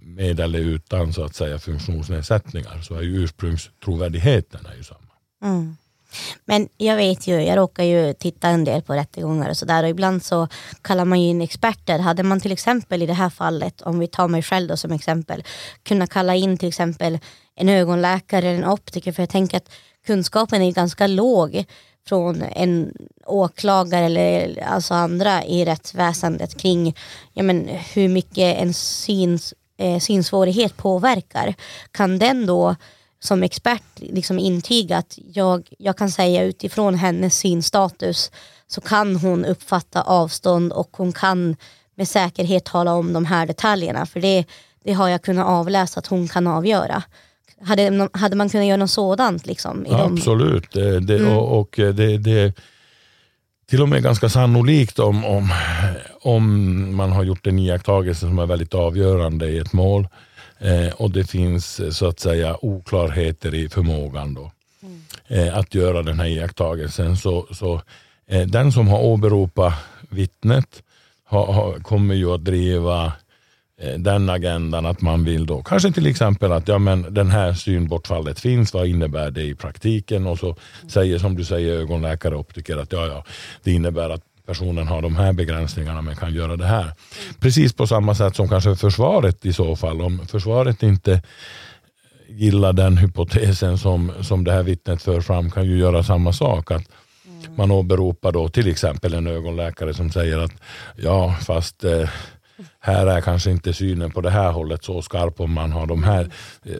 med 0.00 0.40
eller 0.40 0.58
utan 0.58 1.12
så 1.12 1.24
att 1.24 1.34
säga 1.34 1.58
funktionsnedsättningar 1.58 2.80
så 2.82 2.94
är 2.94 3.02
ju 3.02 3.24
ursprungstrovärdigheten 3.24 4.66
är 4.66 4.76
ju 4.76 4.84
samma. 4.84 5.00
Mm. 5.44 5.76
Men 6.44 6.68
jag 6.76 6.96
vet 6.96 7.26
ju, 7.26 7.42
jag 7.42 7.56
råkar 7.56 7.84
ju 7.84 8.12
titta 8.12 8.48
en 8.48 8.64
del 8.64 8.82
på 8.82 8.94
rättegångar 8.94 9.50
och 9.50 9.56
sådär 9.56 9.82
och 9.82 9.88
ibland 9.88 10.22
så 10.22 10.48
kallar 10.82 11.04
man 11.04 11.20
ju 11.20 11.28
in 11.28 11.42
experter. 11.42 11.98
Hade 11.98 12.22
man 12.22 12.40
till 12.40 12.52
exempel 12.52 13.02
i 13.02 13.06
det 13.06 13.12
här 13.12 13.30
fallet, 13.30 13.82
om 13.82 13.98
vi 13.98 14.06
tar 14.06 14.28
mig 14.28 14.42
själv 14.42 14.68
då 14.68 14.76
som 14.76 14.92
exempel, 14.92 15.44
kunnat 15.82 16.10
kalla 16.10 16.34
in 16.34 16.58
till 16.58 16.68
exempel 16.68 17.18
en 17.54 17.68
ögonläkare 17.68 18.48
eller 18.48 18.58
en 18.58 18.70
optiker 18.70 19.12
för 19.12 19.22
jag 19.22 19.30
tänker 19.30 19.56
att 19.56 19.70
kunskapen 20.06 20.62
är 20.62 20.72
ganska 20.72 21.06
låg 21.06 21.64
från 22.06 22.42
en 22.42 22.92
åklagare 23.26 24.04
eller 24.04 24.62
alltså 24.66 24.94
andra 24.94 25.44
i 25.44 25.64
rättsväsendet 25.64 26.60
kring 26.60 26.96
ja, 27.32 27.42
men, 27.42 27.68
hur 27.94 28.08
mycket 28.08 28.58
en 28.58 28.74
syns, 28.74 29.54
eh, 29.78 29.98
synsvårighet 29.98 30.76
påverkar. 30.76 31.54
Kan 31.90 32.18
den 32.18 32.46
då 32.46 32.74
som 33.20 33.42
expert 33.42 33.82
liksom 33.96 34.38
intyga 34.38 34.96
att 34.96 35.18
jag, 35.34 35.68
jag 35.78 35.96
kan 35.96 36.10
säga 36.10 36.42
utifrån 36.42 36.94
hennes 36.94 37.38
synstatus 37.38 38.30
så 38.66 38.80
kan 38.80 39.16
hon 39.16 39.44
uppfatta 39.44 40.02
avstånd 40.02 40.72
och 40.72 40.88
hon 40.92 41.12
kan 41.12 41.56
med 41.94 42.08
säkerhet 42.08 42.64
tala 42.64 42.94
om 42.94 43.12
de 43.12 43.24
här 43.24 43.46
detaljerna. 43.46 44.06
För 44.06 44.20
det, 44.20 44.44
det 44.84 44.92
har 44.92 45.08
jag 45.08 45.22
kunnat 45.22 45.46
avläsa 45.46 45.98
att 45.98 46.06
hon 46.06 46.28
kan 46.28 46.46
avgöra. 46.46 47.02
Hade, 47.60 48.08
hade 48.12 48.36
man 48.36 48.48
kunnat 48.48 48.66
göra 48.66 48.76
något 48.76 48.90
sådant? 48.90 49.46
Liksom, 49.46 49.86
ja, 49.88 49.98
de... 49.98 50.12
Absolut. 50.12 50.72
Det, 50.72 51.00
det, 51.00 51.16
mm. 51.16 51.36
och, 51.36 51.60
och 51.60 51.74
det, 51.76 52.18
det 52.18 52.52
till 53.66 53.82
och 53.82 53.88
med 53.88 54.02
ganska 54.02 54.28
sannolikt 54.28 54.98
om, 54.98 55.24
om, 55.24 55.52
om 56.20 56.96
man 56.96 57.12
har 57.12 57.24
gjort 57.24 57.46
en 57.46 57.58
iakttagelse 57.58 58.20
som 58.20 58.38
är 58.38 58.46
väldigt 58.46 58.74
avgörande 58.74 59.48
i 59.48 59.58
ett 59.58 59.72
mål 59.72 60.08
eh, 60.58 60.94
och 60.94 61.10
det 61.10 61.24
finns 61.24 61.96
så 61.96 62.08
att 62.08 62.20
säga 62.20 62.56
oklarheter 62.60 63.54
i 63.54 63.68
förmågan 63.68 64.34
då, 64.34 64.50
mm. 64.82 65.48
eh, 65.48 65.58
att 65.58 65.74
göra 65.74 66.02
den 66.02 66.20
här 66.20 66.26
iakttagelsen. 66.26 67.16
Så, 67.16 67.46
så 67.50 67.80
eh, 68.26 68.46
den 68.46 68.72
som 68.72 68.88
har 68.88 68.98
åberopat 68.98 69.74
vittnet 70.08 70.82
har, 71.24 71.52
har, 71.52 71.78
kommer 71.78 72.14
ju 72.14 72.34
att 72.34 72.44
driva 72.44 73.04
Eh, 73.06 73.12
Eh, 73.84 73.98
den 73.98 74.30
agendan 74.30 74.86
att 74.86 75.00
man 75.00 75.24
vill 75.24 75.46
då 75.46 75.62
kanske 75.62 75.92
till 75.92 76.06
exempel 76.06 76.52
att 76.52 76.68
ja, 76.68 76.78
men 76.78 77.14
den 77.14 77.30
här 77.30 77.52
synbortfallet 77.52 78.40
finns, 78.40 78.74
vad 78.74 78.86
innebär 78.86 79.30
det 79.30 79.42
i 79.42 79.54
praktiken? 79.54 80.26
Och 80.26 80.38
så 80.38 80.56
säger 80.88 81.18
som 81.18 81.36
du 81.36 81.44
säger 81.44 81.72
ögonläkare 81.72 82.34
och 82.34 82.40
optiker 82.40 82.76
att 82.76 82.92
ja, 82.92 83.06
ja, 83.06 83.24
det 83.62 83.72
innebär 83.72 84.10
att 84.10 84.22
personen 84.46 84.88
har 84.88 85.02
de 85.02 85.16
här 85.16 85.32
begränsningarna 85.32 86.02
men 86.02 86.16
kan 86.16 86.34
göra 86.34 86.56
det 86.56 86.66
här. 86.66 86.92
Precis 87.40 87.72
på 87.72 87.86
samma 87.86 88.14
sätt 88.14 88.36
som 88.36 88.48
kanske 88.48 88.76
försvaret 88.76 89.46
i 89.46 89.52
så 89.52 89.76
fall. 89.76 90.02
Om 90.02 90.26
försvaret 90.26 90.82
inte 90.82 91.22
gillar 92.28 92.72
den 92.72 92.96
hypotesen 92.96 93.78
som, 93.78 94.12
som 94.20 94.44
det 94.44 94.52
här 94.52 94.62
vittnet 94.62 95.02
för 95.02 95.20
fram 95.20 95.50
kan 95.50 95.66
ju 95.66 95.78
göra 95.78 96.02
samma 96.02 96.32
sak. 96.32 96.70
att 96.70 96.88
man 97.56 97.70
åberopar 97.70 98.32
då 98.32 98.48
till 98.48 98.68
exempel 98.68 99.14
en 99.14 99.26
ögonläkare 99.26 99.94
som 99.94 100.10
säger 100.10 100.38
att 100.38 100.52
ja 100.96 101.36
fast 101.40 101.84
eh, 101.84 102.08
här 102.80 103.06
är 103.06 103.20
kanske 103.20 103.50
inte 103.50 103.72
synen 103.72 104.10
på 104.10 104.20
det 104.20 104.30
här 104.30 104.52
hållet 104.52 104.84
så 104.84 105.02
skarp 105.02 105.40
om 105.40 105.52
man 105.52 105.72
har 105.72 105.86
de 105.86 106.04
här. 106.04 106.30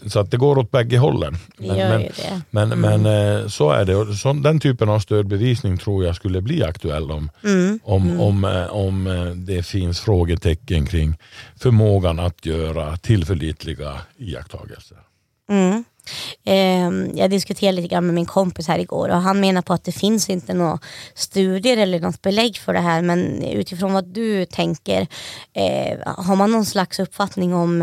Så 0.06 0.20
att 0.20 0.30
det 0.30 0.36
går 0.36 0.58
åt 0.58 0.70
bägge 0.70 0.98
hållen. 0.98 1.36
Men, 1.58 1.76
men, 1.76 2.08
men, 2.50 2.72
Mm. 2.72 3.02
men 3.02 3.40
eh, 3.42 3.48
så 3.48 3.70
är 3.70 3.84
det. 3.84 4.14
Så, 4.16 4.32
den 4.32 4.60
typen 4.60 4.88
av 4.88 4.98
stödbevisning 4.98 5.78
tror 5.78 6.04
jag 6.04 6.16
skulle 6.16 6.40
bli 6.40 6.64
aktuell 6.64 7.10
om, 7.10 7.30
Mm. 7.44 7.80
om, 7.84 8.20
om, 8.20 8.44
eh, 8.44 8.66
om 8.66 9.06
eh, 9.06 9.24
det 9.24 9.62
finns 9.66 10.00
frågetecken 10.00 10.86
kring 10.86 11.16
förmågan 11.56 12.18
att 12.20 12.46
göra 12.46 12.96
tillförlitliga 12.96 13.92
iakttagelser. 14.18 14.98
Mm. 15.50 15.84
Eh, 16.44 16.90
jag 17.14 17.30
diskuterade 17.30 17.76
lite 17.76 17.88
grann 17.88 18.06
med 18.06 18.14
min 18.14 18.26
kompis 18.26 18.68
här 18.68 18.78
igår 18.78 19.08
och 19.08 19.16
han 19.22 19.40
menar 19.40 19.62
på 19.62 19.72
att 19.72 19.84
det 19.84 19.92
finns 19.92 20.30
inte 20.30 20.54
några 20.54 20.78
studier 21.14 21.76
eller 21.76 22.00
något 22.00 22.22
belägg 22.22 22.56
för 22.58 22.72
det 22.72 22.80
här 22.80 23.02
men 23.02 23.42
utifrån 23.42 23.92
vad 23.92 24.04
du 24.04 24.46
tänker, 24.46 25.06
eh, 25.52 25.98
har 26.06 26.36
man 26.36 26.50
någon 26.50 26.66
slags 26.66 27.00
uppfattning 27.00 27.54
om, 27.54 27.82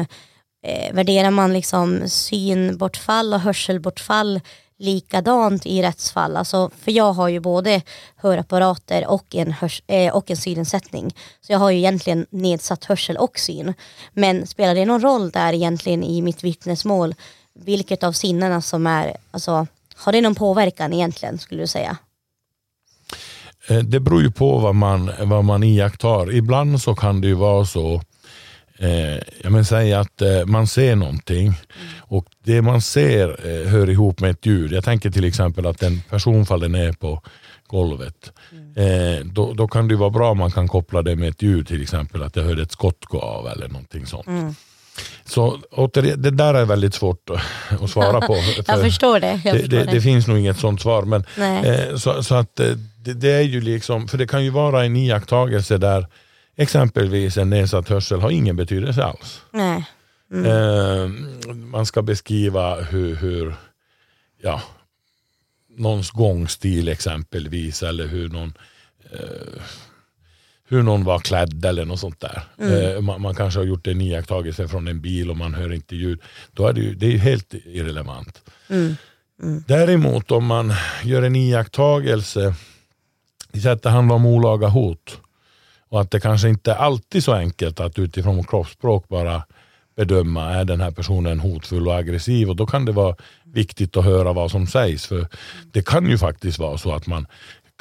eh, 0.68 0.94
värderar 0.94 1.32
man 1.32 1.54
liksom 1.54 2.10
synbortfall 2.10 3.34
och 3.34 3.40
hörselbortfall 3.40 4.42
likadant 4.80 5.66
i 5.66 5.82
rättsfall? 5.82 6.38
Alltså, 6.38 6.70
för 6.82 6.92
jag 6.92 7.14
har 7.14 7.28
ju 7.28 7.40
både 7.40 7.82
hörapparater 8.16 9.08
och 9.08 9.36
en, 9.36 9.52
hörs- 9.52 9.84
eh, 9.88 10.14
och 10.16 10.32
en 10.32 10.38
synnedsättning. 10.38 11.16
Så 11.42 11.52
jag 11.52 11.60
har 11.60 11.72
ju 11.72 11.78
egentligen 11.78 12.26
nedsatt 12.30 12.86
hörsel 12.86 13.18
och 13.18 13.40
syn. 13.40 13.74
Men 14.14 14.48
spelar 14.48 14.76
det 14.76 14.86
någon 14.86 15.02
roll 15.02 15.32
där 15.32 15.54
egentligen 15.54 16.04
i 16.04 16.22
mitt 16.22 16.44
vittnesmål 16.44 17.16
vilket 17.66 18.04
av 18.04 18.12
sinnena 18.12 18.62
som 18.62 18.88
är, 18.88 19.18
alltså 19.32 19.68
har 19.96 20.12
det 20.12 20.22
någon 20.22 20.36
påverkan 20.36 20.94
egentligen 20.94 21.38
skulle 21.38 21.62
du 21.64 21.68
säga? 21.68 21.98
Eh, 23.68 23.80
Det 23.80 24.00
beror 24.00 24.22
ju 24.22 24.32
på 24.32 24.58
vad 24.58 24.76
man, 24.76 25.12
vad 25.20 25.46
man 25.46 25.64
iakttar. 25.64 26.34
Ibland 26.34 26.82
så 26.82 26.96
kan 26.96 27.22
det 27.22 27.28
ju 27.28 27.34
vara 27.34 27.66
så 27.66 28.02
eh, 28.78 29.16
jag 29.44 29.52
men 29.52 29.66
säga 29.66 30.00
att 30.00 30.22
eh, 30.22 30.46
man 30.46 30.68
ser 30.68 30.96
någonting 30.96 31.54
och 32.00 32.26
det 32.44 32.62
man 32.62 32.82
ser 32.82 33.28
eh, 33.48 33.68
hör 33.72 33.90
ihop 33.90 34.20
med 34.20 34.32
ett 34.32 34.46
ljud. 34.46 34.72
Jag 34.72 34.84
tänker 34.84 35.12
till 35.12 35.24
exempel 35.26 35.66
att 35.66 35.84
en 35.84 36.02
person 36.10 36.46
faller 36.46 36.70
ner 36.70 36.92
på 36.94 37.22
golvet. 37.68 38.32
Eh, 38.76 39.26
då, 39.26 39.54
då 39.54 39.68
kan 39.68 39.88
det 39.88 39.96
vara 39.96 40.10
bra 40.10 40.32
om 40.32 40.38
man 40.38 40.52
kan 40.52 40.68
koppla 40.68 41.02
det 41.02 41.16
med 41.16 41.30
ett 41.30 41.42
ljud, 41.42 41.68
till 41.68 41.82
exempel 41.82 42.24
att 42.24 42.36
jag 42.36 42.44
hörde 42.44 42.62
ett 42.62 42.72
skott 42.72 43.06
gå 43.06 43.20
av 43.20 43.48
eller 43.48 43.68
någonting 43.68 44.06
sånt. 44.06 44.28
Mm. 44.28 44.56
Så 45.26 45.60
återigen, 45.72 46.22
det 46.22 46.32
där 46.32 46.54
är 46.54 46.66
väldigt 46.66 46.94
svårt 46.94 47.30
att- 47.30 47.90
svara 47.90 48.22
på. 48.22 48.36
Jag 48.58 48.66
för- 48.66 48.84
förstår 48.84 49.20
det. 49.20 49.42
Jag 49.46 49.56
det, 49.56 49.60
förstår 49.60 49.78
det, 49.78 49.84
det. 49.92 50.02
finns 50.02 50.28
nog 50.28 50.38
inget 50.38 50.60
sånt 50.60 50.82
svar. 50.82 51.04
Men, 51.04 51.24
eh, 51.66 51.96
så, 51.98 52.24
så 52.24 52.36
att 52.36 52.60
eh, 52.60 52.68
det, 52.98 53.14
det 53.14 53.32
är 53.32 53.42
ju 53.42 53.62
liksom, 53.62 54.08
för 54.08 54.18
det 54.18 54.28
kan 54.28 54.44
ju 54.44 54.50
vara 54.50 54.86
en 54.86 54.96
iakttagelse 54.96 55.78
där 55.78 56.08
exempelvis 56.56 57.38
en 57.38 57.50
nedsatt 57.50 57.90
hörsel 57.90 58.20
har 58.22 58.32
ingen 58.32 58.56
betydelse 58.56 59.04
alls. 59.04 59.42
Nej. 59.52 59.86
Mm. 60.34 60.46
Eh, 60.46 61.54
man 61.54 61.86
ska 61.86 62.02
beskriva 62.02 62.82
hur, 62.82 63.16
hur 63.16 63.56
ja, 64.42 64.62
någons 65.78 66.12
gångstil 66.12 66.88
exempelvis 66.88 67.84
eller 67.84 68.08
hur 68.08 68.30
någon 68.30 68.54
eh, 69.14 69.62
hur 70.72 70.84
någon 70.84 71.04
var 71.04 71.20
klädd 71.20 71.66
eller 71.66 71.86
något 71.86 72.00
sånt 72.00 72.20
där. 72.20 72.44
Mm. 72.58 72.96
Eh, 72.96 73.02
man, 73.02 73.22
man 73.22 73.36
kanske 73.36 73.60
har 73.60 73.66
gjort 73.66 73.88
en 73.88 74.02
iakttagelse 74.02 74.68
från 74.68 74.88
en 74.88 75.02
bil 75.02 75.30
och 75.30 75.38
man 75.38 75.54
hör 75.54 75.74
inte 75.74 75.96
ljud. 75.96 76.20
Då 76.52 76.68
är 76.68 76.74
det 76.74 76.82
ju, 76.82 76.96
det 76.96 77.06
är 77.06 77.12
ju 77.12 77.18
helt 77.18 77.54
irrelevant. 77.54 78.42
Mm. 78.70 78.96
Däremot 79.68 80.32
om 80.32 80.46
man 80.46 80.74
gör 81.04 81.22
en 81.22 81.36
iakttagelse, 81.36 82.56
säger 83.54 83.72
att 83.72 83.84
det 83.84 83.90
handlar 83.90 84.16
om 84.16 84.26
olaga 84.26 84.68
hot 84.68 85.20
och 85.90 86.02
att 86.02 86.12
det 86.12 86.20
kanske 86.20 86.50
inte 86.50 86.76
alltid 86.76 87.20
är 87.20 87.24
så 87.24 87.34
enkelt 87.34 87.80
att 87.80 88.00
utifrån 88.00 88.44
kroppsspråk 88.44 89.08
bara 89.08 89.44
bedöma 89.96 90.50
är 90.54 90.66
den 90.66 90.82
här 90.82 90.92
personen 90.92 91.40
hotfull 91.40 91.88
och 91.88 91.96
aggressiv 91.96 92.50
och 92.50 92.56
då 92.56 92.66
kan 92.66 92.86
det 92.86 92.92
vara 92.92 93.16
viktigt 93.44 93.98
att 93.98 94.06
höra 94.06 94.34
vad 94.34 94.52
som 94.52 94.68
sägs 94.68 95.08
för 95.08 95.28
det 95.72 95.86
kan 95.86 96.10
ju 96.10 96.18
faktiskt 96.18 96.60
vara 96.60 96.78
så 96.78 96.94
att 96.94 97.08
man 97.08 97.28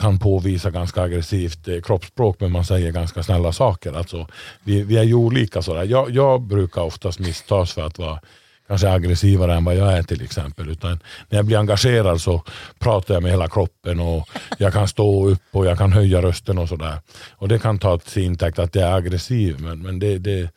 kan 0.01 0.19
påvisa 0.19 0.71
ganska 0.71 1.03
aggressivt 1.03 1.69
eh, 1.69 1.81
kroppsspråk 1.81 2.41
men 2.41 2.53
man 2.53 2.65
säger 2.65 2.93
ganska 2.93 3.23
snälla 3.23 3.53
saker. 3.53 3.93
Alltså, 3.93 4.27
vi, 4.63 4.83
vi 4.83 4.97
är 4.97 5.03
ju 5.03 5.15
olika. 5.15 5.63
Sådär. 5.63 5.85
Jag, 5.85 6.11
jag 6.11 6.43
brukar 6.43 6.83
oftast 6.83 7.19
misstas 7.19 7.73
för 7.73 7.87
att 7.87 7.99
vara 7.99 8.21
kanske 8.69 8.91
aggressivare 8.91 9.55
än 9.55 9.65
vad 9.65 9.77
jag 9.77 9.93
är 9.93 10.03
till 10.03 10.23
exempel. 10.23 10.69
Utan 10.69 11.01
när 11.29 11.39
jag 11.39 11.47
blir 11.47 11.59
engagerad 11.59 12.21
så 12.21 12.43
pratar 12.79 13.15
jag 13.15 13.23
med 13.23 13.33
hela 13.33 13.49
kroppen 13.49 14.01
och 14.01 14.29
jag 14.59 14.73
kan 14.73 14.89
stå 14.89 15.29
upp 15.29 15.43
och 15.51 15.67
jag 15.67 15.79
kan 15.79 15.93
höja 15.93 16.23
rösten 16.23 16.59
och 16.59 16.69
sådär. 16.69 16.99
Och 17.31 17.49
det 17.49 17.59
kan 17.59 17.79
ta 17.79 17.99
till 17.99 18.23
intäkt 18.23 18.59
att 18.59 18.75
jag 18.75 18.89
är 18.89 18.95
aggressiv 18.95 19.61
men, 19.61 19.83
men 19.83 19.99
det, 19.99 20.19
det, 20.19 20.51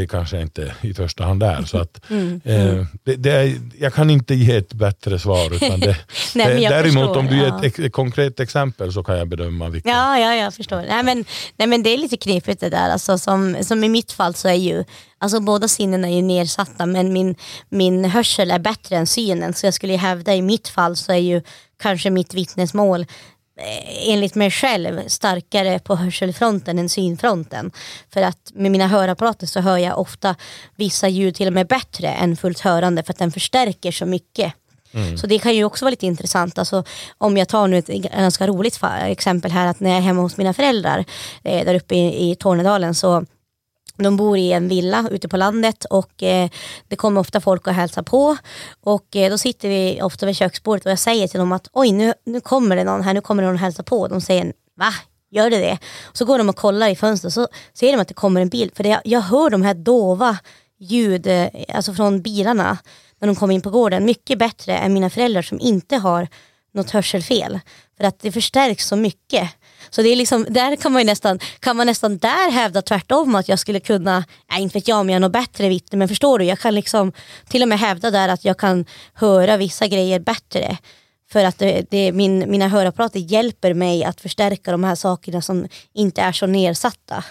det 0.00 0.06
kanske 0.06 0.40
inte 0.40 0.74
i 0.80 0.94
första 0.94 1.24
hand 1.24 1.42
är. 1.42 1.62
Så 1.62 1.78
att, 1.78 2.10
Mm. 2.10 2.40
eh, 2.44 2.86
det, 3.04 3.16
det 3.16 3.30
är, 3.32 3.60
jag 3.78 3.94
kan 3.94 4.10
inte 4.10 4.34
ge 4.34 4.56
ett 4.56 4.72
bättre 4.72 5.18
svar. 5.18 5.54
Utan 5.54 5.80
det, 5.80 5.96
Nej, 6.34 6.60
det, 6.60 6.68
däremot 6.68 6.92
förstår, 7.04 7.16
om 7.18 7.26
du 7.26 7.36
ger 7.36 7.46
ja. 7.46 7.64
ett, 7.66 7.78
ett 7.78 7.92
konkret 7.92 8.40
exempel 8.40 8.92
så 8.92 9.02
kan 9.04 9.18
jag 9.18 9.28
bedöma 9.28 9.68
vilken. 9.68 9.92
Ja, 9.92 10.18
ja, 10.18 10.34
jag 10.34 10.54
förstår. 10.54 10.84
Nej 10.88 11.02
men, 11.02 11.24
nej, 11.56 11.68
men 11.68 11.82
det 11.82 11.90
är 11.90 11.98
lite 11.98 12.16
knepigt 12.16 12.60
det 12.60 12.68
där. 12.70 12.90
Alltså, 12.90 13.18
som, 13.18 13.56
som 13.64 13.84
i 13.84 13.88
mitt 13.88 14.12
fall 14.12 14.34
så 14.34 14.48
är 14.48 14.54
ju, 14.54 14.84
alltså 15.18 15.40
båda 15.40 15.68
sinnen 15.68 16.04
är 16.04 16.16
ju 16.16 16.22
nedsatta 16.22 16.86
men 16.86 17.12
min, 17.12 17.34
min 17.68 18.04
hörsel 18.04 18.50
är 18.50 18.58
bättre 18.58 18.96
än 18.96 19.06
synen. 19.06 19.54
Så 19.54 19.66
jag 19.66 19.74
skulle 19.74 19.96
hävda 19.96 20.34
i 20.34 20.42
mitt 20.42 20.68
fall 20.68 20.96
så 20.96 21.12
är 21.12 21.16
ju 21.16 21.42
kanske 21.82 22.10
mitt 22.10 22.34
vittnesmål 22.34 23.06
enligt 24.06 24.34
mig 24.34 24.50
själv 24.50 25.00
starkare 25.06 25.78
på 25.78 25.94
hörselfronten 25.94 26.78
än 26.78 26.88
synfronten. 26.88 27.70
För 28.12 28.22
att 28.22 28.52
med 28.54 28.70
mina 28.70 28.86
hörapparater 28.86 29.46
så 29.46 29.60
hör 29.60 29.78
jag 29.78 29.98
ofta 29.98 30.36
vissa 30.76 31.08
ljud 31.08 31.34
till 31.34 31.46
och 31.46 31.52
med 31.52 31.66
bättre 31.66 32.08
än 32.08 32.36
fullt 32.36 32.60
hörande 32.60 33.02
för 33.02 33.12
att 33.12 33.18
den 33.18 33.32
förstärker 33.32 33.92
så 33.92 34.06
mycket. 34.06 34.52
Så 35.16 35.26
det 35.26 35.38
kan 35.38 35.54
ju 35.54 35.64
också 35.64 35.84
vara 35.84 35.90
lite 35.90 36.06
intressant. 36.06 36.58
Alltså, 36.58 36.84
om 37.18 37.36
jag 37.36 37.48
tar 37.48 37.68
nu 37.68 37.78
ett 37.78 37.86
ganska 37.86 38.46
roligt 38.46 38.80
exempel 39.06 39.50
här 39.50 39.66
att 39.66 39.80
när 39.80 39.90
jag 39.90 39.98
är 39.98 40.02
hemma 40.02 40.22
hos 40.22 40.36
mina 40.36 40.54
föräldrar 40.54 41.04
eh, 41.42 41.64
där 41.64 41.74
uppe 41.74 41.94
i, 41.94 42.30
i 42.30 42.34
Tornedalen 42.34 42.94
så 42.94 43.24
de 44.04 44.16
bor 44.16 44.38
i 44.38 44.52
en 44.52 44.68
villa 44.68 45.08
ute 45.10 45.28
på 45.28 45.36
landet 45.36 45.84
och 45.84 46.22
eh, 46.22 46.50
det 46.88 46.96
kommer 46.96 47.20
ofta 47.20 47.40
folk 47.40 47.66
och 47.66 47.72
hälsar 47.72 48.02
på 48.02 48.36
och 48.80 49.16
eh, 49.16 49.30
då 49.30 49.38
sitter 49.38 49.68
vi 49.68 50.02
ofta 50.02 50.26
vid 50.26 50.36
köksbordet 50.36 50.86
och 50.86 50.92
jag 50.92 50.98
säger 50.98 51.28
till 51.28 51.40
dem 51.40 51.52
att 51.52 51.68
oj 51.72 51.92
nu, 51.92 52.14
nu 52.26 52.40
kommer 52.40 52.76
det 52.76 52.84
någon 52.84 53.02
här, 53.02 53.14
nu 53.14 53.20
kommer 53.20 53.42
det 53.42 53.46
någon 53.46 53.54
och 53.54 53.60
hälsar 53.60 53.82
på. 53.82 54.08
De 54.08 54.20
säger 54.20 54.52
va? 54.76 54.94
Gör 55.30 55.50
det 55.50 55.58
det? 55.58 55.78
Så 56.12 56.24
går 56.24 56.38
de 56.38 56.48
och 56.48 56.56
kollar 56.56 56.88
i 56.88 56.96
fönstret 56.96 57.34
så 57.34 57.48
ser 57.74 57.92
de 57.92 58.00
att 58.00 58.08
det 58.08 58.14
kommer 58.14 58.40
en 58.40 58.48
bil 58.48 58.70
för 58.74 58.84
det, 58.84 59.00
jag 59.04 59.20
hör 59.20 59.50
de 59.50 59.62
här 59.62 59.74
dova 59.74 60.38
ljud 60.78 61.26
eh, 61.26 61.48
alltså 61.68 61.94
från 61.94 62.22
bilarna 62.22 62.78
när 63.18 63.26
de 63.26 63.36
kommer 63.36 63.54
in 63.54 63.62
på 63.62 63.70
gården 63.70 64.04
mycket 64.04 64.38
bättre 64.38 64.76
än 64.76 64.92
mina 64.92 65.10
föräldrar 65.10 65.42
som 65.42 65.60
inte 65.60 65.96
har 65.96 66.28
något 66.74 66.90
hörselfel. 66.90 67.60
För 67.96 68.04
att 68.04 68.20
det 68.20 68.32
förstärks 68.32 68.86
så 68.86 68.96
mycket. 68.96 69.50
Så 69.90 70.02
det 70.02 70.08
är 70.08 70.16
liksom, 70.16 70.46
där 70.50 70.76
kan 70.76 70.92
man 70.92 71.02
ju 71.02 71.06
nästan, 71.06 71.38
kan 71.60 71.76
man 71.76 71.86
nästan 71.86 72.18
där 72.18 72.50
hävda 72.50 72.82
tvärtom 72.82 73.34
att 73.34 73.48
jag 73.48 73.58
skulle 73.58 73.80
kunna, 73.80 74.24
nej, 74.50 74.62
inte 74.62 74.78
vet 74.78 74.88
jag 74.88 74.98
om 74.98 75.10
jag 75.10 75.16
är 75.16 75.20
något 75.20 75.32
bättre 75.32 75.68
vittne, 75.68 75.98
men 75.98 76.08
förstår 76.08 76.38
du, 76.38 76.44
jag 76.44 76.58
kan 76.58 76.74
liksom 76.74 77.12
till 77.48 77.62
och 77.62 77.68
med 77.68 77.78
hävda 77.78 78.10
där 78.10 78.28
att 78.28 78.44
jag 78.44 78.58
kan 78.58 78.84
höra 79.14 79.56
vissa 79.56 79.86
grejer 79.86 80.20
bättre. 80.20 80.78
För 81.32 81.44
att 81.44 81.58
det, 81.58 81.86
det, 81.90 82.12
min, 82.12 82.50
mina 82.50 82.68
hörapparater 82.68 83.20
hjälper 83.20 83.74
mig 83.74 84.04
att 84.04 84.20
förstärka 84.20 84.70
de 84.72 84.84
här 84.84 84.94
sakerna 84.94 85.42
som 85.42 85.68
inte 85.94 86.20
är 86.22 86.32
så 86.32 86.46
nedsatta. 86.46 87.24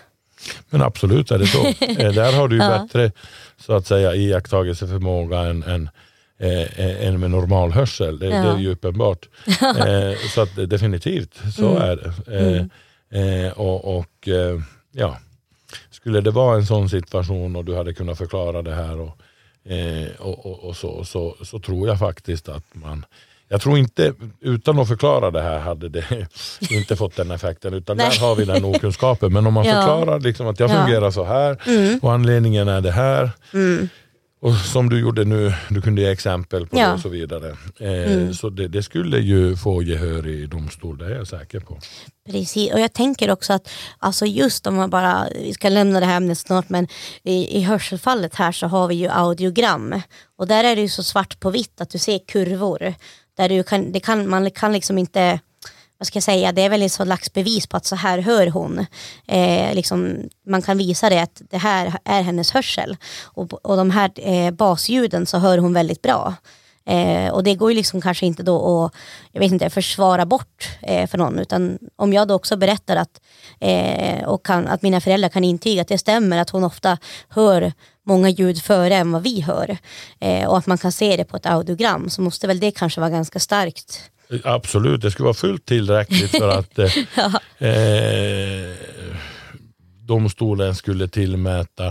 Men 0.69 0.81
absolut 0.81 1.31
är 1.31 1.39
det 1.39 1.47
så. 1.47 1.65
Eh, 2.01 2.11
Där 2.13 2.33
har 2.33 2.47
du 2.47 2.57
Ja. 2.57 2.69
bättre 2.79 3.11
så 3.65 3.73
att 3.73 3.87
säga 3.87 4.15
iakttagelseförmåga 4.15 5.39
än, 5.39 5.63
än, 5.63 5.89
eh, 6.39 7.07
än 7.07 7.19
med 7.19 7.31
normal 7.31 7.71
hörsel. 7.71 8.19
Det, 8.19 8.25
Ja. 8.25 8.41
det 8.41 8.49
är 8.49 8.57
ju 8.57 8.71
uppenbart. 8.71 9.25
eh, 9.61 10.17
så 10.35 10.41
att 10.41 10.69
definitivt 10.69 11.39
så 11.55 11.67
Mm. 11.69 11.81
är 11.81 11.95
det. 11.95 12.69
Eh, 13.11 13.45
eh, 13.45 13.51
och 13.51 13.97
och 13.97 14.27
eh, 14.27 14.59
ja, 14.91 15.17
skulle 15.89 16.21
det 16.21 16.31
vara 16.31 16.55
en 16.55 16.65
sån 16.65 16.89
situation 16.89 17.55
och 17.55 17.65
du 17.65 17.75
hade 17.75 17.93
kunnat 17.93 18.17
förklara 18.17 18.61
det 18.61 18.73
här 18.75 18.99
och, 18.99 19.17
eh, 19.73 20.07
och, 20.19 20.45
och, 20.45 20.63
och 20.63 20.77
så, 20.77 21.03
så, 21.05 21.35
så 21.43 21.59
tror 21.59 21.87
jag 21.87 21.99
faktiskt 21.99 22.49
att 22.49 22.63
man 22.73 23.05
jag 23.49 23.61
tror 23.61 23.77
inte, 23.77 24.13
utan 24.41 24.79
att 24.79 24.87
förklara 24.87 25.31
det 25.31 25.41
här 25.41 25.59
hade 25.59 25.89
det 25.89 26.27
inte 26.71 26.95
fått 26.95 27.15
den 27.15 27.31
effekten. 27.31 27.73
Utan 27.73 27.97
Nej. 27.97 28.09
där 28.09 28.27
har 28.27 28.35
vi 28.35 28.45
den 28.45 28.65
okunskapen. 28.65 29.33
Men 29.33 29.47
om 29.47 29.53
man 29.53 29.65
Ja. 29.67 29.73
förklarar 29.73 30.19
liksom 30.19 30.47
att 30.47 30.59
jag 30.59 30.69
Ja. 30.69 30.73
fungerar 30.85 31.11
så 31.11 31.23
här 31.23 31.57
Mm. 31.67 31.99
och 32.01 32.11
anledningen 32.13 32.67
är 32.67 32.81
det 32.81 32.91
här. 32.91 33.29
Mm. 33.53 33.89
Och 34.39 34.55
som 34.55 34.89
du 34.89 34.99
gjorde 34.99 35.23
nu, 35.25 35.53
du 35.69 35.81
kunde 35.81 36.01
ge 36.01 36.07
exempel 36.11 36.67
på 36.67 36.77
Ja. 36.77 36.87
det 36.87 36.93
och 36.93 36.99
så 36.99 37.09
vidare. 37.09 37.49
Eh, 37.79 38.11
Mm. 38.11 38.33
Så 38.33 38.49
det, 38.49 38.67
det 38.67 38.83
skulle 38.83 39.17
ju 39.19 39.55
få 39.55 39.83
gehör 39.83 40.27
i 40.27 40.45
domstol, 40.45 40.97
det 40.97 41.05
är 41.05 41.09
jag 41.09 41.27
säker 41.27 41.59
på. 41.59 41.79
Precis, 42.31 42.73
och 42.73 42.79
jag 42.79 42.93
tänker 42.93 43.31
också 43.31 43.53
att 43.53 43.69
alltså 43.97 44.25
just 44.25 44.67
om 44.67 44.75
man 44.75 44.89
bara, 44.89 45.27
vi 45.35 45.53
ska 45.53 45.69
lämna 45.69 45.99
det 45.99 46.05
här 46.05 46.17
ämnet 46.17 46.37
snart, 46.37 46.69
men 46.69 46.87
i, 47.23 47.57
i 47.57 47.61
hörselfallet 47.61 48.35
här 48.35 48.51
så 48.51 48.67
har 48.67 48.87
vi 48.87 48.95
ju 48.95 49.07
audiogram. 49.07 50.01
Och 50.37 50.47
där 50.47 50.63
är 50.63 50.75
det 50.75 50.81
ju 50.81 50.89
så 50.89 51.03
svart 51.03 51.39
på 51.39 51.49
vitt 51.49 51.81
att 51.81 51.89
du 51.89 51.97
ser 51.97 52.19
kurvor. 52.27 52.93
Där 53.37 53.49
du 53.49 53.63
kan, 53.63 53.91
det 53.91 53.99
kan, 53.99 54.29
man 54.29 54.51
kan 54.51 54.73
liksom 54.73 54.97
inte 54.97 55.39
vad 55.97 56.07
ska 56.07 56.17
jag 56.17 56.23
säga, 56.23 56.51
det 56.51 56.61
är 56.61 56.69
väl 56.69 56.81
ett 56.81 56.91
slags 56.91 57.33
bevis 57.33 57.67
på 57.67 57.77
att 57.77 57.85
så 57.85 57.95
här 57.95 58.19
hör 58.19 58.47
hon. 58.47 58.85
Eh, 59.27 59.75
liksom, 59.75 60.29
man 60.47 60.61
kan 60.61 60.77
visa 60.77 61.09
det 61.09 61.19
att 61.19 61.41
det 61.49 61.57
här 61.57 61.93
är 62.03 62.21
hennes 62.21 62.51
hörsel. 62.51 62.97
Och, 63.23 63.53
och 63.65 63.77
de 63.77 63.91
här 63.91 64.11
eh, 64.15 64.51
basljuden 64.51 65.25
så 65.25 65.37
hör 65.37 65.57
hon 65.57 65.73
väldigt 65.73 66.01
bra. 66.01 66.33
Eh, 66.87 67.31
och 67.31 67.43
det 67.43 67.55
går 67.55 67.71
ju 67.71 67.75
liksom 67.75 68.01
kanske 68.01 68.25
inte 68.25 68.43
då 68.43 68.85
att 68.85 68.93
jag 69.31 69.39
vet 69.39 69.51
inte, 69.51 69.69
försvara 69.69 70.25
bort 70.25 70.69
eh, 70.81 71.07
för 71.07 71.17
någon. 71.17 71.39
Utan 71.39 71.79
om 71.95 72.13
jag 72.13 72.27
då 72.27 72.35
också 72.35 72.57
berättar 72.57 72.95
att, 72.95 73.21
eh, 73.59 74.23
och 74.23 74.45
kan, 74.45 74.67
att 74.67 74.81
mina 74.81 75.01
föräldrar 75.01 75.29
kan 75.29 75.43
intyga 75.43 75.81
att 75.81 75.87
det 75.87 75.97
stämmer 75.97 76.37
att 76.37 76.49
hon 76.49 76.63
ofta 76.63 76.97
hör 77.29 77.73
många 78.03 78.29
ljud 78.29 78.61
före 78.63 78.95
än 78.95 79.11
vad 79.11 79.23
vi 79.23 79.41
hör. 79.41 79.77
Eh, 80.19 80.47
och 80.47 80.57
att 80.57 80.67
man 80.67 80.77
kan 80.77 80.91
se 80.91 81.17
det 81.17 81.25
på 81.25 81.37
ett 81.37 81.45
audiogram 81.45 82.09
så 82.09 82.21
måste 82.21 82.47
väl 82.47 82.59
det 82.59 82.71
kanske 82.71 82.99
vara 82.99 83.09
ganska 83.09 83.39
starkt. 83.39 84.11
Absolut, 84.43 85.01
det 85.01 85.11
skulle 85.11 85.23
vara 85.25 85.33
fullt 85.33 85.65
tillräckligt 85.65 86.31
för 86.31 86.49
att 86.49 86.79
eh, 86.79 86.91
ja. 87.15 87.39
eh, 87.67 88.75
domstolen 90.01 90.75
skulle 90.75 91.07
tillmäta 91.07 91.87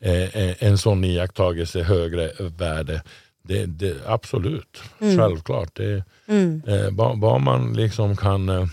eh, 0.00 0.62
en 0.64 0.78
sån 0.78 1.04
iakttagelse 1.04 1.82
högre 1.82 2.30
värde. 2.38 3.02
Det, 3.42 3.66
det, 3.66 3.96
absolut, 4.06 4.82
Mm. 5.00 5.18
självklart. 5.18 5.70
Det, 5.74 6.04
Mm. 6.26 6.62
eh, 6.66 6.90
bara 7.16 7.38
man 7.38 7.72
liksom 7.72 8.16
kan 8.16 8.48
eh, 8.48 8.66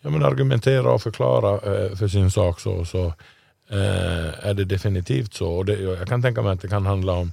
ja, 0.00 0.10
men 0.10 0.24
argumentera 0.24 0.92
och 0.92 1.02
förklara 1.02 1.52
eh, 1.54 1.96
för 1.96 2.08
sin 2.08 2.30
sak 2.30 2.60
så, 2.60 2.84
så 2.84 3.06
eh, 3.70 4.46
är 4.48 4.54
det 4.54 4.64
definitivt 4.64 5.34
så. 5.34 5.48
Och 5.48 5.64
det, 5.64 5.80
jag 5.80 6.08
kan 6.08 6.22
tänka 6.22 6.42
mig 6.42 6.52
att 6.52 6.60
det 6.62 6.68
kan 6.68 6.86
handla 6.86 7.12
om 7.12 7.32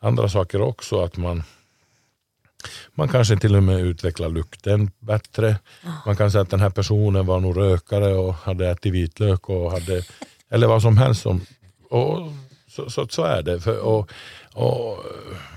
andra 0.00 0.28
saker 0.28 0.60
också. 0.62 1.00
Att 1.04 1.16
man, 1.16 1.42
man 2.94 3.08
kanske 3.08 3.36
till 3.36 3.56
och 3.56 3.62
med 3.62 3.80
utvecklar 3.80 4.28
lukten 4.28 4.90
bättre. 4.98 5.56
Man 6.06 6.16
kan 6.16 6.30
säga 6.30 6.42
att 6.42 6.50
den 6.50 6.60
här 6.60 6.70
personen 6.70 7.26
var 7.26 7.40
nog 7.40 7.56
rökare 7.56 8.14
och 8.14 8.34
hade 8.34 8.70
ätit 8.70 8.92
vitlök 8.92 9.48
och 9.48 9.70
hade, 9.70 10.02
eller 10.50 10.66
vad 10.66 10.82
som 10.82 10.96
helst. 10.96 11.22
Som, 11.22 11.40
och, 11.90 12.32
så, 12.68 12.90
så, 12.90 13.08
så 13.08 13.22
är 13.22 13.42
det. 13.42 13.60
För, 13.60 13.78
och, 13.78 14.10
och, 14.54 14.98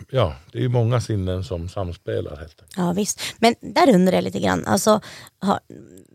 ja, 0.09 0.35
det 0.51 0.57
är 0.57 0.61
ju 0.61 0.69
många 0.69 1.01
sinnen 1.01 1.43
som 1.43 1.69
samspelar 1.69 2.37
helt 2.37 2.61
enkelt. 2.61 2.73
Ja 2.77 2.93
visst, 2.93 3.21
men 3.39 3.55
där 3.61 3.95
undrar 3.95 4.13
jag 4.13 4.23
lite 4.23 4.39
grann. 4.39 4.65
Alltså, 4.65 5.01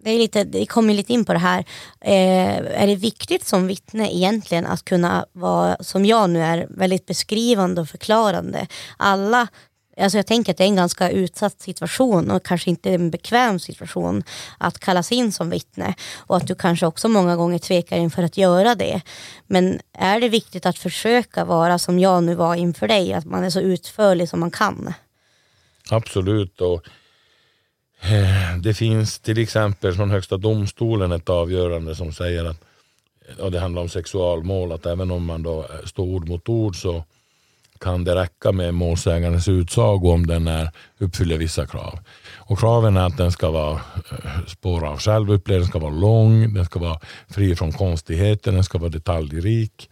det, 0.02 0.10
är 0.10 0.18
lite, 0.18 0.44
det 0.44 0.66
kommer 0.66 0.94
lite 0.94 1.12
in 1.12 1.24
på 1.24 1.32
det 1.32 1.38
här. 1.38 1.64
Eh, 2.00 2.82
är 2.82 2.86
det 2.86 2.96
viktigt 2.96 3.46
som 3.46 3.66
vittne 3.66 4.14
egentligen 4.14 4.66
att 4.66 4.84
kunna 4.84 5.26
vara, 5.32 5.76
som 5.80 6.04
jag 6.04 6.30
nu 6.30 6.42
är, 6.42 6.66
väldigt 6.70 7.06
beskrivande 7.06 7.80
och 7.80 7.88
förklarande? 7.88 8.66
Alla 8.96 9.48
Alltså 10.00 10.18
jag 10.18 10.26
tänker 10.26 10.52
att 10.52 10.58
det 10.58 10.64
är 10.64 10.68
en 10.68 10.76
ganska 10.76 11.10
utsatt 11.10 11.60
situation 11.60 12.30
och 12.30 12.44
kanske 12.44 12.70
inte 12.70 12.90
en 12.90 13.10
bekväm 13.10 13.58
situation 13.58 14.22
att 14.58 14.78
kallas 14.78 15.12
in 15.12 15.32
som 15.32 15.50
vittne 15.50 15.94
och 16.16 16.36
att 16.36 16.46
du 16.46 16.54
kanske 16.54 16.86
också 16.86 17.08
många 17.08 17.36
gånger 17.36 17.58
tvekar 17.58 17.96
inför 17.96 18.22
att 18.22 18.36
göra 18.36 18.74
det. 18.74 19.00
Men 19.46 19.80
är 19.92 20.20
det 20.20 20.28
viktigt 20.28 20.66
att 20.66 20.78
försöka 20.78 21.44
vara 21.44 21.78
som 21.78 21.98
jag 21.98 22.24
nu 22.24 22.34
var 22.34 22.54
inför 22.54 22.88
dig, 22.88 23.12
att 23.12 23.24
man 23.24 23.44
är 23.44 23.50
så 23.50 23.60
utförlig 23.60 24.28
som 24.28 24.40
man 24.40 24.50
kan? 24.50 24.94
Absolut. 25.90 26.60
Och, 26.60 26.82
eh, 28.00 28.56
det 28.62 28.74
finns 28.74 29.18
till 29.18 29.38
exempel 29.38 29.94
från 29.94 30.10
Högsta 30.10 30.36
domstolen 30.36 31.12
ett 31.12 31.28
avgörande 31.28 31.94
som 31.94 32.12
säger 32.12 32.44
att 32.44 32.62
och 33.38 33.52
det 33.52 33.60
handlar 33.60 33.82
om 33.82 33.88
sexualmål, 33.88 34.72
att 34.72 34.86
även 34.86 35.10
om 35.10 35.24
man 35.24 35.42
då 35.42 35.66
står 35.84 36.04
ord 36.04 36.28
mot 36.28 36.48
ord 36.48 36.82
så 36.82 37.04
kan 37.80 38.04
det 38.04 38.14
räcka 38.14 38.52
med 38.52 38.74
målsägandens 38.74 39.48
utsago 39.48 40.12
om 40.12 40.26
den 40.26 40.48
är, 40.48 40.70
uppfyller 40.98 41.38
vissa 41.38 41.66
krav. 41.66 41.98
Och 42.36 42.58
kraven 42.58 42.96
är 42.96 43.06
att 43.06 43.16
den 43.16 43.32
ska 43.32 43.50
vara 43.50 43.72
eh, 43.72 44.44
spår 44.46 44.86
av 44.86 44.98
självupplevelse, 44.98 45.64
den 45.64 45.70
ska 45.70 45.78
vara 45.78 46.00
lång, 46.00 46.54
den 46.54 46.64
ska 46.64 46.78
vara 46.78 47.00
fri 47.28 47.56
från 47.56 47.72
konstigheter, 47.72 48.52
den 48.52 48.64
ska 48.64 48.78
vara 48.78 48.90
detaljrik 48.90 49.90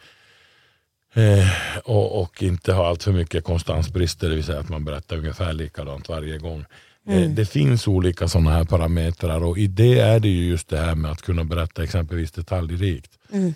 eh, 1.14 1.48
och, 1.84 2.22
och 2.22 2.42
inte 2.42 2.72
ha 2.72 2.88
allt 2.88 3.02
för 3.02 3.12
mycket 3.12 3.44
konstansbrister, 3.44 4.28
det 4.28 4.34
vill 4.34 4.44
säga 4.44 4.60
att 4.60 4.68
man 4.68 4.84
berättar 4.84 5.16
ungefär 5.16 5.52
likadant 5.52 6.08
varje 6.08 6.38
gång. 6.38 6.64
Eh, 7.08 7.30
Det 7.30 7.46
finns 7.46 7.88
olika 7.88 8.28
sådana 8.28 8.50
här 8.50 8.64
parametrar 8.64 9.44
och 9.44 9.58
i 9.58 9.66
det 9.66 9.98
är 9.98 10.20
det 10.20 10.28
ju 10.28 10.44
just 10.48 10.68
det 10.68 10.78
här 10.78 10.94
med 10.94 11.10
att 11.10 11.22
kunna 11.22 11.44
berätta 11.44 11.82
exempelvis 11.84 12.32
detaljrikt. 12.32 13.10
Mm. 13.32 13.54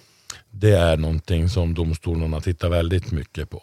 Det 0.51 0.71
är 0.73 0.97
någonting 0.97 1.49
som 1.49 1.75
domstolarna 1.75 2.41
tittar 2.41 2.69
väldigt 2.69 3.11
mycket 3.11 3.51
på. 3.51 3.63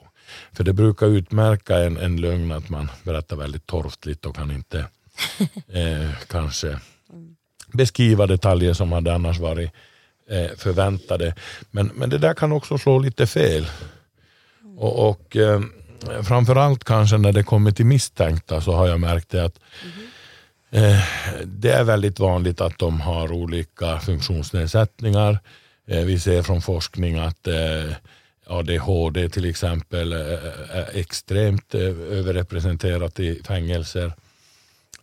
För 0.53 0.63
det 0.63 0.73
brukar 0.73 1.07
utmärka 1.07 1.77
en, 1.77 1.97
en 1.97 2.21
lögn 2.21 2.51
att 2.51 2.69
man 2.69 2.91
berättar 3.03 3.35
väldigt 3.35 3.65
torftigt 3.65 4.25
och 4.25 4.35
kan 4.35 4.51
inte 4.51 4.85
eh, 5.67 6.09
kanske 6.27 6.79
beskriva 7.73 8.27
detaljer 8.27 8.73
som 8.73 8.91
hade 8.91 9.13
annars 9.13 9.39
varit 9.39 9.71
eh, 10.29 10.57
förväntade. 10.57 11.35
Men, 11.71 11.91
men 11.95 12.09
det 12.09 12.17
där 12.17 12.33
kan 12.33 12.51
också 12.51 12.77
slå 12.77 12.99
lite 12.99 13.27
fel. 13.27 13.67
Och, 14.77 15.09
och 15.09 15.35
eh, 15.35 15.61
framförallt 16.23 16.83
kanske 16.83 17.17
när 17.17 17.31
det 17.31 17.43
kommer 17.43 17.71
till 17.71 17.85
misstänkta 17.85 18.61
så 18.61 18.71
har 18.71 18.87
jag 18.87 18.99
märkt 18.99 19.29
det 19.29 19.45
att 19.45 19.59
eh, 20.71 20.99
det 21.45 21.71
är 21.71 21.83
väldigt 21.83 22.19
vanligt 22.19 22.61
att 22.61 22.79
de 22.79 23.01
har 23.01 23.31
olika 23.31 23.99
funktionsnedsättningar. 23.99 25.39
Eh, 25.87 26.05
vi 26.05 26.19
ser 26.19 26.41
från 26.41 26.61
forskning 26.61 27.17
att 27.17 27.47
eh, 27.47 27.93
ADHD 28.47 29.29
till 29.29 29.45
exempel 29.45 30.13
eh, 30.13 30.19
är 30.69 30.89
extremt 30.93 31.75
eh, 31.75 31.81
överrepresenterat 31.81 33.19
i 33.19 33.43
fängelser. 33.43 34.13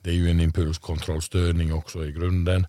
Det 0.00 0.10
är 0.10 0.14
ju 0.14 0.30
en 0.30 0.40
impulskontrollstörning 0.40 1.74
också 1.74 2.04
i 2.04 2.12
grunden. 2.12 2.66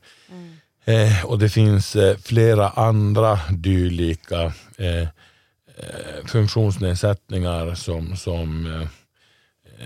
Eh, 0.86 1.26
och 1.26 1.40
det 1.40 1.50
finns 1.50 1.96
eh, 1.96 2.18
flera 2.18 2.70
andra 2.70 3.40
dylika 3.52 4.54
eh, 4.78 5.02
eh, 5.02 6.26
funktionsnedsättningar 6.26 7.76
som, 7.76 8.18
som 8.18 8.66
eh, 8.66 8.82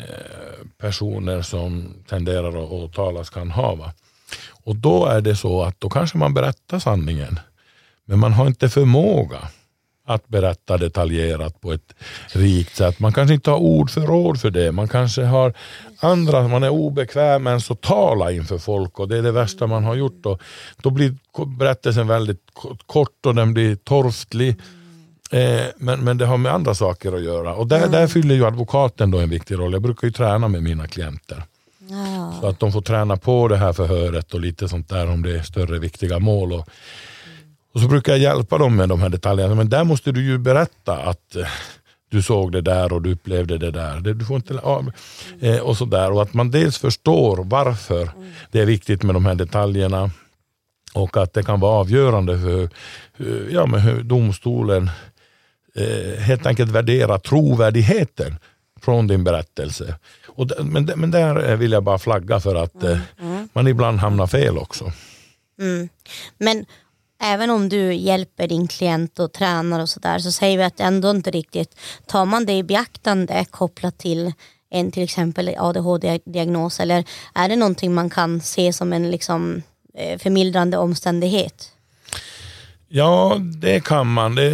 eh, 0.01 0.65
personer 0.77 1.41
som 1.41 1.93
tenderar 2.09 2.49
att 2.49 2.71
åtalas 2.71 3.29
kan 3.29 3.51
ha. 3.51 3.93
Och 4.63 4.75
då 4.75 5.05
är 5.05 5.21
det 5.21 5.35
så 5.35 5.63
att 5.63 5.81
då 5.81 5.89
kanske 5.89 6.17
man 6.17 6.33
berättar 6.33 6.79
sanningen. 6.79 7.39
Men 8.05 8.19
man 8.19 8.33
har 8.33 8.47
inte 8.47 8.69
förmåga 8.69 9.49
att 10.08 10.28
berätta 10.28 10.78
detaljerat 10.78 11.62
på 11.62 11.74
ett 11.74 11.93
rikt 12.28 12.76
sätt. 12.76 12.99
Man 12.99 13.14
kanske 13.14 13.34
inte 13.34 13.51
har 13.51 13.58
ord 13.58 13.89
för 13.89 14.10
ord 14.10 14.38
för 14.38 14.49
det. 14.49 14.72
Man 14.72 14.88
kanske 14.88 15.24
har 15.24 15.53
andra, 15.99 16.47
man 16.47 16.64
är 16.64 16.70
obekväm 16.70 17.47
ens 17.47 17.72
att 17.72 17.82
tala 17.82 18.32
inför 18.32 18.58
folk 18.58 18.99
och 18.99 19.08
det 19.08 19.18
är 19.18 19.22
det 19.22 19.32
värsta 19.32 19.68
man 19.68 19.84
har 19.84 19.95
gjort. 19.95 20.26
Och 20.26 20.41
då 20.82 20.89
blir 20.89 21.16
berättelsen 21.58 22.08
väldigt 22.08 22.41
ko- 22.53 22.78
kort 22.86 23.26
och 23.26 23.36
den 23.36 23.53
blir 23.53 23.76
torftlig. 23.76 24.55
Eh, 25.32 25.66
men, 25.78 26.03
men 26.03 26.18
det 26.18 26.26
har 26.26 26.38
med 26.38 26.53
andra 26.53 26.76
saker 26.76 27.16
att 27.16 27.24
göra. 27.24 27.55
Och 27.55 27.68
där, 27.68 27.88
där 27.88 28.08
fyller 28.08 28.36
ju 28.36 28.45
advokaten 28.45 29.12
då 29.12 29.18
en 29.20 29.30
viktig 29.30 29.60
roll. 29.60 29.74
Jag 29.74 29.82
brukar 29.82 30.08
ju 30.08 30.12
träna 30.12 30.47
med 30.47 30.64
mina 30.64 30.88
klienter. 30.88 31.43
Ja. 31.89 32.34
Så 32.41 32.47
att 32.47 32.60
de 32.60 32.72
får 32.72 32.82
träna 32.82 33.18
på 33.18 33.47
det 33.47 33.58
här 33.58 33.74
förhöret 33.74 34.34
och 34.34 34.39
lite 34.39 34.70
sånt 34.70 34.89
där 34.89 35.10
om 35.10 35.24
det 35.24 35.38
är 35.38 35.41
större 35.41 35.80
viktiga 35.80 36.20
mål. 36.20 36.53
Och, 36.53 36.70
och 37.78 37.84
så 37.84 37.89
brukar 37.89 38.11
jag 38.11 38.19
hjälpa 38.19 38.57
dem 38.57 38.75
med 38.75 38.89
de 38.89 39.01
här 39.01 39.09
detaljerna. 39.09 39.55
Men 39.55 39.69
där 39.69 39.84
måste 39.84 40.11
du 40.11 40.25
ju 40.25 40.38
berätta 40.38 40.97
att 40.97 41.36
eh, 41.36 41.47
du 42.09 42.21
såg 42.21 42.51
det 42.51 42.61
där 42.61 42.93
och 42.93 43.01
du 43.01 43.11
upplevde 43.11 43.57
det 43.57 43.71
där. 43.71 43.99
Du 43.99 44.25
får 44.25 44.36
inte, 44.36 44.53
eh, 45.39 45.59
och, 45.59 45.78
så 45.78 45.86
där. 45.86 46.11
och 46.11 46.21
att 46.21 46.34
man 46.34 46.51
dels 46.51 46.78
förstår 46.78 47.43
varför 47.43 48.09
det 48.51 48.59
är 48.59 48.65
viktigt 48.65 49.03
med 49.03 49.15
de 49.15 49.25
här 49.25 49.36
detaljerna 49.36 50.11
och 50.93 51.17
att 51.17 51.34
det 51.34 51.43
kan 51.43 51.59
vara 51.59 51.73
avgörande 51.73 52.39
för 52.39 52.69
hur, 53.13 53.49
ja, 53.51 53.65
men 53.65 53.80
hur 53.80 54.03
domstolen 54.03 54.89
eh, 55.75 56.19
helt 56.19 56.45
enkelt 56.45 56.71
värderar 56.71 57.17
trovärdigheten 57.17 58.36
från 58.82 59.07
din 59.07 59.23
berättelse. 59.23 59.95
Och, 60.28 60.51
men, 60.59 60.91
men 60.95 61.11
där 61.11 61.49
eh, 61.49 61.57
vill 61.57 61.71
jag 61.71 61.84
bara 61.84 61.97
flagga 61.97 62.39
för 62.39 62.55
att 62.55 62.84
eh, 62.84 62.97
man 63.53 63.67
ibland 63.67 63.99
hamnar 63.99 64.28
fel 64.28 64.57
också. 64.57 64.91
Mm. 65.59 65.89
Men 66.38 66.65
även 67.20 67.49
om 67.49 67.70
du 67.70 67.93
hjälper 67.93 68.47
din 68.47 68.68
klient 68.68 69.20
och 69.20 69.34
tränar 69.34 69.80
och 69.80 69.89
sådär 69.89 70.20
så 70.20 70.32
säger 70.32 70.57
vi 70.57 70.63
att 70.63 70.80
ändå 70.80 71.09
inte 71.09 71.32
riktigt, 71.32 71.80
tar 72.05 72.26
man 72.26 72.45
det 72.45 72.53
i 72.53 72.63
beaktande 72.63 73.45
kopplat 73.51 73.97
till 73.97 74.34
en 74.70 74.91
till 74.91 75.03
exempel 75.03 75.55
ADHD-diagnos 75.57 76.80
eller 76.80 77.03
är 77.36 77.49
det 77.49 77.55
någonting 77.55 77.93
man 77.93 78.09
kan 78.09 78.41
se 78.41 78.74
som 78.74 78.93
en 78.93 79.11
liksom, 79.11 79.61
eh, 79.93 80.20
förmildrande 80.20 80.78
omständighet? 80.78 81.72
Ja, 82.89 83.38
det 83.39 83.84
kan 83.84 84.07
man. 84.07 84.36
Det, 84.36 84.49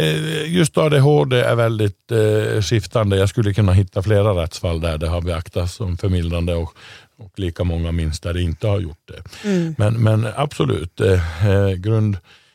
just 0.46 0.78
ADHD 0.78 1.40
är 1.40 1.54
väldigt 1.54 2.12
eh, 2.12 2.62
skiftande. 2.62 3.16
Jag 3.16 3.28
skulle 3.28 3.54
kunna 3.54 3.72
hitta 3.72 4.02
flera 4.02 4.42
rättsfall 4.42 4.80
där 4.80 4.98
det 4.98 5.08
har 5.08 5.20
beaktats 5.20 5.74
som 5.74 5.98
förmildrande 5.98 6.54
och, 6.54 6.74
och 7.18 7.38
lika 7.38 7.64
många 7.64 7.92
minst 7.92 8.22
där 8.22 8.34
det 8.34 8.42
inte 8.42 8.66
har 8.66 8.80
gjort 8.80 9.08
det. 9.08 9.48
Mm. 9.48 9.74
Men, 9.78 10.02
men 10.02 10.28
absolut, 10.36 11.00
eh, 11.00 11.48
eh, 11.48 11.70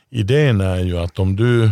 Idén 0.10 0.62
är 0.62 0.80
ju 0.80 0.98
att 0.98 1.20
om 1.20 1.36
du 1.36 1.72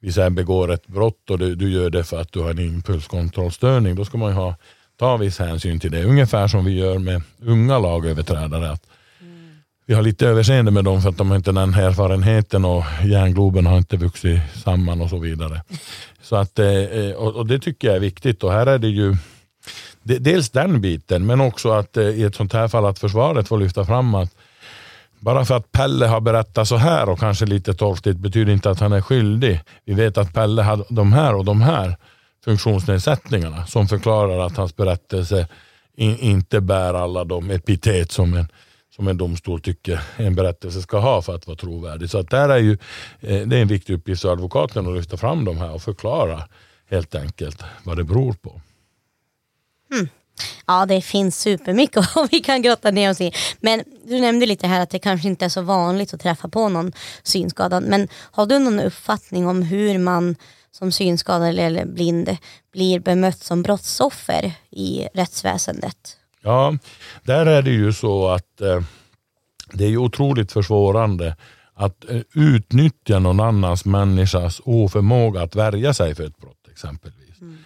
vi 0.00 0.30
begår 0.30 0.72
ett 0.72 0.86
brott 0.86 1.30
och 1.30 1.38
du, 1.38 1.54
du 1.54 1.70
gör 1.70 1.90
det 1.90 2.04
för 2.04 2.20
att 2.20 2.32
du 2.32 2.40
har 2.40 2.50
en 2.50 2.58
impulskontrollstörning, 2.58 3.94
då 3.94 4.04
ska 4.04 4.18
man 4.18 4.30
ju 4.30 4.34
ha, 4.34 4.54
ta 4.98 5.16
viss 5.16 5.38
hänsyn 5.38 5.80
till 5.80 5.90
det. 5.90 6.04
Ungefär 6.04 6.48
som 6.48 6.64
vi 6.64 6.78
gör 6.78 6.98
med 6.98 7.22
unga 7.42 7.78
lagöverträdare. 7.78 8.70
Att 8.70 8.86
vi 9.86 9.94
har 9.94 10.02
lite 10.02 10.26
överseende 10.26 10.70
med 10.70 10.84
dem 10.84 11.02
för 11.02 11.08
att 11.08 11.16
de 11.16 11.30
har 11.30 11.36
inte 11.36 11.52
den 11.52 11.74
erfarenheten 11.74 12.64
och 12.64 12.84
hjärngloben 13.04 13.66
har 13.66 13.78
inte 13.78 13.96
vuxit 13.96 14.40
samman 14.64 15.00
och 15.00 15.10
så 15.10 15.18
vidare. 15.18 15.62
Så 16.22 16.36
att, 16.36 16.58
eh, 16.58 16.66
eh, 16.66 17.12
och 17.14 17.46
det 17.46 17.58
tycker 17.58 17.88
jag 17.88 17.96
är 17.96 18.00
viktigt 18.00 18.44
och 18.44 18.52
här 18.52 18.66
är 18.66 18.78
det 18.78 18.88
ju 18.88 19.16
dels 20.02 20.50
den 20.50 20.80
biten 20.80 21.26
men 21.26 21.40
också 21.40 21.70
att 21.70 21.96
eh, 21.96 22.04
i 22.04 22.22
ett 22.22 22.34
sånt 22.34 22.52
här 22.52 22.68
fall 22.68 22.86
att 22.86 22.98
försvaret 22.98 23.48
får 23.48 23.58
lyfta 23.58 23.84
fram 23.84 24.14
att 24.14 24.34
bara 25.24 25.44
för 25.44 25.56
att 25.56 25.72
Pelle 25.72 26.06
har 26.06 26.20
berättat 26.20 26.68
så 26.68 26.76
här 26.76 27.08
och 27.08 27.18
kanske 27.18 27.46
lite 27.46 27.74
torftigt 27.74 28.18
betyder 28.18 28.52
inte 28.52 28.70
att 28.70 28.80
han 28.80 28.92
är 28.92 29.00
skyldig. 29.00 29.60
Vi 29.84 29.94
vet 29.94 30.18
att 30.18 30.34
Pelle 30.34 30.62
hade 30.62 30.84
de 30.88 31.12
här 31.12 31.34
och 31.34 31.44
de 31.44 31.62
här 31.62 31.96
funktionsnedsättningarna 32.44 33.66
som 33.66 33.88
förklarar 33.88 34.38
att 34.38 34.56
hans 34.56 34.76
berättelse 34.76 35.48
in, 35.96 36.18
inte 36.18 36.60
bär 36.60 36.94
alla 36.94 37.24
de 37.24 37.50
epitet 37.50 38.12
som 38.12 38.34
en, 38.34 38.48
som 38.96 39.08
en 39.08 39.16
domstol 39.16 39.60
tycker 39.60 40.00
en 40.16 40.34
berättelse 40.34 40.82
ska 40.82 40.98
ha 40.98 41.22
för 41.22 41.34
att 41.34 41.46
vara 41.46 41.56
trovärdig. 41.56 42.10
Så 42.10 42.18
att 42.18 42.30
där 42.30 42.48
är 42.48 42.58
ju, 42.58 42.72
eh, 43.20 43.46
det 43.46 43.56
är 43.56 43.62
en 43.62 43.68
viktig 43.68 43.94
uppgift 43.94 44.22
för 44.22 44.32
advokaten 44.32 44.86
att 44.86 44.94
lyfta 44.94 45.16
fram 45.16 45.44
de 45.44 45.58
här 45.58 45.70
och 45.74 45.82
förklara 45.82 46.42
helt 46.90 47.14
enkelt 47.14 47.62
vad 47.84 47.96
det 47.96 48.04
beror 48.04 48.32
på. 48.32 48.60
Mm. 49.92 50.08
Ja, 50.66 50.86
det 50.86 51.00
finns 51.00 51.40
supermycket 51.40 51.96
och 52.16 52.28
vi 52.30 52.40
kan 52.40 52.62
grotta 52.62 52.90
ner 52.90 53.10
oss 53.10 53.20
i. 53.20 53.32
Men 53.60 53.84
du 54.04 54.20
nämnde 54.20 54.46
lite 54.46 54.66
här 54.66 54.80
att 54.80 54.90
det 54.90 54.98
kanske 54.98 55.28
inte 55.28 55.44
är 55.44 55.48
så 55.48 55.62
vanligt 55.62 56.14
att 56.14 56.20
träffa 56.20 56.48
på 56.48 56.68
någon 56.68 56.92
synskadad. 57.22 57.82
Men 57.82 58.08
har 58.12 58.46
du 58.46 58.58
någon 58.58 58.80
uppfattning 58.80 59.46
om 59.46 59.62
hur 59.62 59.98
man 59.98 60.36
som 60.70 60.92
synskadad 60.92 61.58
eller 61.58 61.84
blind 61.84 62.36
blir 62.72 63.00
bemött 63.00 63.38
som 63.38 63.62
brottsoffer 63.62 64.52
i 64.70 65.08
rättsväsendet? 65.14 66.16
Ja, 66.42 66.78
där 67.22 67.46
är 67.46 67.62
det 67.62 67.70
ju 67.70 67.92
så 67.92 68.28
att 68.28 68.60
eh, 68.60 68.82
det 69.72 69.84
är 69.84 69.96
otroligt 69.96 70.52
försvårande 70.52 71.36
att 71.74 72.10
eh, 72.10 72.20
utnyttja 72.34 73.18
någon 73.18 73.40
annans 73.40 73.84
människas 73.84 74.60
oförmåga 74.64 75.42
att 75.42 75.54
värja 75.54 75.94
sig 75.94 76.14
för 76.14 76.24
ett 76.24 76.38
brott 76.38 76.68
exempelvis. 76.72 77.40
Mm. 77.40 77.58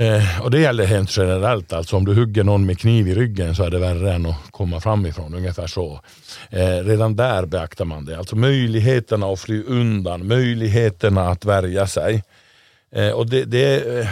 Eh, 0.00 0.42
och 0.42 0.50
Det 0.50 0.60
gäller 0.60 0.86
helt 0.86 1.16
generellt. 1.16 1.72
Alltså 1.72 1.96
om 1.96 2.04
du 2.04 2.14
hugger 2.14 2.44
någon 2.44 2.66
med 2.66 2.78
kniv 2.78 3.08
i 3.08 3.14
ryggen 3.14 3.54
så 3.54 3.64
är 3.64 3.70
det 3.70 3.78
värre 3.78 4.12
än 4.12 4.26
att 4.26 4.50
komma 4.50 4.80
framifrån. 4.80 5.34
Ungefär 5.34 5.66
så. 5.66 6.00
Eh, 6.50 6.84
redan 6.84 7.16
där 7.16 7.46
beaktar 7.46 7.84
man 7.84 8.04
det. 8.04 8.18
Alltså 8.18 8.36
möjligheterna 8.36 9.26
att 9.26 9.40
fly 9.40 9.62
undan, 9.62 10.26
möjligheterna 10.26 11.28
att 11.28 11.44
värja 11.44 11.86
sig. 11.86 12.24
Eh, 12.92 13.10
och 13.10 13.26
det, 13.26 13.44
det, 13.44 14.08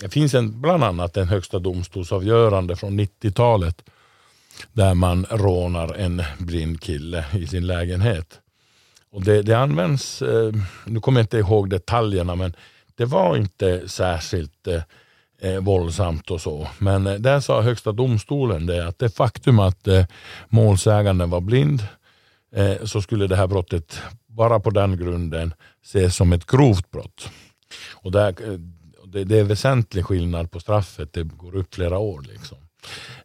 det 0.00 0.08
finns 0.08 0.34
en, 0.34 0.60
bland 0.60 0.84
annat 0.84 1.16
en 1.16 1.28
högsta 1.28 1.58
domstolsavgörande 1.58 2.76
från 2.76 3.00
90-talet 3.00 3.82
där 4.72 4.94
man 4.94 5.26
rånar 5.30 5.94
en 5.94 6.22
blind 6.38 6.80
kille 6.80 7.24
i 7.32 7.46
sin 7.46 7.66
lägenhet. 7.66 8.40
Och 9.10 9.24
det, 9.24 9.42
det 9.42 9.54
används, 9.54 10.22
eh, 10.22 10.52
nu 10.84 11.00
kommer 11.00 11.20
jag 11.20 11.24
inte 11.24 11.38
ihåg 11.38 11.70
detaljerna, 11.70 12.34
men 12.34 12.54
det 12.96 13.04
var 13.04 13.36
inte 13.36 13.88
särskilt 13.88 14.66
eh, 14.66 14.82
eh, 15.44 15.60
våldsamt 15.60 16.30
och 16.30 16.40
så. 16.40 16.68
Men 16.78 17.06
eh, 17.06 17.14
där 17.14 17.40
sa 17.40 17.62
högsta 17.62 17.92
domstolen 17.92 18.66
det 18.66 18.88
att 18.88 18.98
det 18.98 19.08
faktum 19.08 19.58
att 19.58 19.88
eh, 19.88 20.06
målsäganden 20.48 21.30
var 21.30 21.40
blind 21.40 21.86
eh, 22.56 22.84
så 22.84 23.02
skulle 23.02 23.26
det 23.26 23.36
här 23.36 23.46
brottet 23.46 24.00
bara 24.26 24.60
på 24.60 24.70
den 24.70 24.96
grunden 24.96 25.54
ses 25.84 26.16
som 26.16 26.32
ett 26.32 26.46
grovt 26.46 26.90
brott. 26.90 27.30
Och 27.92 28.12
där, 28.12 28.28
eh, 28.28 28.58
det, 29.04 29.24
det, 29.24 29.38
är 29.38 29.44
väsentlig 29.44 30.04
skillnad 30.04 30.50
på 30.50 30.60
straffet, 30.60 31.12
det 31.12 31.22
går 31.22 31.56
upp 31.56 31.74
flera 31.74 31.98
år. 31.98 32.24
Liksom. 32.32 32.58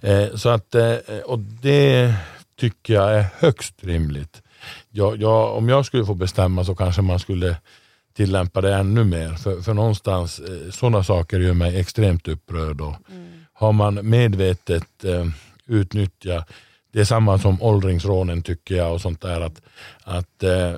Eh, 0.02 0.36
så 0.36 0.50
att, 0.50 0.76
eh, 0.76 0.96
och 1.26 1.40
det 1.40 2.14
tycker 2.60 2.94
jag 2.94 3.16
är 3.16 3.26
högst 3.40 3.84
rimligt. 3.84 4.42
Jag, 4.90 5.22
jag, 5.22 5.58
om 5.58 5.70
jag 5.70 5.86
skulle 5.86 6.06
få 6.06 6.14
bestämma 6.14 6.66
så 6.66 6.76
kanske 6.76 7.02
man 7.02 7.20
skulle 7.20 7.58
tillämpa 8.20 8.62
det 8.62 8.76
ännu 8.76 9.04
mer. 9.04 9.34
För, 9.34 9.62
för 9.62 9.74
någonstans, 9.74 10.40
eh, 10.40 10.72
sådana 10.72 11.04
saker 11.04 11.40
gör 11.40 11.54
mig 11.54 11.80
extremt 11.80 12.28
upprörd. 12.28 12.82
Och 12.82 12.96
mm. 13.12 13.28
Har 13.54 13.74
man 13.74 14.10
medvetet 14.10 15.04
eh, 15.04 15.26
utnyttjat 15.68 16.50
det 16.92 17.00
är 17.00 17.06
samma 17.06 17.40
som 17.40 17.62
åldringsrånen 17.62 18.42
tycker 18.42 18.76
jag 18.76 18.94
och 18.94 19.02
sånt 19.02 19.22
där. 19.22 19.42
Att, 19.42 19.62
att 20.04 20.44
eh, 20.44 20.74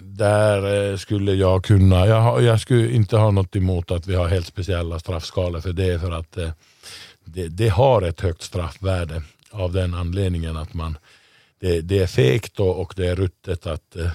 där 0.00 0.90
eh, 0.90 0.96
skulle 0.96 1.32
jag 1.32 1.64
kunna, 1.64 2.06
jag, 2.06 2.42
jag 2.42 2.60
skulle 2.60 2.90
inte 2.90 3.16
ha 3.16 3.30
något 3.30 3.56
emot 3.56 3.90
att 3.90 4.06
vi 4.06 4.14
har 4.14 4.28
helt 4.28 4.46
speciella 4.46 4.98
straffskalor 4.98 5.60
för 5.60 5.72
det. 5.72 6.00
För 6.00 6.10
att 6.10 6.36
eh, 6.36 6.50
det, 7.24 7.48
det, 7.48 7.68
har 7.68 8.02
ett 8.02 8.20
högt 8.20 8.42
straffvärde 8.42 9.22
av 9.50 9.72
den 9.72 9.94
anledningen 9.94 10.56
att 10.56 10.74
man 10.74 10.98
det, 11.60 11.80
det 11.80 11.98
är 11.98 12.06
fegt 12.06 12.60
och, 12.60 12.80
och 12.80 12.94
det 12.96 13.06
är 13.06 13.16
ruttet 13.16 13.66
att 13.66 13.96
eh, 13.96 14.10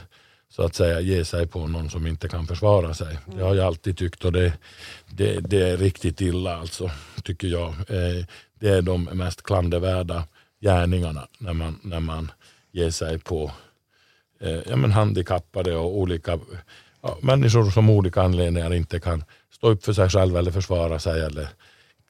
så 0.52 0.64
att 0.64 0.76
säga 0.76 1.00
ge 1.00 1.26
sig 1.26 1.48
på 1.48 1.68
någon 1.68 1.90
som 1.90 2.08
inte 2.08 2.28
kan 2.28 2.48
försvara 2.48 2.94
sig. 2.94 3.18
Mm. 3.26 3.38
Det 3.38 3.44
har 3.44 3.56
jag 3.56 3.66
alltid 3.66 3.98
tyckt 3.98 4.26
och 4.26 4.32
det, 4.32 4.54
det, 5.10 5.40
det 5.40 5.70
är 5.70 5.78
riktigt 5.78 6.22
illa 6.22 6.58
alltså, 6.58 6.92
tycker 7.24 7.48
jag. 7.48 7.70
Eh, 7.70 8.26
det 8.60 8.70
är 8.70 8.82
de 8.82 9.04
mest 9.04 9.44
klandervärda 9.44 10.24
gärningarna 10.62 11.28
när 11.38 11.54
man, 11.54 11.80
när 11.84 12.00
man 12.00 12.32
ger 12.72 12.90
sig 12.90 13.20
på 13.20 13.52
eh, 14.42 14.60
ja, 14.70 14.76
men 14.76 14.92
handikappade 14.92 15.76
och 15.76 15.98
olika 15.98 16.40
ja, 17.02 17.18
människor 17.22 17.72
som 17.72 17.90
av 17.90 17.96
olika 17.96 18.22
anledningar 18.22 18.74
inte 18.74 19.00
kan 19.00 19.24
stå 19.52 19.70
upp 19.70 19.86
för 19.86 19.94
sig 19.94 20.10
själva 20.10 20.40
eller 20.40 20.52
försvara 20.52 21.00
sig 21.00 21.22
eller 21.22 21.50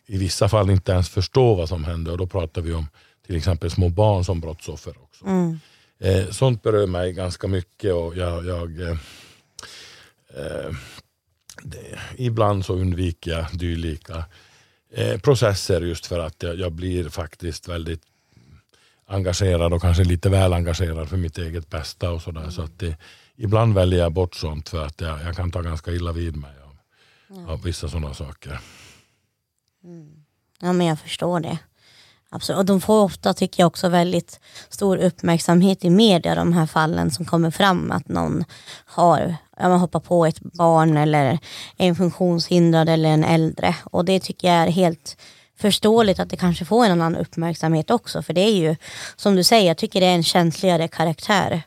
i 0.06 0.18
vissa 0.18 0.50
fall 0.50 0.70
inte 0.70 0.92
ens 0.92 1.10
förstå 1.10 1.56
vad 1.56 1.70
som 1.70 1.84
händer 1.84 2.12
och 2.12 2.18
då 2.18 2.28
pratar 2.28 2.62
vi 2.62 2.74
om 2.74 2.88
till 3.26 3.36
exempel 3.36 3.72
små 3.72 3.90
barn 3.90 4.26
som 4.26 4.40
brottsoffer 4.40 4.94
också. 5.04 5.26
Mm. 5.26 5.60
Eh, 6.04 6.30
sånt 6.30 6.64
berör 6.64 6.88
mig 6.88 7.14
ganska 7.14 7.48
mycket 7.48 7.94
och 7.94 8.16
jag, 8.16 8.46
jag 8.46 8.82
eh, 8.82 8.98
eh, 10.36 10.72
det, 11.64 12.00
ibland 12.18 12.66
så 12.66 12.74
undviker 12.74 13.32
jag 13.32 13.46
dylika 13.54 14.26
eh, 14.92 15.20
processer 15.20 15.82
just 15.82 16.06
för 16.06 16.20
att 16.20 16.44
jag, 16.44 16.60
jag, 16.60 16.72
blir 16.72 17.10
faktiskt 17.10 17.68
väldigt 17.68 18.02
engagerad 19.06 19.74
och 19.74 19.82
kanske 19.82 20.04
lite 20.04 20.30
väl 20.30 20.54
engagerad 20.54 21.10
för 21.10 21.18
mitt 21.18 21.38
eget 21.38 21.70
bästa 21.70 22.12
och 22.12 22.22
sådär. 22.22 22.50
Så 22.50 22.62
att 22.62 22.80
det, 22.80 22.98
ibland 23.36 23.74
väljer 23.76 24.00
jag 24.00 24.12
bort 24.12 24.36
sånt 24.36 24.70
för 24.70 24.86
att 24.86 25.02
jag, 25.02 25.22
jag 25.24 25.36
kan 25.36 25.52
ta 25.52 25.62
ganska 25.62 25.92
illa 25.92 26.12
vid 26.12 26.36
mig 26.36 26.54
av, 26.66 26.78
mm. 27.38 27.50
av 27.50 27.64
vissa 27.64 27.90
sådana 27.90 28.14
saker. 28.14 28.60
Mm. 29.84 30.24
Ja 30.60 30.74
men 30.74 30.88
jag 30.88 31.00
förstår 31.00 31.40
det. 31.40 31.60
Absolut. 32.34 32.60
Och 32.60 32.66
de 32.66 32.82
får 32.82 33.04
ofta, 33.04 33.34
tycker 33.34 33.64
jag, 33.64 33.68
också 33.68 33.90
väldigt 33.90 34.40
stor 34.70 34.98
uppmärksamhet 34.98 35.86
i 35.86 35.90
media, 35.90 36.36
de 36.36 36.54
här 36.54 36.66
fallen 36.66 37.12
som 37.12 37.26
kommer 37.26 37.52
fram. 37.52 37.92
Att 37.92 38.08
någon 38.08 38.44
har 38.86 39.36
ja, 39.58 39.70
man 39.70 39.80
hoppar 39.80 40.00
på 40.00 40.26
ett 40.26 40.40
barn 40.40 40.98
eller 40.98 41.40
en 41.78 41.96
funktionshindrad 41.96 42.90
eller 42.90 43.10
en 43.10 43.24
äldre. 43.24 43.76
Och 43.84 44.06
det 44.06 44.20
tycker 44.20 44.48
jag 44.48 44.58
är 44.58 44.72
helt 44.72 45.18
förståeligt 45.58 46.20
att 46.20 46.30
det 46.30 46.38
kanske 46.38 46.66
får 46.66 46.86
en 46.86 46.92
annan 46.92 47.16
uppmärksamhet 47.16 47.92
också. 47.92 48.22
För 48.22 48.34
det 48.34 48.42
är 48.42 48.56
ju, 48.56 48.76
som 49.16 49.36
du 49.36 49.44
säger, 49.44 49.68
jag 49.68 49.78
tycker 49.78 50.02
det 50.02 50.08
är 50.08 50.16
en 50.16 50.24
känsligare 50.24 50.88
karaktär 50.88 51.62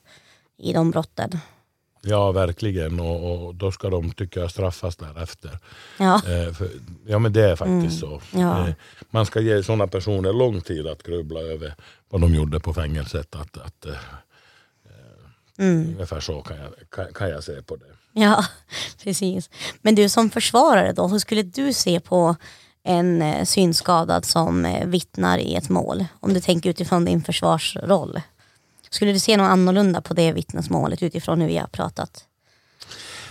i 0.58 0.72
de 0.72 0.90
brotten. 0.90 1.40
Ja, 2.06 2.32
verkligen. 2.32 3.00
Och, 3.00 3.46
och, 3.46 3.54
då 3.54 3.72
ska 3.72 3.90
de, 3.90 4.12
tycker 4.12 4.40
jag, 4.40 4.50
straffas 4.50 4.96
därefter. 4.96 5.58
Ja, 5.98 6.14
eh, 6.14 6.52
för, 6.52 6.70
ja 7.06 7.18
men 7.18 7.32
det 7.32 7.50
är 7.50 7.56
faktiskt 7.56 8.02
mm. 8.02 8.20
så. 8.20 8.20
Ja. 8.30 8.68
Eh, 8.68 8.74
man 9.10 9.26
ska 9.26 9.40
ge 9.40 9.62
sådana 9.62 9.86
personer 9.86 10.32
lång 10.32 10.60
tid 10.60 10.86
att 10.86 11.02
grubbla 11.02 11.40
över 11.40 11.74
vad 12.08 12.20
de 12.20 12.34
gjorde 12.34 12.60
på 12.60 12.74
fängelset. 12.74 13.34
Att, 13.34 13.56
att, 13.56 13.86
eh, 13.86 13.94
mm. 15.58 15.88
Ungefär 15.88 16.20
så 16.20 16.42
kan 16.42 16.56
jag, 16.56 16.70
kan, 16.90 17.12
kan, 17.14 17.30
jag 17.30 17.44
se 17.44 17.62
på 17.62 17.76
det. 17.76 17.86
Ja, 18.12 18.44
precis. 19.04 19.50
Men 19.82 19.94
du 19.94 20.08
som 20.08 20.30
försvarare 20.30 20.92
då, 20.92 21.08
hur 21.08 21.18
skulle 21.18 21.42
du 21.42 21.72
se 21.72 22.00
på 22.00 22.36
en 22.82 23.22
eh, 23.22 23.44
synskadad 23.44 24.24
som 24.24 24.64
eh, 24.64 24.86
vittnar 24.86 25.38
i 25.38 25.54
ett 25.54 25.68
mål? 25.68 26.04
Om 26.20 26.34
du 26.34 26.40
tänker 26.40 26.70
utifrån 26.70 27.04
din 27.04 27.22
försvarsroll. 27.22 28.20
Skulle 28.94 29.12
du 29.12 29.18
se 29.18 29.36
något 29.36 29.44
annorlunda 29.44 30.00
på 30.00 30.14
det 30.14 30.32
vittnesmålet 30.32 31.02
utifrån 31.02 31.40
hur 31.40 31.48
vi 31.48 31.56
har 31.56 31.66
pratat? 31.66 32.24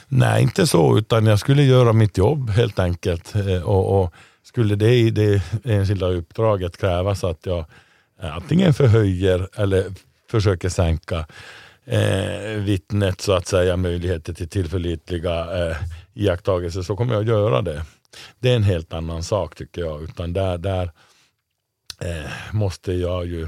Nej, 0.07 0.43
inte 0.43 0.68
så, 0.68 0.97
utan 0.97 1.26
jag 1.26 1.39
skulle 1.39 1.64
göra 1.64 1.93
mitt 1.93 2.18
jobb 2.18 2.49
helt 2.49 2.80
enkelt. 2.80 3.36
Eh, 3.36 3.61
och, 3.61 4.01
och 4.01 4.14
skulle 4.43 4.76
det 4.76 4.95
i 4.95 5.09
det 5.09 5.41
enskilda 5.64 6.07
uppdraget 6.07 6.78
krävas 6.78 7.24
att 7.24 7.45
jag 7.45 7.66
eh, 8.22 8.36
antingen 8.36 8.74
förhöjer 8.74 9.49
eller 9.55 9.86
försöker 10.32 10.70
sänka 10.70 11.26
eh, 11.86 12.57
vittnet 12.57 13.22
så 13.22 13.34
att 13.34 13.47
säga 13.47 13.78
möjligheter 13.78 14.34
till 14.34 14.49
tillförlitliga 14.49 15.68
eh, 15.70 15.78
iakttagelser 16.14 16.82
så 16.82 16.95
kommer 16.95 17.14
jag 17.14 17.22
att 17.22 17.28
göra 17.28 17.61
det. 17.61 17.86
Det 18.39 18.51
är 18.51 18.55
en 18.55 18.64
helt 18.64 18.93
annan 18.93 19.24
sak 19.24 19.55
tycker 19.55 19.82
jag. 19.82 20.03
Utan 20.03 20.34
där, 20.34 20.57
där 20.57 20.91
eh, 21.99 22.32
måste 22.51 22.93
jag 22.93 23.26
ju 23.26 23.47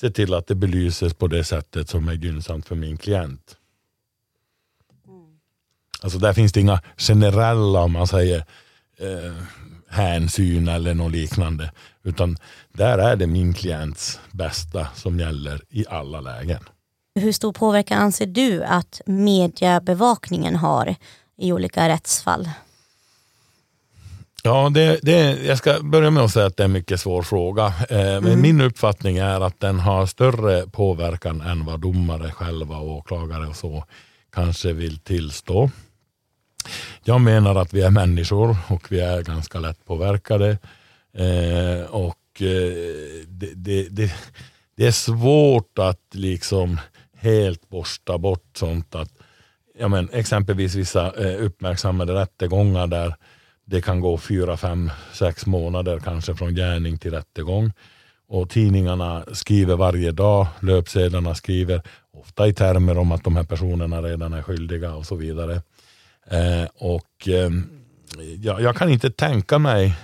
se 0.00 0.10
till 0.10 0.34
att 0.34 0.46
det 0.46 0.54
belyses 0.54 1.14
på 1.14 1.26
det 1.26 1.44
sättet 1.44 1.88
som 1.88 2.08
är 2.08 2.12
gynnsamt 2.12 2.68
för 2.68 2.74
min 2.74 2.96
klient. 2.96 3.56
Mm. 5.08 5.38
Alltså 6.02 6.18
där 6.18 6.32
finns 6.32 6.52
det 6.52 6.60
inga 6.60 6.82
generella, 6.96 7.80
om 7.80 7.92
man 7.92 8.06
säger, 8.06 8.44
eh, 8.96 9.34
hänsyn 9.88 10.68
eller 10.68 10.94
något 10.94 11.12
liknande. 11.12 11.72
Utan 12.02 12.36
där 12.72 12.98
är 12.98 13.16
det 13.16 13.26
min 13.26 13.54
klients 13.54 14.20
bästa 14.30 14.88
som 14.94 15.20
gäller 15.20 15.60
i 15.68 15.84
alla 15.88 16.20
lägen. 16.20 16.60
Hur 17.14 17.32
stor 17.32 17.52
påverkan 17.52 17.98
anser 17.98 18.26
du 18.26 18.64
att 18.64 19.00
mediebevakningen 19.06 20.56
har 20.56 20.94
i 21.38 21.52
olika 21.52 21.88
rättsfall? 21.88 22.48
Ja, 24.42 24.70
det, 24.74 24.98
det, 25.02 25.42
jag 25.46 25.58
ska 25.58 25.80
börja 25.82 26.10
med 26.10 26.22
att 26.22 26.30
säga 26.30 26.46
att 26.46 26.56
det 26.56 26.62
är 26.62 26.64
en 26.64 26.72
mycket 26.72 27.00
svår 27.00 27.22
fråga. 27.22 27.66
Eh, 27.66 27.96
men 27.98 28.26
Mm. 28.26 28.40
min 28.42 28.60
uppfattning 28.60 29.16
är 29.18 29.40
att 29.40 29.60
den 29.60 29.78
har 29.80 30.06
större 30.06 30.66
påverkan 30.66 31.40
än 31.40 31.64
vad 31.64 31.80
domare 31.80 32.32
själva 32.32 32.76
och 32.76 32.88
åklagare 32.96 33.46
och 33.46 33.56
så 33.56 33.84
kanske 34.32 34.72
vill 34.72 34.98
tillstå. 34.98 35.70
Jag 37.04 37.20
menar 37.20 37.54
att 37.54 37.74
vi 37.74 37.82
är 37.82 37.90
människor 37.90 38.56
och 38.68 38.92
vi 38.92 39.00
är 39.00 39.22
ganska 39.22 39.58
lätt 39.60 39.84
påverkade. 39.84 40.50
Eh, 41.16 41.90
och 41.90 42.16
eh, 42.42 43.24
det, 43.26 43.54
det, 43.54 43.88
det, 43.90 44.12
det 44.76 44.86
är 44.86 44.92
svårt 44.92 45.78
att 45.78 46.00
liksom 46.12 46.80
helt 47.16 47.68
borsta 47.68 48.18
bort 48.18 48.44
sånt. 48.56 48.94
att 48.94 49.10
ja, 49.78 49.88
men, 49.88 50.08
Exempelvis 50.12 50.74
vissa 50.74 51.06
eh, 51.06 51.44
uppmärksammade 51.44 52.14
rättegångar 52.14 52.86
där 52.86 53.14
det 53.70 53.80
kan 53.80 54.00
gå 54.00 54.18
fyra, 54.18 54.56
fem, 54.56 54.90
sex 55.12 55.46
månader 55.46 55.98
kanske 55.98 56.34
från 56.34 56.54
gärning 56.54 56.98
till 56.98 57.10
rättegång. 57.10 57.72
Och 58.28 58.50
tidningarna 58.50 59.24
skriver 59.32 59.76
varje 59.76 60.12
dag, 60.12 60.46
löpsedlarna 60.60 61.34
skriver 61.34 61.82
ofta 62.12 62.48
i 62.48 62.52
termer 62.52 62.98
om 62.98 63.12
att 63.12 63.24
de 63.24 63.36
här 63.36 63.44
personerna 63.44 64.02
redan 64.02 64.32
är 64.32 64.42
skyldiga 64.42 64.94
och 64.94 65.06
så 65.06 65.14
vidare. 65.14 65.62
Eh, 66.26 66.68
och 66.74 67.28
eh, 67.28 67.50
jag, 68.40 68.62
jag 68.62 68.76
kan 68.76 68.88
inte 68.88 69.10
tänka 69.10 69.58
mig 69.58 69.96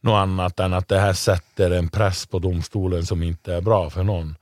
något 0.00 0.18
annat 0.18 0.60
än 0.60 0.72
att 0.72 0.88
det 0.88 0.98
här 0.98 1.12
sätter 1.12 1.70
en 1.70 1.88
press 1.88 2.26
på 2.26 2.38
domstolen 2.38 3.06
som 3.06 3.22
inte 3.22 3.54
är 3.54 3.60
bra 3.60 3.90
för 3.90 4.02
någon. 4.02 4.36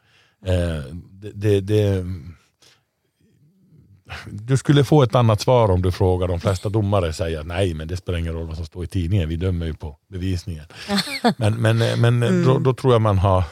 Eh, 0.47 0.83
det, 1.11 1.31
det, 1.35 1.61
det, 1.61 2.05
du 4.27 4.57
skulle 4.57 4.85
få 4.85 5.03
ett 5.03 5.15
annat 5.15 5.41
svar 5.41 5.71
om 5.71 5.83
du 5.83 5.93
frågar. 5.93 6.29
De 6.29 6.41
flesta 6.41 6.69
domare 6.69 7.13
säger 7.13 7.45
nej, 7.45 7.75
men 7.75 7.89
det 7.89 7.97
spelar 7.97 8.19
ingen 8.19 8.35
roll 8.35 8.47
vad 8.47 8.57
som 8.57 8.67
står 8.67 8.85
i 8.85 8.87
tidningen. 8.87 9.29
Vi 9.29 9.37
dömer 9.37 9.67
ju 9.67 9.75
på 9.75 9.97
bevisningen. 10.09 10.65
men 11.37 11.63
men, 11.63 12.01
men 12.01 12.45
då, 12.45 12.59
då 12.59 12.75
tror 12.75 12.93
jag 12.93 13.03
man 13.03 13.19
har 13.19 13.45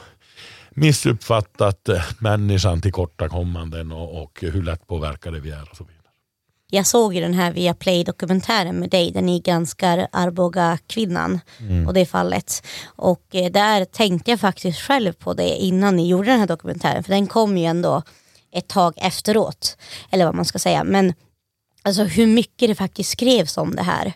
missuppfattat 0.70 1.88
eh, 1.88 2.02
människan 2.18 2.80
till 2.80 2.92
kortakommanden 2.92 3.92
och, 3.92 4.22
och 4.22 4.38
hur 4.40 4.62
lätt 4.62 4.86
påverkade 4.86 5.40
vi 5.40 5.50
är 5.50 5.70
och 5.70 5.76
så 5.76 5.84
vidare. 5.84 5.98
Jag 6.70 6.86
såg 6.86 7.14
ju 7.14 7.20
den 7.20 7.34
här 7.34 7.52
via 7.52 7.74
Play-dokumentären 7.74 8.76
med 8.76 8.90
dig 8.90 9.10
där 9.10 9.22
ni 9.22 9.40
granskar 9.40 10.08
Arboga-kvinnan 10.12 11.40
och 11.86 11.94
det 11.94 12.06
fallet. 12.06 12.66
Och 12.86 13.22
eh, 13.34 13.52
där 13.52 13.84
tänkte 13.84 14.30
jag 14.30 14.40
faktiskt 14.40 14.80
själv 14.80 15.12
på 15.12 15.34
det 15.34 15.56
innan 15.56 15.96
ni 15.96 16.08
gjorde 16.08 16.30
den 16.30 16.40
här 16.40 16.46
dokumentären 16.46 17.02
för 17.02 17.12
den 17.12 17.26
kom 17.26 17.58
ju 17.58 17.64
ändå 17.64 18.02
ett 18.52 18.68
tag 18.68 18.94
efteråt. 18.96 19.76
Eller 20.10 20.24
vad 20.24 20.34
man 20.34 20.44
ska 20.44 20.58
säga. 20.58 20.84
Men 20.84 21.14
alltså 21.82 22.04
hur 22.04 22.26
mycket 22.26 22.68
det 22.68 22.74
faktiskt 22.74 23.10
skrevs 23.10 23.56
om 23.56 23.76
det 23.76 23.82
här. 23.82 24.12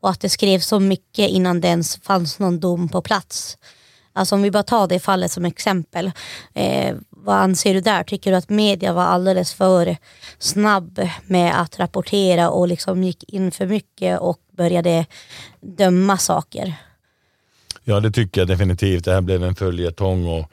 Och 0.00 0.10
att 0.10 0.20
det 0.20 0.28
skrevs 0.28 0.66
så 0.66 0.80
mycket 0.80 1.30
innan 1.30 1.60
det 1.60 1.68
ens 1.68 1.96
fanns 1.96 2.38
någon 2.38 2.60
dom 2.60 2.88
på 2.88 3.02
plats. 3.02 3.58
Alltså 4.12 4.34
om 4.34 4.42
vi 4.42 4.50
bara 4.50 4.62
tar 4.62 4.88
det 4.88 5.00
fallet 5.00 5.32
som 5.32 5.44
exempel. 5.44 6.10
Eh, 6.54 6.96
vad 7.10 7.36
anser 7.36 7.74
du 7.74 7.80
där? 7.80 8.02
Tycker 8.04 8.30
du 8.30 8.36
att 8.36 8.48
media 8.48 8.92
var 8.92 9.02
alldeles 9.02 9.54
för 9.54 9.96
snabb 10.38 11.08
med 11.26 11.60
att 11.60 11.78
rapportera 11.78 12.50
och 12.50 12.68
liksom 12.68 13.04
gick 13.04 13.24
in 13.24 13.50
för 13.50 13.66
mycket 13.66 14.20
och 14.20 14.38
började 14.56 15.06
döma 15.60 16.18
saker? 16.18 16.74
Ja, 17.84 18.00
det 18.00 18.10
tycker 18.10 18.40
jag 18.40 18.48
definitivt. 18.48 19.04
Det 19.04 19.12
här 19.12 19.20
blev 19.20 19.44
en 19.44 19.54
följetong. 19.54 20.26
Och 20.26 20.50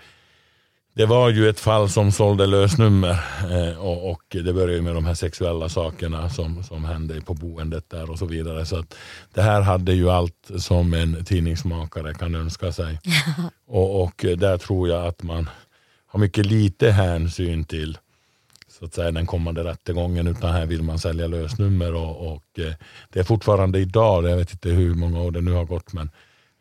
det 0.98 1.06
var 1.06 1.30
ju 1.30 1.50
ett 1.50 1.60
fall 1.60 1.90
som 1.90 2.12
sålde 2.12 2.46
lösnummer 2.46 3.20
eh, 3.52 3.78
och, 3.78 4.12
och 4.12 4.24
det 4.30 4.54
började 4.54 4.82
med 4.82 4.96
de 4.96 5.06
här 5.06 5.14
sexuella 5.14 5.70
sakerna 5.70 6.30
som, 6.30 6.64
som 6.64 6.86
hände 6.86 7.22
på 7.22 7.34
boendet 7.34 7.90
där 7.90 8.12
och 8.12 8.20
så 8.20 8.26
vidare. 8.26 8.66
Så 8.66 8.80
att 8.80 8.96
det 9.34 9.42
här 9.42 9.62
hade 9.62 9.94
ju 9.94 10.10
allt 10.10 10.52
som 10.58 10.94
en 10.94 11.26
tidningsmakare 11.26 12.14
kan 12.14 12.36
önska 12.36 12.72
sig. 12.72 13.00
och, 13.68 14.04
och 14.04 14.26
där 14.38 14.58
tror 14.58 14.90
jag 14.90 15.06
att 15.06 15.24
man 15.24 15.50
har 16.08 16.20
mycket 16.20 16.46
lite 16.46 16.92
hänsyn 16.92 17.66
till 17.66 17.98
så 18.80 18.86
att 18.86 18.94
säga, 18.94 19.12
den 19.12 19.26
kommande 19.26 19.64
rättegången 19.64 20.28
utan 20.28 20.54
här 20.54 20.66
vill 20.66 20.84
man 20.84 21.00
sälja 21.00 21.28
lösnummer 21.28 21.94
och, 21.94 22.34
och 22.34 22.60
eh, 22.60 22.74
det 23.10 23.20
är 23.20 23.24
fortfarande 23.24 23.80
idag, 23.80 24.30
jag 24.30 24.38
vet 24.38 24.52
inte 24.52 24.70
hur 24.70 24.94
många 24.94 25.22
år 25.22 25.32
det 25.32 25.42
nu 25.42 25.52
har 25.52 25.66
gått 25.66 25.94
men 25.94 26.10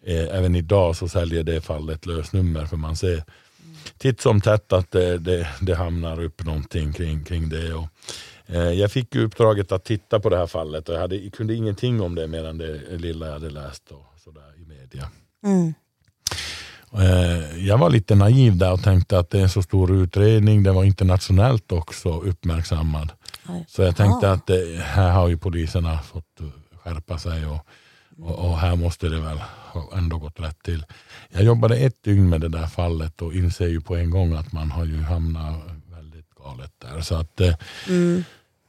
eh, 0.07 0.37
även 0.39 0.57
idag 0.57 0.97
så 0.97 1.09
säljer 1.09 1.43
det 1.43 1.61
fallet 1.61 2.07
lösnummer 2.07 2.67
för 2.67 2.77
man 2.77 2.97
ser 2.97 3.23
titt 3.99 4.21
som 4.21 4.41
tätt 4.41 4.73
att 4.73 4.91
det, 4.91 5.19
det, 5.19 5.49
det 5.61 5.75
hamnar 5.75 6.23
upp 6.23 6.45
någonting 6.45 6.93
kring, 6.93 7.25
kring 7.25 7.49
det. 7.49 7.75
Och, 7.75 7.89
eh, 8.47 8.73
jag 8.73 8.93
fick 8.93 9.15
ju 9.15 9.25
uppdraget 9.25 9.73
att 9.73 9.85
titta 9.85 10.21
på 10.21 10.29
det 10.29 10.37
här 10.37 10.47
fallet 10.47 10.89
och 10.89 10.95
jag 10.95 11.01
hade, 11.01 11.31
kunde 11.31 11.55
ingenting 11.55 12.01
om 12.01 12.15
det 12.15 12.27
mer 12.27 12.45
än 12.45 12.59
det 12.59 12.99
lilla 12.99 13.27
jag 13.27 13.33
hade 13.33 13.51
läst 13.51 13.91
och 13.91 14.05
sådär 14.25 14.55
i 14.63 14.65
media. 14.65 15.11
Mm. 15.45 15.75
Eh, 16.93 17.67
jag 17.67 17.79
var 17.79 17.91
lite 17.91 18.15
naiv 18.15 18.57
där 18.57 18.73
och 18.73 18.83
tänkte 18.83 19.19
att 19.19 19.31
det 19.31 19.39
är 19.39 19.43
en 19.43 19.49
så 19.49 19.63
stor 19.63 19.93
utredning. 19.93 20.63
Den 20.63 20.75
var 20.75 20.85
internationellt 20.85 21.73
också 21.73 22.21
uppmärksammad. 22.21 23.13
Så 23.69 23.83
jag 23.83 23.97
tänkte 23.97 24.31
att 24.31 24.47
det, 24.47 24.83
här 24.83 25.11
har 25.11 25.29
ju 25.29 25.39
poliserna 25.39 25.99
fått 25.99 26.41
skärpa 26.85 27.19
sig 27.19 27.47
och, 27.47 27.67
och, 28.19 28.39
och 28.51 28.59
här 28.59 28.77
måste 28.77 29.09
det 29.09 29.21
väl 29.21 29.39
ha 29.73 29.91
ändå 29.99 30.19
gått 30.19 30.41
rätt 30.41 30.63
till. 30.63 30.85
Jag 31.31 31.43
jobbade 31.45 31.77
ett 31.77 32.03
dygn 32.05 32.29
med 32.29 32.41
det 32.41 32.49
där 32.49 32.67
fallet 32.67 33.23
och 33.23 33.35
inser 33.35 33.67
ju 33.69 33.81
på 33.81 33.97
en 33.97 34.11
gång 34.11 34.33
att 34.35 34.53
man 34.53 34.71
har 34.71 34.85
ju 34.85 35.03
hamnat 35.03 35.55
väldigt 35.91 36.31
galet 36.35 36.73
där. 36.79 37.01
Så 37.01 37.15
att, 37.15 37.41
eh, 37.41 37.55
Mm. 37.89 38.25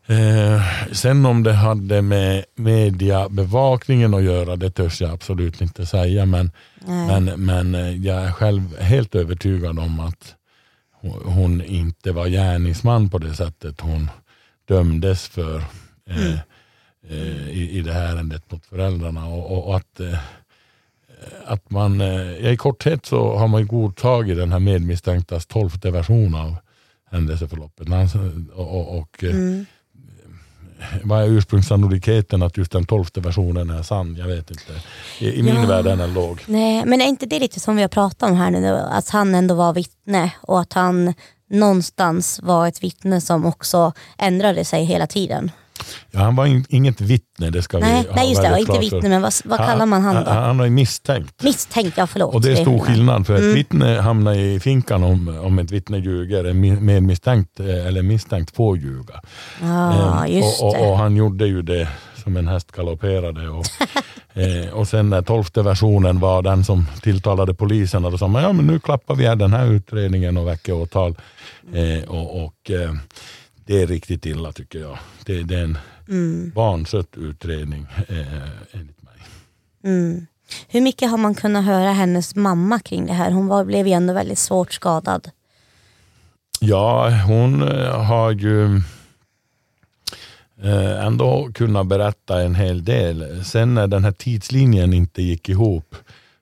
Eh, 0.09 0.61
sen 0.91 1.25
om 1.25 1.43
det 1.43 1.53
hade 1.53 2.01
med 2.01 2.45
mediebevakningen 2.55 4.13
att 4.13 4.23
göra, 4.23 4.55
det 4.55 4.71
törs 4.71 5.01
jag 5.01 5.11
absolut 5.11 5.61
inte 5.61 5.85
säga. 5.85 6.25
Men, 6.25 6.51
Nej. 6.85 7.21
men, 7.21 7.45
men 7.45 7.75
eh, 7.75 7.95
jag 8.05 8.23
är 8.23 8.31
själv 8.31 8.77
helt 8.79 9.15
övertygad 9.15 9.79
om 9.79 9.99
att 9.99 10.35
hon- 11.23 11.61
inte 11.63 12.11
var 12.11 12.27
gärningsman 12.27 13.09
på 13.09 13.17
det 13.17 13.33
sättet 13.33 13.81
hon 13.81 14.09
dömdes 14.67 15.27
för 15.27 15.57
eh, 16.09 16.27
eh, 16.27 16.39
i, 17.15 17.69
i 17.77 17.81
det 17.81 17.93
här 17.93 18.15
ärendet 18.15 18.51
mot 18.51 18.65
föräldrarna. 18.65 19.25
Och, 19.27 19.67
och, 19.67 19.75
att, 19.75 19.99
eh, 19.99 20.19
att 21.45 21.69
man, 21.69 22.01
eh, 22.01 22.07
ja, 22.31 22.49
I 22.51 22.57
korthet 22.57 23.05
så 23.05 23.35
har 23.37 23.47
man 23.47 23.67
godtagit 23.67 24.37
den 24.37 24.51
här 24.51 24.59
medmisstänktas 24.59 25.45
tolfte 25.45 25.91
version 25.91 26.35
av 26.35 26.55
händelseförloppet. 27.11 27.87
Och, 28.55 28.67
och, 28.79 28.97
och, 28.99 29.23
eh, 29.23 29.29
Mm. 29.29 29.65
vad 31.03 31.23
är 31.23 31.27
ursprungssannolikheten 31.27 32.43
att 32.43 32.57
just 32.57 32.71
den 32.71 32.85
tolfte 32.85 33.19
versionen 33.21 33.69
är 33.69 33.83
sann? 33.83 34.15
Jag 34.15 34.27
vet 34.27 34.51
inte. 34.51 34.71
I, 35.19 35.39
i 35.39 35.43
min 35.43 35.55
Ja. 35.55 35.65
värld 35.65 35.87
är 35.87 35.95
den 35.95 36.13
låg. 36.13 36.43
Nej, 36.47 36.83
men 36.85 37.01
är 37.01 37.05
inte 37.05 37.25
det 37.25 37.39
lite 37.39 37.59
som 37.59 37.75
vi 37.75 37.81
har 37.81 37.89
pratat 37.89 38.29
om 38.29 38.35
här 38.37 38.51
nu, 38.51 38.67
att 38.75 39.09
han 39.09 39.35
ändå 39.35 39.55
var 39.55 39.73
vittne 39.73 40.31
och 40.41 40.59
att 40.59 40.73
han 40.73 41.13
någonstans 41.49 42.39
var 42.43 42.67
ett 42.67 42.83
vittne 42.83 43.21
som 43.21 43.45
också 43.45 43.93
ändrade 44.17 44.65
sig 44.65 44.83
hela 44.85 45.07
tiden? 45.07 45.51
Ja, 46.11 46.19
han 46.19 46.35
var 46.35 46.45
in, 46.45 46.65
inget 46.69 47.01
vittne, 47.01 47.49
det 47.49 47.61
ska 47.61 47.79
Nej, 47.79 48.01
vi 48.03 48.07
ha 48.09 48.15
nej 48.15 48.29
just 48.29 48.41
det, 48.41 48.59
inte 48.59 48.79
vittne, 48.79 49.09
men 49.09 49.21
vad, 49.21 49.33
vad 49.45 49.57
kallar 49.59 49.85
man 49.85 50.01
han 50.01 50.15
då? 50.15 50.29
Han, 50.31 50.43
han 50.43 50.59
är 50.59 50.69
misstänkt. 50.69 51.43
Misstänkt, 51.43 51.97
ja 51.97 52.07
förlåt. 52.07 52.35
Och 52.35 52.41
det 52.41 52.51
är 52.51 52.55
stor 52.55 52.79
skillnad. 52.79 53.27
för 53.27 53.33
ett 53.35 53.41
Mm. 53.41 53.53
vittne 53.55 53.99
hamnar 54.01 54.33
i 54.33 54.59
finkan 54.59 55.03
om, 55.03 55.27
om 55.43 55.59
ett 55.59 55.71
vittne 55.71 55.97
ljuger. 55.97 56.43
En 56.43 56.65
mi- 56.65 56.79
medmisstänkt 56.81 57.59
eh, 57.59 57.87
eller 57.87 58.01
misstänkt 58.01 58.55
får 58.55 58.77
ljuga. 58.77 59.21
Ja, 59.61 60.25
Eh, 60.27 60.35
just 60.37 60.61
och, 60.61 60.75
och, 60.81 60.89
och 60.91 60.97
han 60.97 61.15
gjorde 61.15 61.47
ju 61.47 61.61
det 61.61 61.87
som 62.23 62.37
en 62.37 62.47
häst 62.47 62.71
galopperade. 62.71 63.49
Och, 63.49 63.65
eh, 64.33 64.73
och 64.73 64.87
sen 64.87 65.09
när 65.09 65.21
tolfte 65.21 65.61
versionen 65.61 66.19
var 66.19 66.41
den 66.41 66.63
som 66.63 66.85
tilltalade 67.01 67.53
polisen 67.53 68.05
och 68.05 68.11
då 68.11 68.17
sa 68.17 68.27
man 68.27 68.43
ja 68.43 68.53
men 68.53 68.67
nu 68.67 68.79
klappar 68.79 69.15
vi 69.15 69.23
den 69.25 69.53
här 69.53 69.65
utredningen 69.71 70.37
och 70.37 70.47
väcker 70.47 70.73
åtal. 70.73 71.15
Eh, 71.73 72.09
och 72.09 72.43
och 72.45 72.71
eh, 72.71 72.93
det 73.67 73.81
är 73.81 73.87
riktigt 73.87 74.25
illa 74.25 74.51
tycker 74.51 74.79
jag. 74.79 74.97
Det, 75.25 75.43
det 75.43 75.55
är 75.55 75.63
en 75.63 75.77
Mm, 76.09 76.51
vanskött 76.55 77.17
utredning 77.17 77.85
eh, 78.07 78.49
enligt 78.71 79.03
mig. 79.03 79.13
mm. 79.83 80.25
Hur 80.67 80.81
mycket 80.81 81.09
har 81.11 81.17
man 81.17 81.35
kunnat 81.35 81.65
höra 81.65 81.91
hennes 81.91 82.35
mamma 82.35 82.79
kring 82.79 83.05
det 83.05 83.13
här? 83.13 83.31
Hon 83.31 83.47
var, 83.47 83.65
blev 83.65 83.87
ju 83.87 83.93
ändå 83.93 84.13
väldigt 84.13 84.39
svårt 84.39 84.73
skadad. 84.73 85.29
Ja, 86.59 87.09
hon 87.27 87.61
eh, 87.63 88.03
har 88.03 88.31
ju 88.31 88.75
eh, 90.63 91.05
ändå 91.05 91.49
kunnat 91.53 91.87
berätta 91.87 92.41
en 92.41 92.55
hel 92.55 92.83
del. 92.85 93.45
Sen 93.45 93.73
när 93.73 93.87
den 93.87 94.03
här 94.03 94.11
tidslinjen 94.11 94.93
inte 94.93 95.21
gick 95.21 95.49
ihop 95.49 95.95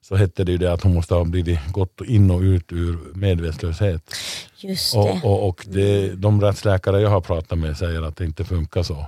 så 0.07 0.15
hette 0.15 0.43
det 0.43 0.51
ju 0.51 0.57
det 0.57 0.73
att 0.73 0.83
hon 0.83 0.93
måste 0.93 1.13
ha 1.13 1.23
blivit 1.23 1.59
gått 1.71 2.01
in 2.05 2.31
och 2.31 2.41
ut 2.41 2.71
ur 2.71 2.97
medvetslöshet. 3.13 4.15
Just 4.57 4.93
det. 4.93 4.99
Och, 4.99 5.25
och, 5.25 5.47
och 5.47 5.65
det, 5.67 6.15
de 6.15 6.41
rättsläkare 6.41 7.01
jag 7.01 7.09
har 7.09 7.21
pratat 7.21 7.59
med 7.59 7.77
säger 7.77 8.01
att 8.01 8.17
det 8.17 8.25
inte 8.25 8.43
funkar 8.43 8.83
så. 8.83 8.97
Eh, 8.97 9.07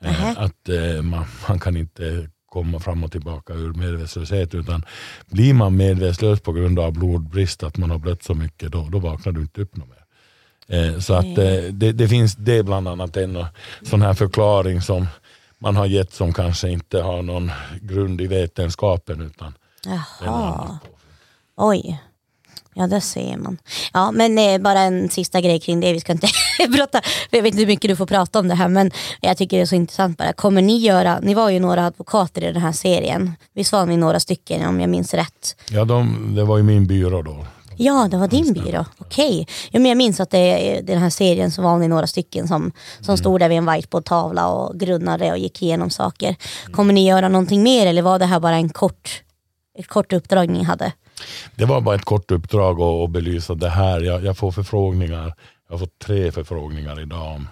Nähä. 0.00 0.34
Att 0.38 0.68
eh, 0.68 1.02
man, 1.02 1.24
man 1.48 1.58
kan 1.58 1.76
inte 1.76 2.28
komma 2.46 2.80
fram 2.80 3.04
och 3.04 3.12
tillbaka 3.12 3.54
ur 3.54 3.72
medvetslöshet. 3.72 4.54
Utan 4.54 4.84
blir 5.26 5.54
man 5.54 5.76
medvetslös 5.76 6.40
på 6.40 6.52
grund 6.52 6.78
av 6.78 6.92
blodbrist, 6.92 7.62
att 7.62 7.76
man 7.76 7.90
har 7.90 7.98
blött 7.98 8.22
så 8.22 8.34
mycket, 8.34 8.72
då, 8.72 8.88
då 8.92 8.98
vaknar 8.98 9.32
du 9.32 9.40
inte 9.40 9.60
upp 9.60 9.76
något 9.76 9.88
mer. 9.88 10.04
Eh, 10.78 10.98
så 10.98 11.14
att 11.14 11.38
eh, 11.38 11.62
det, 11.72 11.92
det, 11.92 12.08
finns 12.08 12.34
det 12.34 12.62
bland 12.62 12.88
annat 12.88 13.16
en 13.16 13.44
sån 13.82 14.02
här 14.02 14.14
förklaring 14.14 14.80
som 14.80 15.06
man 15.58 15.76
har 15.76 15.86
gett 15.86 16.12
som 16.12 16.32
kanske 16.32 16.70
inte 16.70 17.00
har 17.00 17.22
någon 17.22 17.50
grund 17.80 18.20
i 18.20 18.26
vetenskapen. 18.26 19.20
Utan 19.20 19.54
Jaha. 19.86 20.78
Oj. 21.56 22.00
Ja, 22.74 22.86
det 22.86 23.00
ser 23.00 23.36
man. 23.36 23.58
Ja, 23.92 24.10
men 24.10 24.38
eh, 24.38 24.58
bara 24.58 24.80
en 24.80 25.08
sista 25.08 25.40
grej 25.40 25.60
kring 25.60 25.80
det. 25.80 25.92
Vi 25.92 26.00
ska 26.00 26.12
inte 26.12 26.28
prata, 26.76 27.00
jag 27.30 27.42
vet 27.42 27.54
inte 27.54 27.58
hur 27.58 27.66
mycket 27.66 27.88
du 27.88 27.96
får 27.96 28.06
prata 28.06 28.38
om 28.38 28.48
det 28.48 28.54
här, 28.54 28.68
men 28.68 28.90
jag 29.20 29.36
tycker 29.36 29.56
det 29.56 29.62
är 29.62 29.66
så 29.66 29.74
intressant 29.74 30.18
bara. 30.18 30.32
Kommer 30.32 30.62
ni 30.62 30.78
göra, 30.78 31.20
ni 31.20 31.34
var 31.34 31.50
ju 31.50 31.60
några 31.60 31.86
advokater 31.86 32.44
i 32.44 32.52
den 32.52 32.62
här 32.62 32.72
serien. 32.72 33.32
Visst 33.54 33.72
var 33.72 33.86
ni 33.86 33.96
några 33.96 34.20
stycken 34.20 34.68
om 34.68 34.80
jag 34.80 34.90
minns 34.90 35.14
rätt? 35.14 35.56
Ja, 35.70 35.84
de, 35.84 36.34
det 36.34 36.44
var 36.44 36.56
ju 36.56 36.62
min 36.62 36.86
byrå 36.86 37.22
då. 37.22 37.46
Ja, 37.76 38.08
det 38.10 38.16
var 38.16 38.28
din 38.28 38.52
byrå. 38.52 38.84
Okej. 38.98 39.40
Okay. 39.40 39.54
Ja, 39.70 39.88
jag 39.88 39.96
minns 39.96 40.20
att 40.20 40.30
det, 40.30 40.80
den 40.80 40.98
här 40.98 41.10
serien 41.10 41.50
så 41.50 41.62
var 41.62 41.78
ni 41.78 41.88
några 41.88 42.06
stycken 42.06 42.48
som, 42.48 42.72
som 43.00 43.08
mm. 43.08 43.16
stod 43.16 43.40
där 43.40 43.48
vid 43.48 43.58
en 43.58 43.72
whiteboardtavla 43.72 44.48
och 44.48 44.80
grunnade 44.80 45.30
och 45.30 45.38
gick 45.38 45.62
igenom 45.62 45.90
saker. 45.90 46.36
Kommer 46.72 46.92
ni 46.92 47.08
göra 47.08 47.28
någonting 47.28 47.62
mer 47.62 47.86
eller 47.86 48.02
var 48.02 48.18
det 48.18 48.26
här 48.26 48.40
bara 48.40 48.56
en 48.56 48.68
kort, 48.68 49.22
ett 49.78 49.88
kort 49.88 50.12
uppdrag 50.12 50.50
ni 50.50 50.62
hade? 50.62 50.92
Det 51.54 51.64
var 51.64 51.80
bara 51.80 51.94
ett 51.94 52.04
kort 52.04 52.30
uppdrag 52.30 52.80
att, 52.80 53.10
belysa 53.10 53.54
det 53.54 53.68
här. 53.68 54.00
Jag, 54.00 54.24
jag, 54.24 54.36
får 54.36 54.52
förfrågningar. 54.52 55.34
Jag 55.68 55.74
har 55.74 55.78
fått 55.78 55.98
tre 55.98 56.32
förfrågningar 56.32 57.00
idag 57.00 57.34
om 57.34 57.48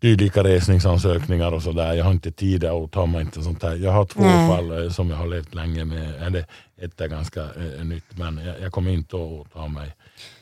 dylika 0.00 0.44
resningsansökningar 0.44 1.52
och 1.52 1.62
sådär. 1.62 1.94
Jag 1.94 2.04
har 2.04 2.10
inte 2.10 2.32
tid 2.32 2.64
att 2.64 2.92
ta 2.92 3.06
mig 3.06 3.20
inte 3.20 3.42
sånt 3.42 3.62
här. 3.62 3.76
Jag 3.76 3.92
har 3.92 4.04
två 4.04 4.22
Nej. 4.22 4.48
fall 4.48 4.84
eh, 4.84 4.90
som 4.90 5.10
jag 5.10 5.16
har 5.16 5.26
levt 5.26 5.54
länge 5.54 5.84
med. 5.84 6.22
Eller 6.22 6.46
ett 6.80 7.00
är 7.00 7.08
ganska 7.08 7.40
eh, 7.40 7.84
nytt 7.84 8.18
men 8.18 8.40
jag, 8.46 8.60
jag, 8.60 8.72
kommer 8.72 8.90
inte 8.90 9.16
att 9.16 9.52
ta 9.52 9.68
mig 9.68 9.94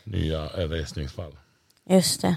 nya 0.05 0.45
eh, 0.45 0.69
resningsfall. 0.69 1.33
Just 1.91 2.23
det. 2.23 2.37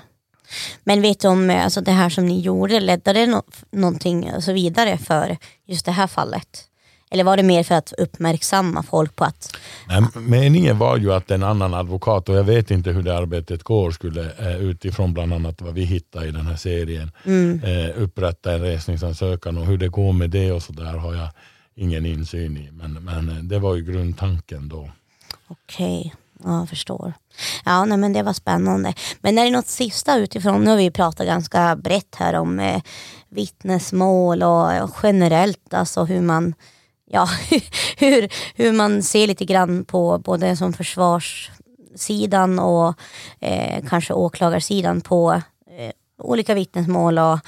Men 0.83 1.01
vet 1.01 1.19
du 1.19 1.27
om 1.27 1.49
eh, 1.49 1.63
alltså 1.63 1.81
det 1.81 1.91
här 1.91 2.09
som 2.09 2.25
ni 2.25 2.39
gjorde, 2.39 2.79
ledde 2.79 3.13
det 3.13 3.27
no 3.27 3.43
någonting 3.71 4.29
alltså 4.29 4.53
vidare 4.53 4.97
för 4.97 5.37
just 5.65 5.85
det 5.85 5.91
här 5.91 6.07
fallet? 6.07 6.67
Eller 7.13 7.23
var 7.23 7.37
det 7.37 7.43
mer 7.43 7.63
för 7.63 7.75
att 7.75 7.93
uppmärksamma 7.97 8.83
folk 8.83 9.15
på 9.15 9.23
att... 9.23 9.57
Nej, 9.87 10.03
meningen 10.15 10.77
var 10.77 10.97
ju 10.97 11.13
att 11.13 11.31
en 11.31 11.43
annan 11.43 11.73
advokat, 11.73 12.29
och 12.29 12.35
jag 12.35 12.43
vet 12.43 12.71
inte 12.71 12.91
hur 12.91 13.03
det 13.03 13.17
arbetet 13.17 13.63
går, 13.63 13.91
skulle 13.91 14.31
eh, 14.39 14.55
utifrån 14.55 15.13
bland 15.13 15.33
annat 15.33 15.61
vad 15.61 15.73
vi 15.73 15.83
hittade 15.83 16.27
i 16.27 16.31
den 16.31 16.47
här 16.47 16.55
serien 16.55 17.11
mm. 17.25 17.61
eh, 17.63 18.01
upprätta 18.03 18.53
en 18.53 18.61
resningsansökan 18.61 19.57
och 19.57 19.65
hur 19.65 19.77
det 19.77 19.87
går 19.87 20.13
med 20.13 20.29
det 20.29 20.51
och 20.51 20.63
så 20.63 20.73
där 20.73 20.97
har 20.97 21.15
jag 21.15 21.29
ingen 21.75 22.05
insyn 22.05 22.57
i. 22.57 22.71
Men, 22.71 22.93
men 22.93 23.29
eh, 23.29 23.35
det 23.35 23.59
var 23.59 23.75
ju 23.75 23.81
grundtanken 23.83 24.69
då. 24.69 24.89
Okej. 25.47 25.99
Okay. 25.99 26.11
Ja, 26.43 26.59
jag 26.59 26.69
förstår. 26.69 27.13
Ja, 27.65 27.85
nej, 27.85 27.97
men 27.97 28.13
det 28.13 28.23
var 28.23 28.33
spännande. 28.33 28.93
Men 29.21 29.37
är 29.37 29.45
det 29.45 29.51
något 29.51 29.67
sista 29.67 30.17
utifrån? 30.17 30.63
Nu 30.63 30.69
har 30.69 30.77
vi 30.77 30.91
pratat 30.91 31.27
ganska 31.27 31.75
brett 31.75 32.15
här 32.15 32.33
om 32.33 32.59
eh, 32.59 32.81
vittnesmål 33.29 34.43
och, 34.43 34.83
och 34.83 34.95
generellt 35.03 35.73
alltså 35.73 36.03
hur 36.03 36.21
man 36.21 36.53
ja, 37.11 37.29
hur, 37.97 38.29
hur 38.55 38.71
man 38.71 39.03
ser 39.03 39.27
lite 39.27 39.45
grann 39.45 39.85
på 39.85 40.17
både 40.17 40.55
som 40.55 40.73
försvarssidan 40.73 42.59
och 42.59 42.93
eh, 43.39 43.85
kanske 43.89 44.13
åklagarsidan 44.13 45.01
på 45.01 45.41
eh, 45.77 45.91
olika 46.17 46.53
vittnesmål 46.53 47.19
och 47.19 47.39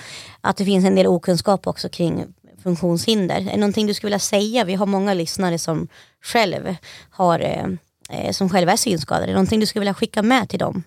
att 0.41 0.57
det 0.57 0.65
finns 0.65 0.85
en 0.85 0.95
del 0.95 1.07
okunskap 1.07 1.67
också 1.67 1.89
kring 1.89 2.25
funktionshinder. 2.63 3.35
Är 3.35 3.51
det 3.51 3.57
någonting 3.57 3.87
du 3.87 3.93
skulle 3.93 4.07
vilja 4.07 4.19
säga? 4.19 4.63
Vi 4.63 4.73
har 4.73 4.85
många 4.85 5.13
lyssnare 5.13 5.59
som 5.59 5.87
själv 6.21 6.75
har 7.09 7.39
eh, 7.39 7.65
eh 8.09 8.31
som 8.31 8.49
själva 8.49 8.71
är 8.71 8.77
synskadade. 8.77 9.25
Är 9.25 9.27
det 9.27 9.33
någonting 9.33 9.59
du 9.59 9.65
skulle 9.65 9.81
vilja 9.81 9.93
skicka 9.93 10.21
med 10.21 10.49
till 10.49 10.59
dem? 10.59 10.83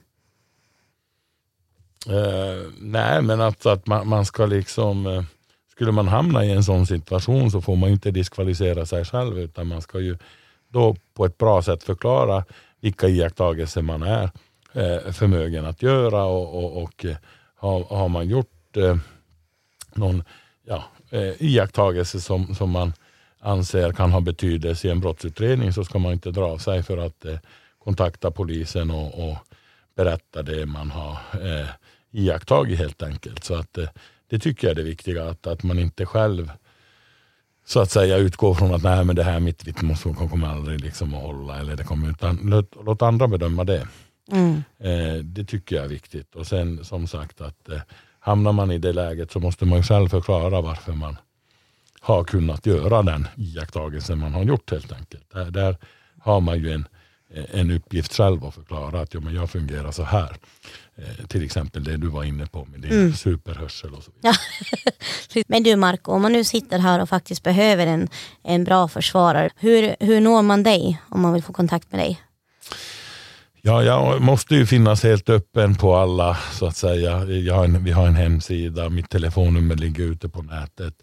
Uh, 2.08 2.72
nej, 2.80 3.22
men 3.22 3.40
att, 3.40 3.66
att 3.66 3.86
man, 3.86 4.08
man 4.08 4.26
ska 4.26 4.46
liksom 4.46 5.06
uh 5.06 5.22
skulle 5.76 5.92
man 5.92 6.08
hamna 6.08 6.44
i 6.44 6.50
en 6.50 6.64
sån 6.64 6.86
situation 6.86 7.50
så 7.50 7.60
får 7.60 7.76
man 7.76 7.90
inte 7.90 8.10
diskvalificera 8.10 8.86
sig 8.86 9.04
själv 9.04 9.38
utan 9.38 9.66
man 9.66 9.82
ska 9.82 10.00
ju 10.00 10.18
då 10.68 10.96
på 11.14 11.24
ett 11.24 11.38
bra 11.38 11.62
sätt 11.62 11.82
förklara 11.82 12.44
vilka 12.80 13.08
iakttagelser 13.08 13.82
man 13.82 14.02
är 14.02 14.30
eh, 14.72 15.12
förmögen 15.12 15.64
att 15.64 15.82
göra 15.82 16.24
och, 16.24 16.64
och, 16.64 16.82
och 16.82 17.04
eh, 17.04 17.16
har, 17.56 17.84
har, 17.84 18.08
man 18.08 18.28
gjort 18.28 18.76
eh, 18.76 18.96
någon 19.94 20.22
ja, 20.66 20.84
eh, 21.10 21.42
iakttagelse 21.42 22.20
som, 22.20 22.54
som 22.54 22.70
man 22.70 22.92
anser 23.40 23.92
kan 23.92 24.12
ha 24.12 24.20
betydelse 24.20 24.88
i 24.88 24.90
en 24.90 25.00
brottsutredning 25.00 25.72
så 25.72 25.84
ska 25.84 25.98
man 25.98 26.12
inte 26.12 26.30
dra 26.30 26.58
sig 26.58 26.82
för 26.82 26.98
att 26.98 27.24
eh, 27.24 27.38
kontakta 27.78 28.30
polisen 28.30 28.90
och, 28.90 29.28
och, 29.28 29.36
berätta 29.96 30.42
det 30.42 30.66
man 30.66 30.90
har 30.90 31.18
eh, 31.32 31.68
iakttagit 32.10 32.78
helt 32.78 33.02
enkelt. 33.02 33.44
Så 33.44 33.54
att 33.54 33.78
eh, 33.78 33.88
det 34.28 34.38
tycker 34.38 34.66
jag 34.66 34.70
är 34.70 34.74
det 34.74 34.82
viktiga, 34.82 35.28
att, 35.28 35.46
att 35.46 35.62
man 35.62 35.78
inte 35.78 36.06
själv 36.06 36.50
så 37.66 37.80
att 37.80 37.90
säga 37.90 38.16
utgår 38.16 38.54
från 38.54 38.74
att 38.74 38.82
nej, 38.82 39.04
men 39.04 39.16
det 39.16 39.22
här 39.22 39.40
mitt 39.40 39.66
vittnesmål 39.66 40.14
kommer 40.14 40.48
aldrig 40.48 40.80
liksom 40.80 41.14
att 41.14 41.22
hålla. 41.22 41.58
Eller 41.58 41.76
det 41.76 41.84
kommer, 41.84 42.10
utan 42.10 42.38
låt, 42.42 42.76
låt 42.84 43.02
andra 43.02 43.28
bedöma 43.28 43.64
det. 43.64 43.88
Mm. 44.32 44.62
Eh, 44.78 45.24
det 45.24 45.44
tycker 45.44 45.76
jag 45.76 45.84
är 45.84 45.88
viktigt. 45.88 46.34
Och 46.34 46.46
sen 46.46 46.84
som 46.84 47.06
sagt 47.06 47.40
att 47.40 47.68
eh, 47.68 47.80
hamnar 48.20 48.52
man 48.52 48.70
i 48.70 48.78
det 48.78 48.92
läget 48.92 49.32
så 49.32 49.40
måste 49.40 49.64
man 49.64 49.82
själv 49.82 50.08
förklara 50.08 50.60
varför 50.60 50.92
man 50.92 51.16
har 52.00 52.24
kunnat 52.24 52.66
göra 52.66 53.02
den 53.02 53.28
iakttagelsen 53.36 54.18
man 54.18 54.32
har 54.32 54.44
gjort 54.44 54.70
helt 54.70 54.92
enkelt. 54.92 55.30
Där, 55.32 55.50
där 55.50 55.76
har 56.20 56.40
man 56.40 56.58
ju 56.58 56.72
en, 56.72 56.88
en 57.34 57.70
uppgift 57.70 58.14
själv 58.14 58.44
att 58.44 58.54
förklara 58.54 59.00
att 59.00 59.14
ja, 59.14 59.20
men 59.20 59.34
jag 59.34 59.50
fungerar 59.50 59.92
så 59.92 60.02
här. 60.02 60.36
Eh, 60.96 61.26
till 61.26 61.44
exempel 61.44 61.84
det 61.84 61.96
du 61.96 62.06
var 62.06 62.24
inne 62.24 62.46
på 62.46 62.64
med 62.64 62.80
din 62.80 62.92
mm. 62.92 63.14
superhörsel 63.14 63.94
och 63.94 64.02
så 64.02 64.10
vidare. 64.14 64.34
Ja. 65.34 65.42
Men 65.46 65.62
du 65.62 65.76
Marco, 65.76 66.12
om 66.12 66.22
man 66.22 66.32
nu 66.32 66.44
sitter 66.44 66.78
här 66.78 67.02
och 67.02 67.08
faktiskt 67.08 67.42
behöver 67.42 67.86
en, 67.86 68.08
en 68.44 68.64
bra 68.64 68.88
försvarare, 68.88 69.50
hur, 69.56 69.96
hur 70.00 70.20
når 70.20 70.42
man 70.42 70.62
dig 70.62 71.02
om 71.08 71.20
man 71.20 71.32
vill 71.32 71.42
få 71.42 71.52
kontakt 71.52 71.92
med 71.92 72.00
dig? 72.00 72.20
Ja, 73.62 73.82
jag 73.82 74.22
måste 74.22 74.54
ju 74.54 74.66
finnas 74.66 75.02
helt 75.02 75.28
öppen 75.28 75.74
på 75.74 75.96
alla 75.96 76.38
så 76.52 76.66
att 76.66 76.76
säga. 76.76 77.18
Har 77.54 77.64
en, 77.64 77.84
vi 77.84 77.92
har 77.92 78.06
en 78.06 78.14
hemsida, 78.14 78.88
mitt 78.88 79.10
telefonnummer 79.10 79.76
ligger 79.76 80.04
ute 80.04 80.28
på 80.28 80.42
nätet. 80.42 80.94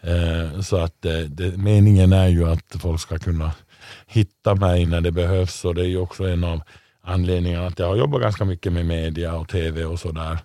Eh, 0.00 0.60
så 0.60 0.76
att 0.76 1.04
eh, 1.04 1.12
det, 1.12 1.56
meningen 1.56 2.12
är 2.12 2.28
ju 2.28 2.50
att 2.50 2.76
folk 2.80 3.00
ska 3.00 3.18
kunna 3.18 3.52
hitta 4.08 4.54
mig 4.54 4.86
när 4.86 5.00
det 5.00 5.12
behövs 5.12 5.64
och 5.64 5.74
det 5.74 5.86
är 5.86 6.00
också 6.00 6.24
en 6.24 6.44
av 6.44 6.62
anledningen 7.02 7.64
att 7.64 7.78
jag 7.78 7.86
har 7.86 7.96
jobbat 7.96 8.20
ganska 8.20 8.44
mycket 8.44 8.72
med 8.72 8.86
media 8.86 9.34
och 9.34 9.48
tv 9.48 9.84
och 9.84 10.00
sådär. 10.00 10.38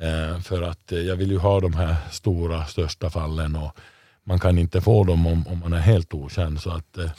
Eh, 0.00 0.40
för 0.40 0.62
att 0.62 0.92
eh, 0.92 0.98
jag 0.98 1.16
vill 1.16 1.30
ju 1.30 1.38
ha 1.38 1.60
de 1.60 1.74
här 1.74 1.96
stora, 2.10 2.66
största 2.66 3.10
fallen 3.10 3.56
och 3.56 3.78
man 4.24 4.40
kan 4.40 4.58
inte 4.58 4.80
få 4.80 5.04
dem 5.04 5.26
om, 5.26 5.46
om 5.46 5.58
man 5.58 5.72
är 5.72 5.78
helt 5.78 6.14
okänd. 6.14 6.60
Så 6.60 6.70
att, 6.70 6.98
eh, 6.98 7.10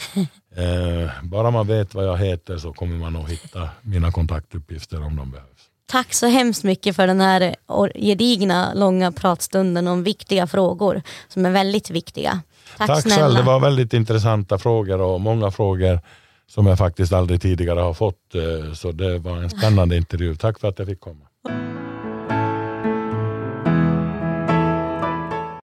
eh 0.63 1.09
bara 1.23 1.51
man 1.51 1.67
vet 1.67 1.93
vad 1.93 2.05
jag 2.05 2.17
heter 2.17 2.57
så 2.57 2.73
kommer 2.73 2.97
man 2.97 3.15
att 3.15 3.29
hitta 3.29 3.69
mina 3.81 4.11
kontaktuppgifter 4.11 5.03
om 5.03 5.15
de 5.15 5.31
behövs. 5.31 5.69
Tack 5.85 6.13
så 6.13 6.27
hemskt 6.27 6.63
mycket 6.63 6.95
för 6.95 7.07
den 7.07 7.21
här 7.21 7.55
gedigna, 7.95 8.73
långa 8.73 9.11
pratstunden 9.11 9.87
om 9.87 10.03
viktiga 10.03 10.47
frågor 10.47 11.01
som 11.27 11.45
är 11.45 11.51
väldigt 11.51 11.89
viktiga. 11.89 12.41
Tack, 12.87 13.03
Tack 13.03 13.13
snälla. 13.13 13.39
det 13.39 13.45
var 13.45 13.59
väldigt 13.59 13.93
intressanta 13.93 14.57
frågor 14.57 15.01
och 15.01 15.21
många 15.21 15.51
frågor 15.51 15.99
som 16.47 16.67
jag 16.67 16.77
faktiskt 16.77 17.13
aldrig 17.13 17.41
tidigare 17.41 17.79
har 17.79 17.93
fått. 17.93 18.35
Eh, 18.35 18.73
så 18.73 18.91
det 18.91 19.19
var 19.19 19.37
en 19.37 19.49
spännande 19.49 19.97
intervju. 19.97 20.35
Tack 20.35 20.59
för 20.59 20.67
att 20.67 20.79
jag 20.79 20.87
fick 20.87 20.99
komma. 20.99 21.25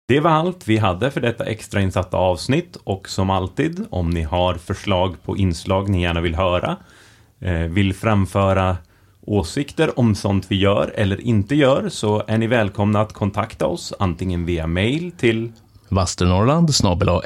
Det 0.08 0.20
var 0.20 0.30
allt 0.30 0.68
vi 0.68 0.76
hade 0.76 1.10
för 1.10 1.20
detta 1.20 1.44
extrainsatta 1.44 2.16
avsnitt 2.16 2.76
och 2.84 3.08
som 3.08 3.30
alltid, 3.30 3.86
om 3.90 4.10
ni 4.10 4.22
har 4.22 4.54
förslag 4.54 5.16
på 5.24 5.36
inslag 5.36 5.88
ni 5.88 6.02
gärna 6.02 6.20
vill 6.20 6.34
höra, 6.34 6.76
eh, 7.40 7.52
vill 7.52 7.94
framföra 7.94 8.76
åsikter 9.20 9.98
om 9.98 10.14
sånt 10.14 10.46
vi 10.48 10.56
gör 10.56 10.92
eller 10.94 11.20
inte 11.20 11.54
gör 11.54 11.88
så 11.88 12.22
är 12.26 12.38
ni 12.38 12.46
välkomna 12.46 13.00
att 13.00 13.12
kontakta 13.12 13.66
oss 13.66 13.92
antingen 13.98 14.46
via 14.46 14.66
mail 14.66 15.12
till 15.12 15.52
Vasternorrland 15.90 16.74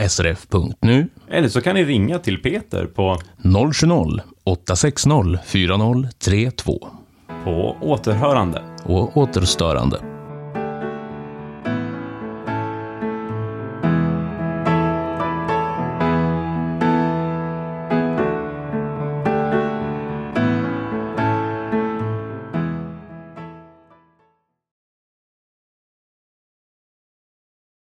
srf.nu 0.09 1.09
Eller 1.31 1.49
så 1.49 1.61
kan 1.61 1.75
ni 1.75 1.85
ringa 1.85 2.19
till 2.19 2.43
Peter 2.43 2.87
på 2.87 3.19
070-860 3.43 5.39
4032. 5.45 6.89
På 7.45 7.77
återhörande. 7.81 8.63
Och 8.85 9.17
återstörande. 9.17 10.14